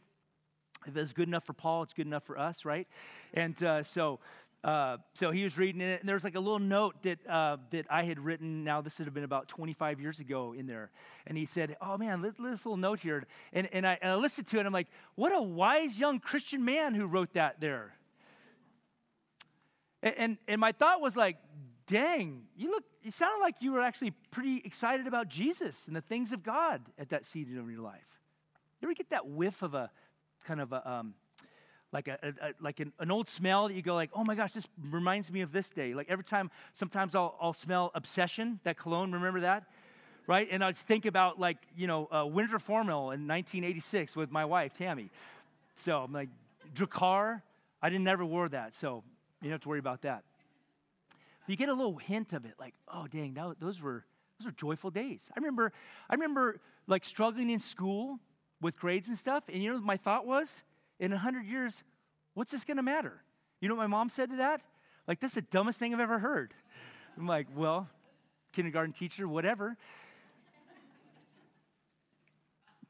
If 0.86 0.96
it's 0.96 1.12
good 1.12 1.28
enough 1.28 1.44
for 1.44 1.54
Paul, 1.54 1.82
it's 1.82 1.94
good 1.94 2.06
enough 2.06 2.24
for 2.24 2.38
us, 2.38 2.64
right? 2.64 2.86
And 3.32 3.60
uh, 3.62 3.82
so. 3.82 4.20
Uh, 4.64 4.96
so 5.12 5.30
he 5.30 5.44
was 5.44 5.58
reading 5.58 5.82
it, 5.82 6.00
and 6.00 6.08
there 6.08 6.16
was 6.16 6.24
like 6.24 6.36
a 6.36 6.40
little 6.40 6.58
note 6.58 7.02
that 7.02 7.18
uh, 7.28 7.58
that 7.70 7.86
I 7.90 8.04
had 8.04 8.18
written. 8.18 8.64
Now 8.64 8.80
this 8.80 8.98
would 8.98 9.04
have 9.04 9.12
been 9.12 9.24
about 9.24 9.46
25 9.46 10.00
years 10.00 10.20
ago 10.20 10.54
in 10.54 10.66
there, 10.66 10.90
and 11.26 11.36
he 11.36 11.44
said, 11.44 11.76
"Oh 11.82 11.98
man, 11.98 12.22
this 12.22 12.38
little 12.38 12.78
note 12.78 13.00
here." 13.00 13.24
And 13.52 13.68
and 13.74 13.86
I, 13.86 13.98
and 14.00 14.10
I 14.10 14.14
listened 14.14 14.46
to 14.48 14.56
it. 14.56 14.60
and 14.60 14.66
I'm 14.66 14.72
like, 14.72 14.88
"What 15.16 15.32
a 15.32 15.42
wise 15.42 15.98
young 16.00 16.18
Christian 16.18 16.64
man 16.64 16.94
who 16.94 17.06
wrote 17.06 17.34
that 17.34 17.60
there." 17.60 17.94
And, 20.02 20.14
and, 20.18 20.38
and 20.46 20.60
my 20.60 20.72
thought 20.72 21.00
was 21.00 21.16
like, 21.16 21.38
dang, 21.86 22.42
you 22.56 22.70
look, 22.70 22.84
you 23.02 23.10
sounded 23.10 23.40
like 23.40 23.56
you 23.60 23.72
were 23.72 23.80
actually 23.80 24.12
pretty 24.30 24.60
excited 24.64 25.06
about 25.06 25.28
Jesus 25.28 25.86
and 25.86 25.96
the 25.96 26.02
things 26.02 26.30
of 26.32 26.42
God 26.42 26.82
at 26.98 27.08
that 27.08 27.24
season 27.24 27.58
of 27.58 27.70
your 27.70 27.80
life. 27.80 28.20
You 28.80 28.86
ever 28.86 28.94
get 28.94 29.10
that 29.10 29.26
whiff 29.26 29.62
of 29.62 29.74
a 29.74 29.90
kind 30.44 30.60
of 30.60 30.72
a, 30.72 30.90
um, 30.90 31.14
like 31.94 32.08
a, 32.08 32.18
a, 32.22 32.48
a 32.48 32.52
like 32.60 32.80
an, 32.80 32.92
an, 32.98 33.12
old 33.12 33.28
smell 33.28 33.68
that 33.68 33.74
you 33.74 33.80
go 33.80 33.94
like, 33.94 34.10
oh 34.14 34.24
my 34.24 34.34
gosh, 34.34 34.52
this 34.52 34.66
reminds 34.90 35.30
me 35.30 35.42
of 35.42 35.52
this 35.52 35.70
day. 35.70 35.94
Like 35.94 36.10
every 36.10 36.24
time, 36.24 36.50
sometimes 36.72 37.14
I'll, 37.14 37.36
I'll 37.40 37.52
smell 37.52 37.92
Obsession, 37.94 38.58
that 38.64 38.76
cologne. 38.76 39.12
Remember 39.12 39.40
that, 39.40 39.64
right? 40.26 40.48
And 40.50 40.62
I'd 40.64 40.76
think 40.76 41.06
about 41.06 41.38
like 41.38 41.58
you 41.76 41.86
know 41.86 42.08
uh, 42.10 42.26
Winter 42.26 42.58
Formal 42.58 43.12
in 43.12 43.28
1986 43.28 44.16
with 44.16 44.32
my 44.32 44.44
wife 44.44 44.74
Tammy. 44.74 45.08
So 45.76 46.02
I'm 46.02 46.12
like 46.12 46.28
Drakkar. 46.74 47.42
I 47.80 47.88
didn't 47.90 48.04
never 48.04 48.24
wore 48.24 48.48
that, 48.48 48.74
so 48.74 49.04
you 49.40 49.48
don't 49.48 49.52
have 49.52 49.60
to 49.60 49.68
worry 49.68 49.78
about 49.78 50.02
that. 50.02 50.24
But 51.10 51.50
you 51.50 51.56
get 51.56 51.68
a 51.68 51.74
little 51.74 51.96
hint 51.96 52.32
of 52.32 52.44
it, 52.44 52.54
like, 52.58 52.74
oh 52.92 53.06
dang, 53.06 53.34
that, 53.34 53.60
those 53.60 53.80
were 53.80 54.04
those 54.40 54.46
were 54.46 54.52
joyful 54.52 54.90
days. 54.90 55.30
I 55.36 55.38
remember, 55.38 55.72
I 56.10 56.14
remember 56.14 56.60
like 56.88 57.04
struggling 57.04 57.50
in 57.50 57.60
school 57.60 58.18
with 58.60 58.76
grades 58.78 59.08
and 59.08 59.16
stuff, 59.16 59.44
and 59.48 59.62
you 59.62 59.72
know 59.72 59.80
my 59.80 59.96
thought 59.96 60.26
was, 60.26 60.64
in 60.98 61.12
a 61.12 61.18
hundred 61.18 61.46
years, 61.46 61.82
what's 62.34 62.52
this 62.52 62.64
gonna 62.64 62.82
matter? 62.82 63.22
You 63.60 63.68
know 63.68 63.74
what 63.74 63.82
my 63.82 63.86
mom 63.86 64.08
said 64.08 64.30
to 64.30 64.36
that? 64.36 64.62
Like, 65.06 65.20
that's 65.20 65.34
the 65.34 65.42
dumbest 65.42 65.78
thing 65.78 65.92
I've 65.92 66.00
ever 66.00 66.18
heard. 66.18 66.54
I'm 67.16 67.26
like, 67.26 67.46
well, 67.54 67.88
kindergarten 68.52 68.92
teacher, 68.92 69.28
whatever. 69.28 69.76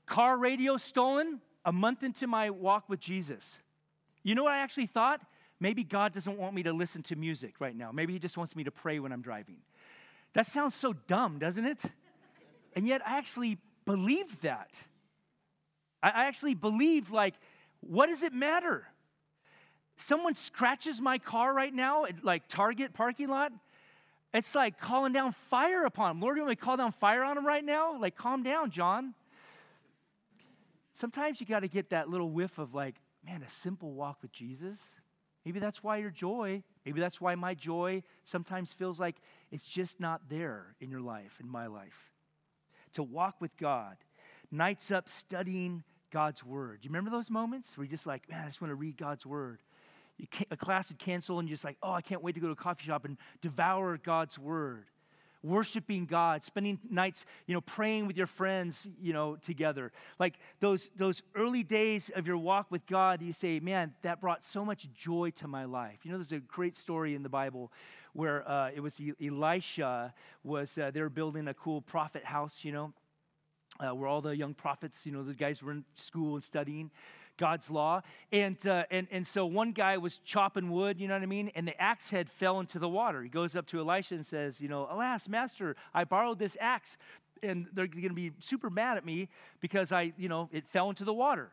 Car 0.06 0.36
radio 0.36 0.76
stolen 0.76 1.40
a 1.64 1.72
month 1.72 2.02
into 2.02 2.26
my 2.26 2.50
walk 2.50 2.88
with 2.88 3.00
Jesus. 3.00 3.58
You 4.22 4.34
know 4.34 4.44
what 4.44 4.52
I 4.52 4.58
actually 4.58 4.86
thought? 4.86 5.20
Maybe 5.60 5.82
God 5.82 6.12
doesn't 6.12 6.36
want 6.36 6.54
me 6.54 6.62
to 6.64 6.72
listen 6.72 7.02
to 7.04 7.16
music 7.16 7.54
right 7.58 7.74
now. 7.74 7.90
Maybe 7.90 8.12
He 8.12 8.18
just 8.18 8.36
wants 8.36 8.54
me 8.54 8.64
to 8.64 8.70
pray 8.70 8.98
when 8.98 9.12
I'm 9.12 9.22
driving. 9.22 9.56
That 10.34 10.46
sounds 10.46 10.74
so 10.74 10.92
dumb, 10.92 11.38
doesn't 11.38 11.64
it? 11.64 11.84
And 12.76 12.86
yet 12.86 13.00
I 13.06 13.18
actually 13.18 13.58
believed 13.86 14.42
that. 14.42 14.82
I 16.02 16.26
actually 16.26 16.54
believed, 16.54 17.10
like, 17.10 17.34
what 17.88 18.06
does 18.06 18.22
it 18.22 18.32
matter? 18.32 18.86
Someone 19.96 20.34
scratches 20.34 21.00
my 21.00 21.18
car 21.18 21.54
right 21.54 21.72
now 21.72 22.04
at 22.04 22.24
like 22.24 22.48
Target 22.48 22.94
parking 22.94 23.28
lot. 23.28 23.52
It's 24.32 24.54
like 24.54 24.80
calling 24.80 25.12
down 25.12 25.32
fire 25.32 25.84
upon 25.84 26.12
him. 26.12 26.20
Lord, 26.20 26.36
you 26.36 26.42
want 26.42 26.50
me 26.50 26.56
to 26.56 26.60
call 26.60 26.76
down 26.76 26.90
fire 26.90 27.22
on 27.22 27.38
him 27.38 27.46
right 27.46 27.64
now? 27.64 27.96
Like, 27.96 28.16
calm 28.16 28.42
down, 28.42 28.72
John. 28.72 29.14
Sometimes 30.92 31.40
you 31.40 31.46
got 31.46 31.60
to 31.60 31.68
get 31.68 31.90
that 31.90 32.08
little 32.08 32.30
whiff 32.30 32.58
of 32.58 32.74
like, 32.74 32.96
man, 33.24 33.44
a 33.44 33.48
simple 33.48 33.92
walk 33.92 34.18
with 34.22 34.32
Jesus. 34.32 34.96
Maybe 35.44 35.60
that's 35.60 35.84
why 35.84 35.98
your 35.98 36.10
joy, 36.10 36.64
maybe 36.84 37.00
that's 37.00 37.20
why 37.20 37.36
my 37.36 37.54
joy 37.54 38.02
sometimes 38.24 38.72
feels 38.72 38.98
like 38.98 39.16
it's 39.52 39.64
just 39.64 40.00
not 40.00 40.22
there 40.28 40.74
in 40.80 40.90
your 40.90 41.00
life, 41.00 41.38
in 41.40 41.48
my 41.48 41.68
life. 41.68 42.12
To 42.94 43.02
walk 43.02 43.40
with 43.40 43.56
God, 43.56 43.96
nights 44.50 44.90
up 44.90 45.08
studying 45.08 45.84
God's 46.14 46.44
word. 46.44 46.78
You 46.82 46.90
remember 46.90 47.10
those 47.10 47.28
moments 47.28 47.76
where 47.76 47.84
you're 47.84 47.90
just 47.90 48.06
like, 48.06 48.30
man, 48.30 48.44
I 48.44 48.46
just 48.46 48.60
want 48.60 48.70
to 48.70 48.76
read 48.76 48.96
God's 48.96 49.26
word? 49.26 49.58
a 50.52 50.56
class 50.56 50.90
had 50.90 50.98
canceled 51.00 51.40
and 51.40 51.48
you're 51.48 51.54
just 51.54 51.64
like, 51.64 51.76
oh, 51.82 51.90
I 51.90 52.00
can't 52.00 52.22
wait 52.22 52.36
to 52.36 52.40
go 52.40 52.46
to 52.46 52.52
a 52.52 52.56
coffee 52.56 52.84
shop 52.84 53.04
and 53.04 53.16
devour 53.40 53.98
God's 53.98 54.38
word 54.38 54.84
worshiping 55.42 56.06
God, 56.06 56.42
spending 56.42 56.78
nights, 56.88 57.26
you 57.46 57.54
know, 57.54 57.60
praying 57.60 58.06
with 58.06 58.16
your 58.16 58.26
friends, 58.26 58.88
you 59.00 59.12
know, 59.12 59.36
together. 59.36 59.92
Like 60.18 60.38
those, 60.60 60.90
those 60.96 61.22
early 61.34 61.62
days 61.62 62.10
of 62.16 62.26
your 62.26 62.38
walk 62.38 62.70
with 62.70 62.86
God, 62.86 63.20
you 63.20 63.34
say, 63.34 63.60
man, 63.60 63.92
that 64.02 64.22
brought 64.22 64.42
so 64.42 64.64
much 64.64 64.88
joy 64.94 65.30
to 65.36 65.46
my 65.46 65.66
life. 65.66 65.98
You 66.02 66.12
know, 66.12 66.16
there's 66.16 66.32
a 66.32 66.38
great 66.38 66.76
story 66.76 67.14
in 67.14 67.22
the 67.22 67.28
Bible 67.28 67.70
where 68.14 68.48
uh, 68.48 68.70
it 68.74 68.80
was 68.80 68.98
Elisha 69.22 70.14
was, 70.42 70.78
uh, 70.78 70.90
they 70.90 71.02
were 71.02 71.10
building 71.10 71.46
a 71.48 71.54
cool 71.54 71.82
prophet 71.82 72.24
house, 72.24 72.64
you 72.64 72.72
know, 72.72 72.94
uh, 73.80 73.94
where 73.94 74.08
all 74.08 74.20
the 74.20 74.36
young 74.36 74.54
prophets, 74.54 75.06
you 75.06 75.12
know, 75.12 75.22
the 75.22 75.34
guys 75.34 75.62
were 75.62 75.72
in 75.72 75.84
school 75.94 76.34
and 76.34 76.44
studying. 76.44 76.90
God's 77.36 77.68
law. 77.68 78.00
And, 78.30 78.64
uh, 78.64 78.84
and, 78.92 79.08
and 79.10 79.26
so 79.26 79.44
one 79.44 79.72
guy 79.72 79.96
was 79.96 80.18
chopping 80.18 80.70
wood, 80.70 81.00
you 81.00 81.08
know 81.08 81.14
what 81.14 81.22
I 81.24 81.26
mean? 81.26 81.50
And 81.56 81.66
the 81.66 81.80
axe 81.80 82.10
head 82.10 82.30
fell 82.30 82.60
into 82.60 82.78
the 82.78 82.88
water. 82.88 83.22
He 83.22 83.28
goes 83.28 83.56
up 83.56 83.66
to 83.68 83.80
Elisha 83.80 84.14
and 84.14 84.24
says, 84.24 84.60
You 84.60 84.68
know, 84.68 84.86
alas, 84.88 85.28
master, 85.28 85.74
I 85.92 86.04
borrowed 86.04 86.38
this 86.38 86.56
axe. 86.60 86.96
And 87.42 87.66
they're 87.72 87.88
going 87.88 88.08
to 88.08 88.14
be 88.14 88.30
super 88.38 88.70
mad 88.70 88.96
at 88.96 89.04
me 89.04 89.28
because 89.60 89.90
I, 89.90 90.12
you 90.16 90.28
know, 90.28 90.48
it 90.52 90.66
fell 90.68 90.88
into 90.88 91.04
the 91.04 91.12
water. 91.12 91.50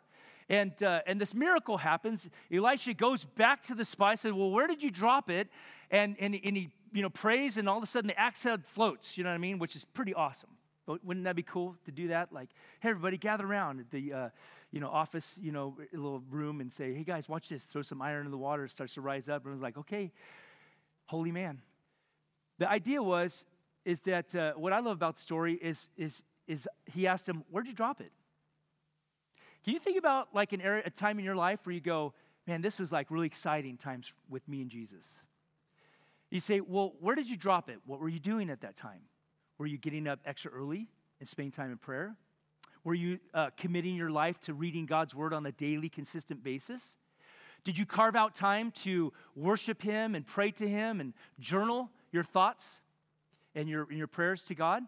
And, 0.47 0.71
uh, 0.83 1.01
and 1.07 1.19
this 1.19 1.33
miracle 1.33 1.77
happens. 1.77 2.29
Elisha 2.53 2.93
goes 2.93 3.25
back 3.25 3.63
to 3.63 3.75
the 3.75 3.83
spot. 3.83 4.19
says, 4.19 4.33
Well, 4.33 4.51
where 4.51 4.67
did 4.67 4.83
you 4.83 4.91
drop 4.91 5.31
it? 5.31 5.49
And, 5.89 6.15
and, 6.19 6.39
and 6.43 6.55
he 6.55 6.69
you 6.93 7.01
know, 7.01 7.09
prays, 7.09 7.57
and 7.57 7.69
all 7.69 7.77
of 7.77 7.83
a 7.83 7.87
sudden 7.87 8.07
the 8.07 8.19
axe 8.19 8.43
head 8.43 8.65
floats, 8.65 9.17
you 9.17 9.23
know 9.23 9.29
what 9.29 9.35
I 9.35 9.39
mean? 9.39 9.59
Which 9.59 9.75
is 9.75 9.85
pretty 9.85 10.13
awesome. 10.13 10.49
But 10.91 11.05
wouldn't 11.05 11.23
that 11.23 11.35
be 11.35 11.43
cool 11.43 11.75
to 11.85 11.91
do 11.91 12.09
that? 12.09 12.33
Like, 12.33 12.49
hey, 12.81 12.89
everybody, 12.89 13.17
gather 13.17 13.45
around 13.45 13.79
at 13.79 13.91
the, 13.91 14.13
uh, 14.13 14.29
you 14.71 14.79
know, 14.79 14.89
office, 14.89 15.39
you 15.41 15.51
know, 15.51 15.77
little 15.93 16.21
room 16.29 16.59
and 16.59 16.71
say, 16.71 16.93
hey, 16.93 17.03
guys, 17.03 17.29
watch 17.29 17.49
this. 17.49 17.63
Throw 17.63 17.81
some 17.81 18.01
iron 18.01 18.25
in 18.25 18.31
the 18.31 18.37
water. 18.37 18.65
It 18.65 18.71
starts 18.71 18.95
to 18.95 19.01
rise 19.01 19.29
up. 19.29 19.43
And 19.43 19.51
I 19.51 19.53
was 19.53 19.61
like, 19.61 19.77
okay, 19.77 20.11
holy 21.05 21.31
man. 21.31 21.61
The 22.59 22.69
idea 22.69 23.01
was, 23.01 23.45
is 23.85 24.01
that 24.01 24.35
uh, 24.35 24.53
what 24.53 24.73
I 24.73 24.79
love 24.79 24.97
about 24.97 25.15
the 25.15 25.21
story 25.21 25.53
is, 25.53 25.89
is, 25.97 26.23
is 26.47 26.67
he 26.85 27.07
asked 27.07 27.27
him, 27.27 27.43
where'd 27.49 27.67
you 27.67 27.73
drop 27.73 28.01
it? 28.01 28.11
Can 29.63 29.73
you 29.73 29.79
think 29.79 29.97
about 29.97 30.29
like 30.33 30.53
an 30.53 30.61
area, 30.61 30.83
a 30.85 30.89
time 30.89 31.19
in 31.19 31.25
your 31.25 31.35
life 31.35 31.59
where 31.63 31.73
you 31.73 31.81
go, 31.81 32.13
man, 32.45 32.61
this 32.61 32.79
was 32.79 32.91
like 32.91 33.09
really 33.09 33.27
exciting 33.27 33.77
times 33.77 34.13
with 34.29 34.47
me 34.47 34.61
and 34.61 34.69
Jesus? 34.69 35.21
You 36.29 36.39
say, 36.39 36.61
well, 36.61 36.93
where 36.99 37.15
did 37.15 37.29
you 37.29 37.37
drop 37.37 37.69
it? 37.69 37.79
What 37.85 37.99
were 37.99 38.09
you 38.09 38.19
doing 38.19 38.49
at 38.49 38.61
that 38.61 38.75
time? 38.75 39.01
Were 39.61 39.67
you 39.67 39.77
getting 39.77 40.07
up 40.07 40.19
extra 40.25 40.49
early 40.49 40.87
and 41.19 41.29
spending 41.29 41.51
time 41.51 41.69
in 41.69 41.77
prayer? 41.77 42.15
Were 42.83 42.95
you 42.95 43.19
uh, 43.31 43.51
committing 43.57 43.93
your 43.95 44.09
life 44.09 44.39
to 44.39 44.55
reading 44.55 44.87
God's 44.87 45.13
word 45.13 45.35
on 45.35 45.45
a 45.45 45.51
daily, 45.51 45.87
consistent 45.87 46.43
basis? 46.43 46.97
Did 47.63 47.77
you 47.77 47.85
carve 47.85 48.15
out 48.15 48.33
time 48.33 48.71
to 48.81 49.13
worship 49.35 49.83
Him 49.83 50.15
and 50.15 50.25
pray 50.25 50.49
to 50.49 50.67
Him 50.67 50.99
and 50.99 51.13
journal 51.39 51.91
your 52.11 52.23
thoughts 52.23 52.79
and 53.53 53.69
your, 53.69 53.83
and 53.83 53.99
your 53.99 54.07
prayers 54.07 54.41
to 54.45 54.55
God? 54.55 54.81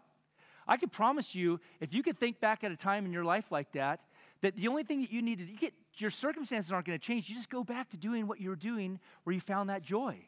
I 0.66 0.76
can 0.76 0.88
promise 0.88 1.36
you, 1.36 1.60
if 1.78 1.94
you 1.94 2.02
could 2.02 2.18
think 2.18 2.40
back 2.40 2.64
at 2.64 2.72
a 2.72 2.76
time 2.76 3.06
in 3.06 3.12
your 3.12 3.24
life 3.24 3.52
like 3.52 3.70
that, 3.74 4.00
that 4.40 4.56
the 4.56 4.66
only 4.66 4.82
thing 4.82 5.02
that 5.02 5.12
you 5.12 5.22
need 5.22 5.38
to 5.38 5.44
get, 5.44 5.72
your 5.98 6.10
circumstances 6.10 6.72
aren't 6.72 6.86
going 6.86 6.98
to 6.98 7.06
change. 7.06 7.28
You 7.28 7.36
just 7.36 7.48
go 7.48 7.62
back 7.62 7.90
to 7.90 7.96
doing 7.96 8.26
what 8.26 8.40
you 8.40 8.50
were 8.50 8.56
doing 8.56 8.98
where 9.22 9.34
you 9.34 9.40
found 9.40 9.70
that 9.70 9.82
joy. 9.82 10.18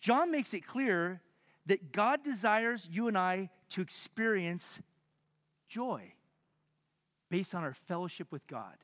John 0.00 0.30
makes 0.30 0.54
it 0.54 0.64
clear 0.64 1.20
that 1.66 1.92
God 1.92 2.22
desires 2.22 2.88
you 2.90 3.08
and 3.08 3.16
I 3.16 3.50
to 3.70 3.80
experience 3.80 4.78
joy 5.68 6.12
based 7.30 7.54
on 7.54 7.64
our 7.64 7.74
fellowship 7.74 8.30
with 8.30 8.46
God. 8.46 8.76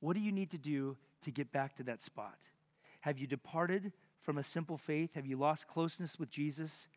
What 0.00 0.16
do 0.16 0.22
you 0.22 0.32
need 0.32 0.50
to 0.50 0.58
do 0.58 0.96
to 1.22 1.30
get 1.30 1.52
back 1.52 1.74
to 1.76 1.82
that 1.84 2.02
spot? 2.02 2.48
Have 3.00 3.18
you 3.18 3.26
departed 3.26 3.92
from 4.20 4.38
a 4.38 4.44
simple 4.44 4.78
faith? 4.78 5.14
Have 5.14 5.26
you 5.26 5.36
lost 5.36 5.68
closeness 5.68 6.18
with 6.18 6.30
Jesus? 6.30 6.88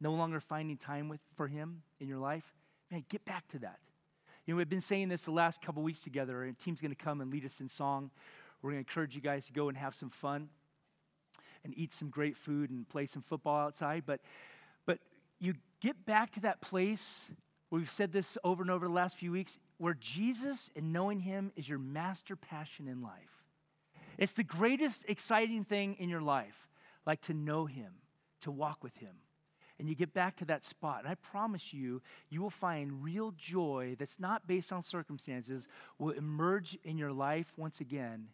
No 0.00 0.12
longer 0.12 0.40
finding 0.40 0.76
time 0.76 1.08
with, 1.08 1.20
for 1.34 1.48
Him 1.48 1.82
in 2.00 2.08
your 2.08 2.18
life? 2.18 2.54
Man, 2.90 3.04
get 3.08 3.24
back 3.24 3.48
to 3.48 3.58
that. 3.60 3.80
You 4.46 4.54
know, 4.54 4.58
we've 4.58 4.68
been 4.68 4.80
saying 4.80 5.08
this 5.08 5.24
the 5.24 5.30
last 5.30 5.60
couple 5.60 5.82
weeks 5.82 6.02
together, 6.02 6.44
and 6.44 6.58
team's 6.58 6.80
going 6.80 6.94
to 6.94 7.04
come 7.04 7.20
and 7.20 7.30
lead 7.30 7.44
us 7.44 7.60
in 7.60 7.68
song. 7.68 8.10
We're 8.62 8.70
going 8.70 8.82
to 8.84 8.88
encourage 8.88 9.14
you 9.14 9.20
guys 9.20 9.46
to 9.46 9.52
go 9.52 9.68
and 9.68 9.76
have 9.76 9.94
some 9.94 10.10
fun 10.10 10.48
and 11.64 11.72
eat 11.76 11.92
some 11.92 12.08
great 12.10 12.36
food 12.36 12.70
and 12.70 12.88
play 12.88 13.06
some 13.06 13.22
football 13.22 13.58
outside. 13.58 14.04
But, 14.06 14.20
but 14.86 14.98
you 15.38 15.54
get 15.80 16.06
back 16.06 16.30
to 16.32 16.40
that 16.40 16.60
place 16.60 17.30
we've 17.70 17.90
said 17.90 18.12
this 18.12 18.38
over 18.44 18.62
and 18.62 18.70
over 18.70 18.86
the 18.86 18.92
last 18.92 19.16
few 19.16 19.32
weeks 19.32 19.58
where 19.78 19.94
Jesus 19.94 20.70
and 20.74 20.92
knowing 20.92 21.20
Him 21.20 21.52
is 21.56 21.68
your 21.68 21.78
master 21.78 22.36
passion 22.36 22.88
in 22.88 23.02
life. 23.02 23.44
It's 24.16 24.32
the 24.32 24.44
greatest 24.44 25.04
exciting 25.08 25.64
thing 25.64 25.96
in 25.98 26.08
your 26.08 26.20
life, 26.20 26.68
like 27.06 27.20
to 27.22 27.34
know 27.34 27.66
Him, 27.66 27.92
to 28.40 28.50
walk 28.50 28.82
with 28.82 28.96
Him. 28.96 29.14
And 29.78 29.88
you 29.88 29.94
get 29.94 30.12
back 30.12 30.34
to 30.36 30.44
that 30.46 30.64
spot. 30.64 31.00
And 31.00 31.08
I 31.08 31.14
promise 31.14 31.72
you, 31.72 32.02
you 32.30 32.42
will 32.42 32.50
find 32.50 33.04
real 33.04 33.32
joy 33.36 33.94
that's 33.96 34.18
not 34.18 34.44
based 34.44 34.72
on 34.72 34.82
circumstances, 34.82 35.68
will 36.00 36.10
emerge 36.10 36.76
in 36.82 36.98
your 36.98 37.12
life 37.12 37.52
once 37.56 37.80
again 37.80 38.28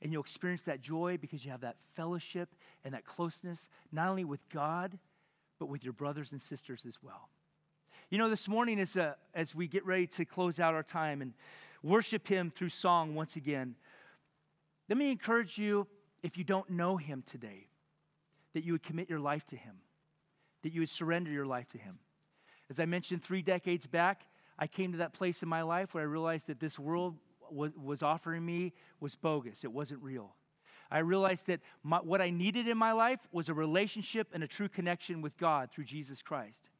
and 0.00 0.12
you'll 0.12 0.22
experience 0.22 0.62
that 0.62 0.80
joy 0.80 1.18
because 1.20 1.44
you 1.44 1.50
have 1.50 1.60
that 1.62 1.76
fellowship 1.94 2.54
and 2.84 2.94
that 2.94 3.04
closeness, 3.04 3.68
not 3.90 4.08
only 4.08 4.24
with 4.24 4.48
God, 4.48 4.98
but 5.58 5.66
with 5.66 5.82
your 5.82 5.92
brothers 5.92 6.32
and 6.32 6.40
sisters 6.40 6.86
as 6.86 7.02
well. 7.02 7.28
You 8.10 8.18
know, 8.18 8.30
this 8.30 8.48
morning, 8.48 8.78
as, 8.80 8.96
a, 8.96 9.16
as 9.34 9.54
we 9.54 9.66
get 9.66 9.84
ready 9.84 10.06
to 10.06 10.24
close 10.24 10.60
out 10.60 10.74
our 10.74 10.82
time 10.82 11.20
and 11.20 11.34
worship 11.82 12.28
Him 12.28 12.50
through 12.50 12.70
song 12.70 13.14
once 13.14 13.36
again, 13.36 13.74
let 14.88 14.96
me 14.96 15.10
encourage 15.10 15.58
you, 15.58 15.86
if 16.22 16.38
you 16.38 16.44
don't 16.44 16.70
know 16.70 16.96
Him 16.96 17.22
today, 17.26 17.66
that 18.54 18.64
you 18.64 18.72
would 18.72 18.82
commit 18.82 19.10
your 19.10 19.20
life 19.20 19.44
to 19.46 19.56
Him, 19.56 19.76
that 20.62 20.72
you 20.72 20.80
would 20.80 20.88
surrender 20.88 21.30
your 21.30 21.46
life 21.46 21.68
to 21.68 21.78
Him. 21.78 21.98
As 22.70 22.80
I 22.80 22.86
mentioned 22.86 23.22
three 23.22 23.42
decades 23.42 23.86
back, 23.86 24.22
I 24.58 24.66
came 24.66 24.92
to 24.92 24.98
that 24.98 25.12
place 25.12 25.42
in 25.42 25.48
my 25.48 25.62
life 25.62 25.94
where 25.94 26.02
I 26.02 26.06
realized 26.06 26.46
that 26.46 26.60
this 26.60 26.78
world 26.78 27.16
was, 27.52 28.02
offering 28.02 28.44
me 28.44 28.72
was 29.00 29.16
bogus, 29.16 29.64
it 29.64 29.72
wasn't 29.72 30.02
real. 30.02 30.34
I 30.90 30.98
realized 30.98 31.46
that 31.48 31.60
my, 31.82 31.98
what 31.98 32.22
I 32.22 32.30
needed 32.30 32.66
in 32.66 32.78
my 32.78 32.92
life 32.92 33.20
was 33.30 33.48
a 33.48 33.54
relationship 33.54 34.28
and 34.32 34.42
a 34.42 34.48
true 34.48 34.68
connection 34.68 35.20
with 35.20 35.36
God 35.36 35.70
through 35.70 35.84
Jesus 35.84 36.22
Christ. 36.22 36.70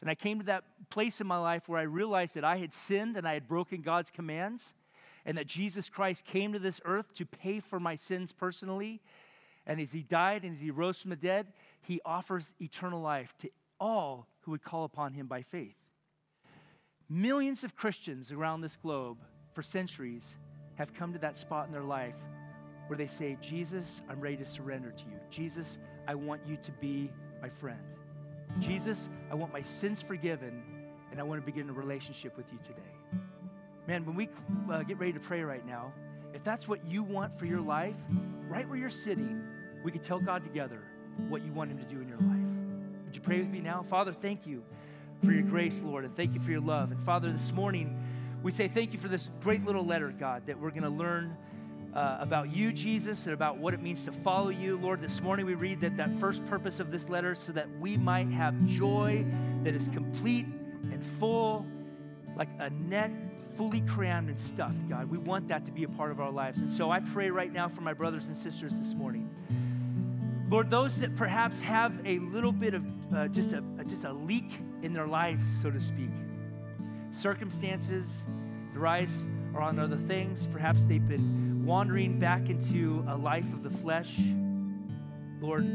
And 0.00 0.08
I 0.08 0.14
came 0.14 0.38
to 0.38 0.46
that 0.46 0.64
place 0.90 1.20
in 1.20 1.26
my 1.26 1.38
life 1.38 1.68
where 1.68 1.80
I 1.80 1.84
realized 1.84 2.36
that 2.36 2.44
I 2.44 2.58
had 2.58 2.72
sinned 2.72 3.16
and 3.16 3.26
I 3.26 3.34
had 3.34 3.48
broken 3.48 3.82
God's 3.82 4.10
commands, 4.10 4.74
and 5.24 5.36
that 5.36 5.48
Jesus 5.48 5.88
Christ 5.88 6.24
came 6.24 6.52
to 6.52 6.60
this 6.60 6.80
earth 6.84 7.12
to 7.14 7.26
pay 7.26 7.58
for 7.58 7.80
my 7.80 7.96
sins 7.96 8.32
personally. 8.32 9.00
And 9.66 9.80
as 9.80 9.90
he 9.90 10.04
died 10.04 10.44
and 10.44 10.54
as 10.54 10.60
he 10.60 10.70
rose 10.70 11.00
from 11.00 11.10
the 11.10 11.16
dead, 11.16 11.48
he 11.82 12.00
offers 12.04 12.54
eternal 12.60 13.00
life 13.00 13.34
to 13.38 13.50
all 13.80 14.28
who 14.42 14.52
would 14.52 14.62
call 14.62 14.84
upon 14.84 15.14
him 15.14 15.26
by 15.26 15.42
faith. 15.42 15.74
Millions 17.08 17.64
of 17.64 17.74
Christians 17.74 18.30
around 18.30 18.60
this 18.60 18.76
globe 18.76 19.18
for 19.56 19.62
centuries 19.62 20.36
have 20.74 20.92
come 20.92 21.14
to 21.14 21.18
that 21.18 21.34
spot 21.34 21.66
in 21.66 21.72
their 21.72 21.82
life 21.82 22.18
where 22.88 22.98
they 22.98 23.06
say, 23.06 23.38
Jesus, 23.40 24.02
I'm 24.06 24.20
ready 24.20 24.36
to 24.36 24.44
surrender 24.44 24.90
to 24.90 25.04
you. 25.04 25.18
Jesus, 25.30 25.78
I 26.06 26.14
want 26.14 26.42
you 26.46 26.58
to 26.58 26.70
be 26.72 27.10
my 27.40 27.48
friend. 27.48 27.80
Jesus, 28.60 29.08
I 29.30 29.34
want 29.34 29.54
my 29.54 29.62
sins 29.62 30.02
forgiven, 30.02 30.62
and 31.10 31.18
I 31.18 31.22
want 31.22 31.40
to 31.40 31.46
begin 31.46 31.70
a 31.70 31.72
relationship 31.72 32.36
with 32.36 32.44
you 32.52 32.58
today. 32.58 33.22
Man, 33.88 34.04
when 34.04 34.14
we 34.14 34.28
uh, 34.70 34.82
get 34.82 34.98
ready 34.98 35.14
to 35.14 35.20
pray 35.20 35.40
right 35.40 35.66
now, 35.66 35.90
if 36.34 36.44
that's 36.44 36.68
what 36.68 36.84
you 36.84 37.02
want 37.02 37.38
for 37.38 37.46
your 37.46 37.62
life, 37.62 37.96
right 38.50 38.68
where 38.68 38.76
you're 38.76 38.90
sitting, 38.90 39.42
we 39.82 39.90
could 39.90 40.02
tell 40.02 40.20
God 40.20 40.44
together 40.44 40.82
what 41.30 41.42
you 41.42 41.50
want 41.54 41.70
Him 41.70 41.78
to 41.78 41.84
do 41.86 41.98
in 42.02 42.08
your 42.08 42.18
life. 42.18 43.06
Would 43.06 43.16
you 43.16 43.22
pray 43.22 43.38
with 43.38 43.48
me 43.48 43.60
now? 43.60 43.86
Father, 43.88 44.12
thank 44.12 44.46
you 44.46 44.62
for 45.24 45.32
your 45.32 45.44
grace, 45.44 45.80
Lord, 45.82 46.04
and 46.04 46.14
thank 46.14 46.34
you 46.34 46.40
for 46.40 46.50
your 46.50 46.60
love. 46.60 46.90
And 46.90 47.02
Father, 47.06 47.32
this 47.32 47.52
morning, 47.52 47.98
we 48.46 48.52
say 48.52 48.68
thank 48.68 48.92
you 48.92 48.98
for 49.00 49.08
this 49.08 49.28
great 49.42 49.64
little 49.64 49.84
letter, 49.84 50.14
God, 50.16 50.46
that 50.46 50.60
we're 50.60 50.70
going 50.70 50.84
to 50.84 50.88
learn 50.88 51.36
uh, 51.92 52.18
about 52.20 52.54
you, 52.54 52.70
Jesus, 52.70 53.24
and 53.24 53.34
about 53.34 53.58
what 53.58 53.74
it 53.74 53.82
means 53.82 54.04
to 54.04 54.12
follow 54.12 54.50
you. 54.50 54.78
Lord, 54.78 55.00
this 55.00 55.20
morning 55.20 55.46
we 55.46 55.54
read 55.54 55.80
that 55.80 55.96
that 55.96 56.08
first 56.20 56.46
purpose 56.46 56.78
of 56.78 56.92
this 56.92 57.08
letter 57.08 57.34
so 57.34 57.50
that 57.50 57.66
we 57.80 57.96
might 57.96 58.28
have 58.28 58.54
joy 58.66 59.26
that 59.64 59.74
is 59.74 59.88
complete 59.88 60.46
and 60.92 61.04
full, 61.18 61.66
like 62.36 62.46
a 62.60 62.70
net 62.70 63.10
fully 63.56 63.80
crammed 63.80 64.28
and 64.28 64.40
stuffed, 64.40 64.88
God. 64.88 65.10
We 65.10 65.18
want 65.18 65.48
that 65.48 65.64
to 65.64 65.72
be 65.72 65.82
a 65.82 65.88
part 65.88 66.12
of 66.12 66.20
our 66.20 66.30
lives. 66.30 66.60
And 66.60 66.70
so 66.70 66.88
I 66.92 67.00
pray 67.00 67.30
right 67.30 67.52
now 67.52 67.66
for 67.66 67.80
my 67.80 67.94
brothers 67.94 68.28
and 68.28 68.36
sisters 68.36 68.78
this 68.78 68.94
morning. 68.94 69.28
Lord, 70.48 70.70
those 70.70 71.00
that 71.00 71.16
perhaps 71.16 71.58
have 71.58 71.92
a 72.04 72.20
little 72.20 72.52
bit 72.52 72.74
of 72.74 72.84
uh, 73.12 73.26
just, 73.26 73.54
a, 73.54 73.64
just 73.88 74.04
a 74.04 74.12
leak 74.12 74.52
in 74.82 74.92
their 74.92 75.08
lives, 75.08 75.48
so 75.60 75.68
to 75.68 75.80
speak, 75.80 76.10
circumstances, 77.10 78.22
their 78.72 78.86
eyes 78.86 79.22
are 79.54 79.62
on 79.62 79.78
other 79.78 79.96
things. 79.96 80.46
Perhaps 80.46 80.84
they've 80.86 81.06
been 81.06 81.64
wandering 81.64 82.18
back 82.18 82.48
into 82.48 83.04
a 83.08 83.16
life 83.16 83.50
of 83.52 83.62
the 83.62 83.70
flesh. 83.70 84.18
Lord, 85.40 85.66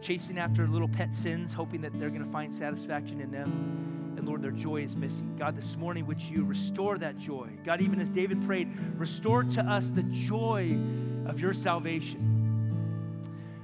chasing 0.00 0.38
after 0.38 0.66
little 0.66 0.88
pet 0.88 1.14
sins, 1.14 1.52
hoping 1.52 1.80
that 1.82 1.92
they're 1.98 2.10
going 2.10 2.24
to 2.24 2.30
find 2.30 2.52
satisfaction 2.52 3.20
in 3.20 3.30
them. 3.30 4.14
And 4.16 4.26
Lord, 4.26 4.42
their 4.42 4.50
joy 4.50 4.82
is 4.82 4.96
missing. 4.96 5.36
God, 5.38 5.56
this 5.56 5.76
morning, 5.76 6.06
would 6.06 6.22
you 6.22 6.44
restore 6.44 6.96
that 6.98 7.18
joy? 7.18 7.50
God, 7.64 7.82
even 7.82 8.00
as 8.00 8.08
David 8.08 8.44
prayed, 8.46 8.68
restore 8.96 9.44
to 9.44 9.60
us 9.62 9.90
the 9.90 10.04
joy 10.04 10.76
of 11.26 11.38
your 11.38 11.52
salvation. 11.52 12.20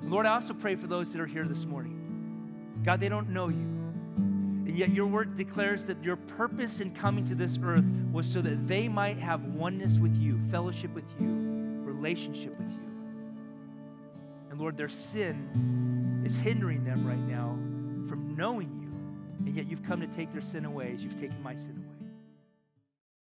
And 0.02 0.10
Lord, 0.10 0.26
I 0.26 0.34
also 0.34 0.52
pray 0.52 0.74
for 0.74 0.86
those 0.86 1.12
that 1.12 1.20
are 1.20 1.26
here 1.26 1.46
this 1.46 1.64
morning. 1.64 2.80
God, 2.84 3.00
they 3.00 3.08
don't 3.08 3.30
know 3.30 3.48
you. 3.48 3.81
And 4.72 4.78
yet, 4.78 4.88
your 4.94 5.06
word 5.06 5.34
declares 5.34 5.84
that 5.84 6.02
your 6.02 6.16
purpose 6.16 6.80
in 6.80 6.94
coming 6.94 7.26
to 7.26 7.34
this 7.34 7.58
earth 7.62 7.84
was 8.10 8.26
so 8.26 8.40
that 8.40 8.66
they 8.66 8.88
might 8.88 9.18
have 9.18 9.44
oneness 9.44 9.98
with 9.98 10.16
you, 10.16 10.40
fellowship 10.50 10.94
with 10.94 11.04
you, 11.20 11.28
relationship 11.84 12.58
with 12.58 12.70
you. 12.70 12.88
And 14.50 14.58
Lord, 14.58 14.78
their 14.78 14.88
sin 14.88 16.22
is 16.24 16.38
hindering 16.38 16.84
them 16.84 17.06
right 17.06 17.18
now 17.18 17.50
from 18.08 18.34
knowing 18.34 18.70
you. 18.80 19.46
And 19.46 19.54
yet, 19.54 19.66
you've 19.68 19.82
come 19.82 20.00
to 20.00 20.06
take 20.06 20.32
their 20.32 20.40
sin 20.40 20.64
away 20.64 20.92
as 20.94 21.04
you've 21.04 21.20
taken 21.20 21.42
my 21.42 21.54
sin 21.54 21.76
away. 21.76 21.91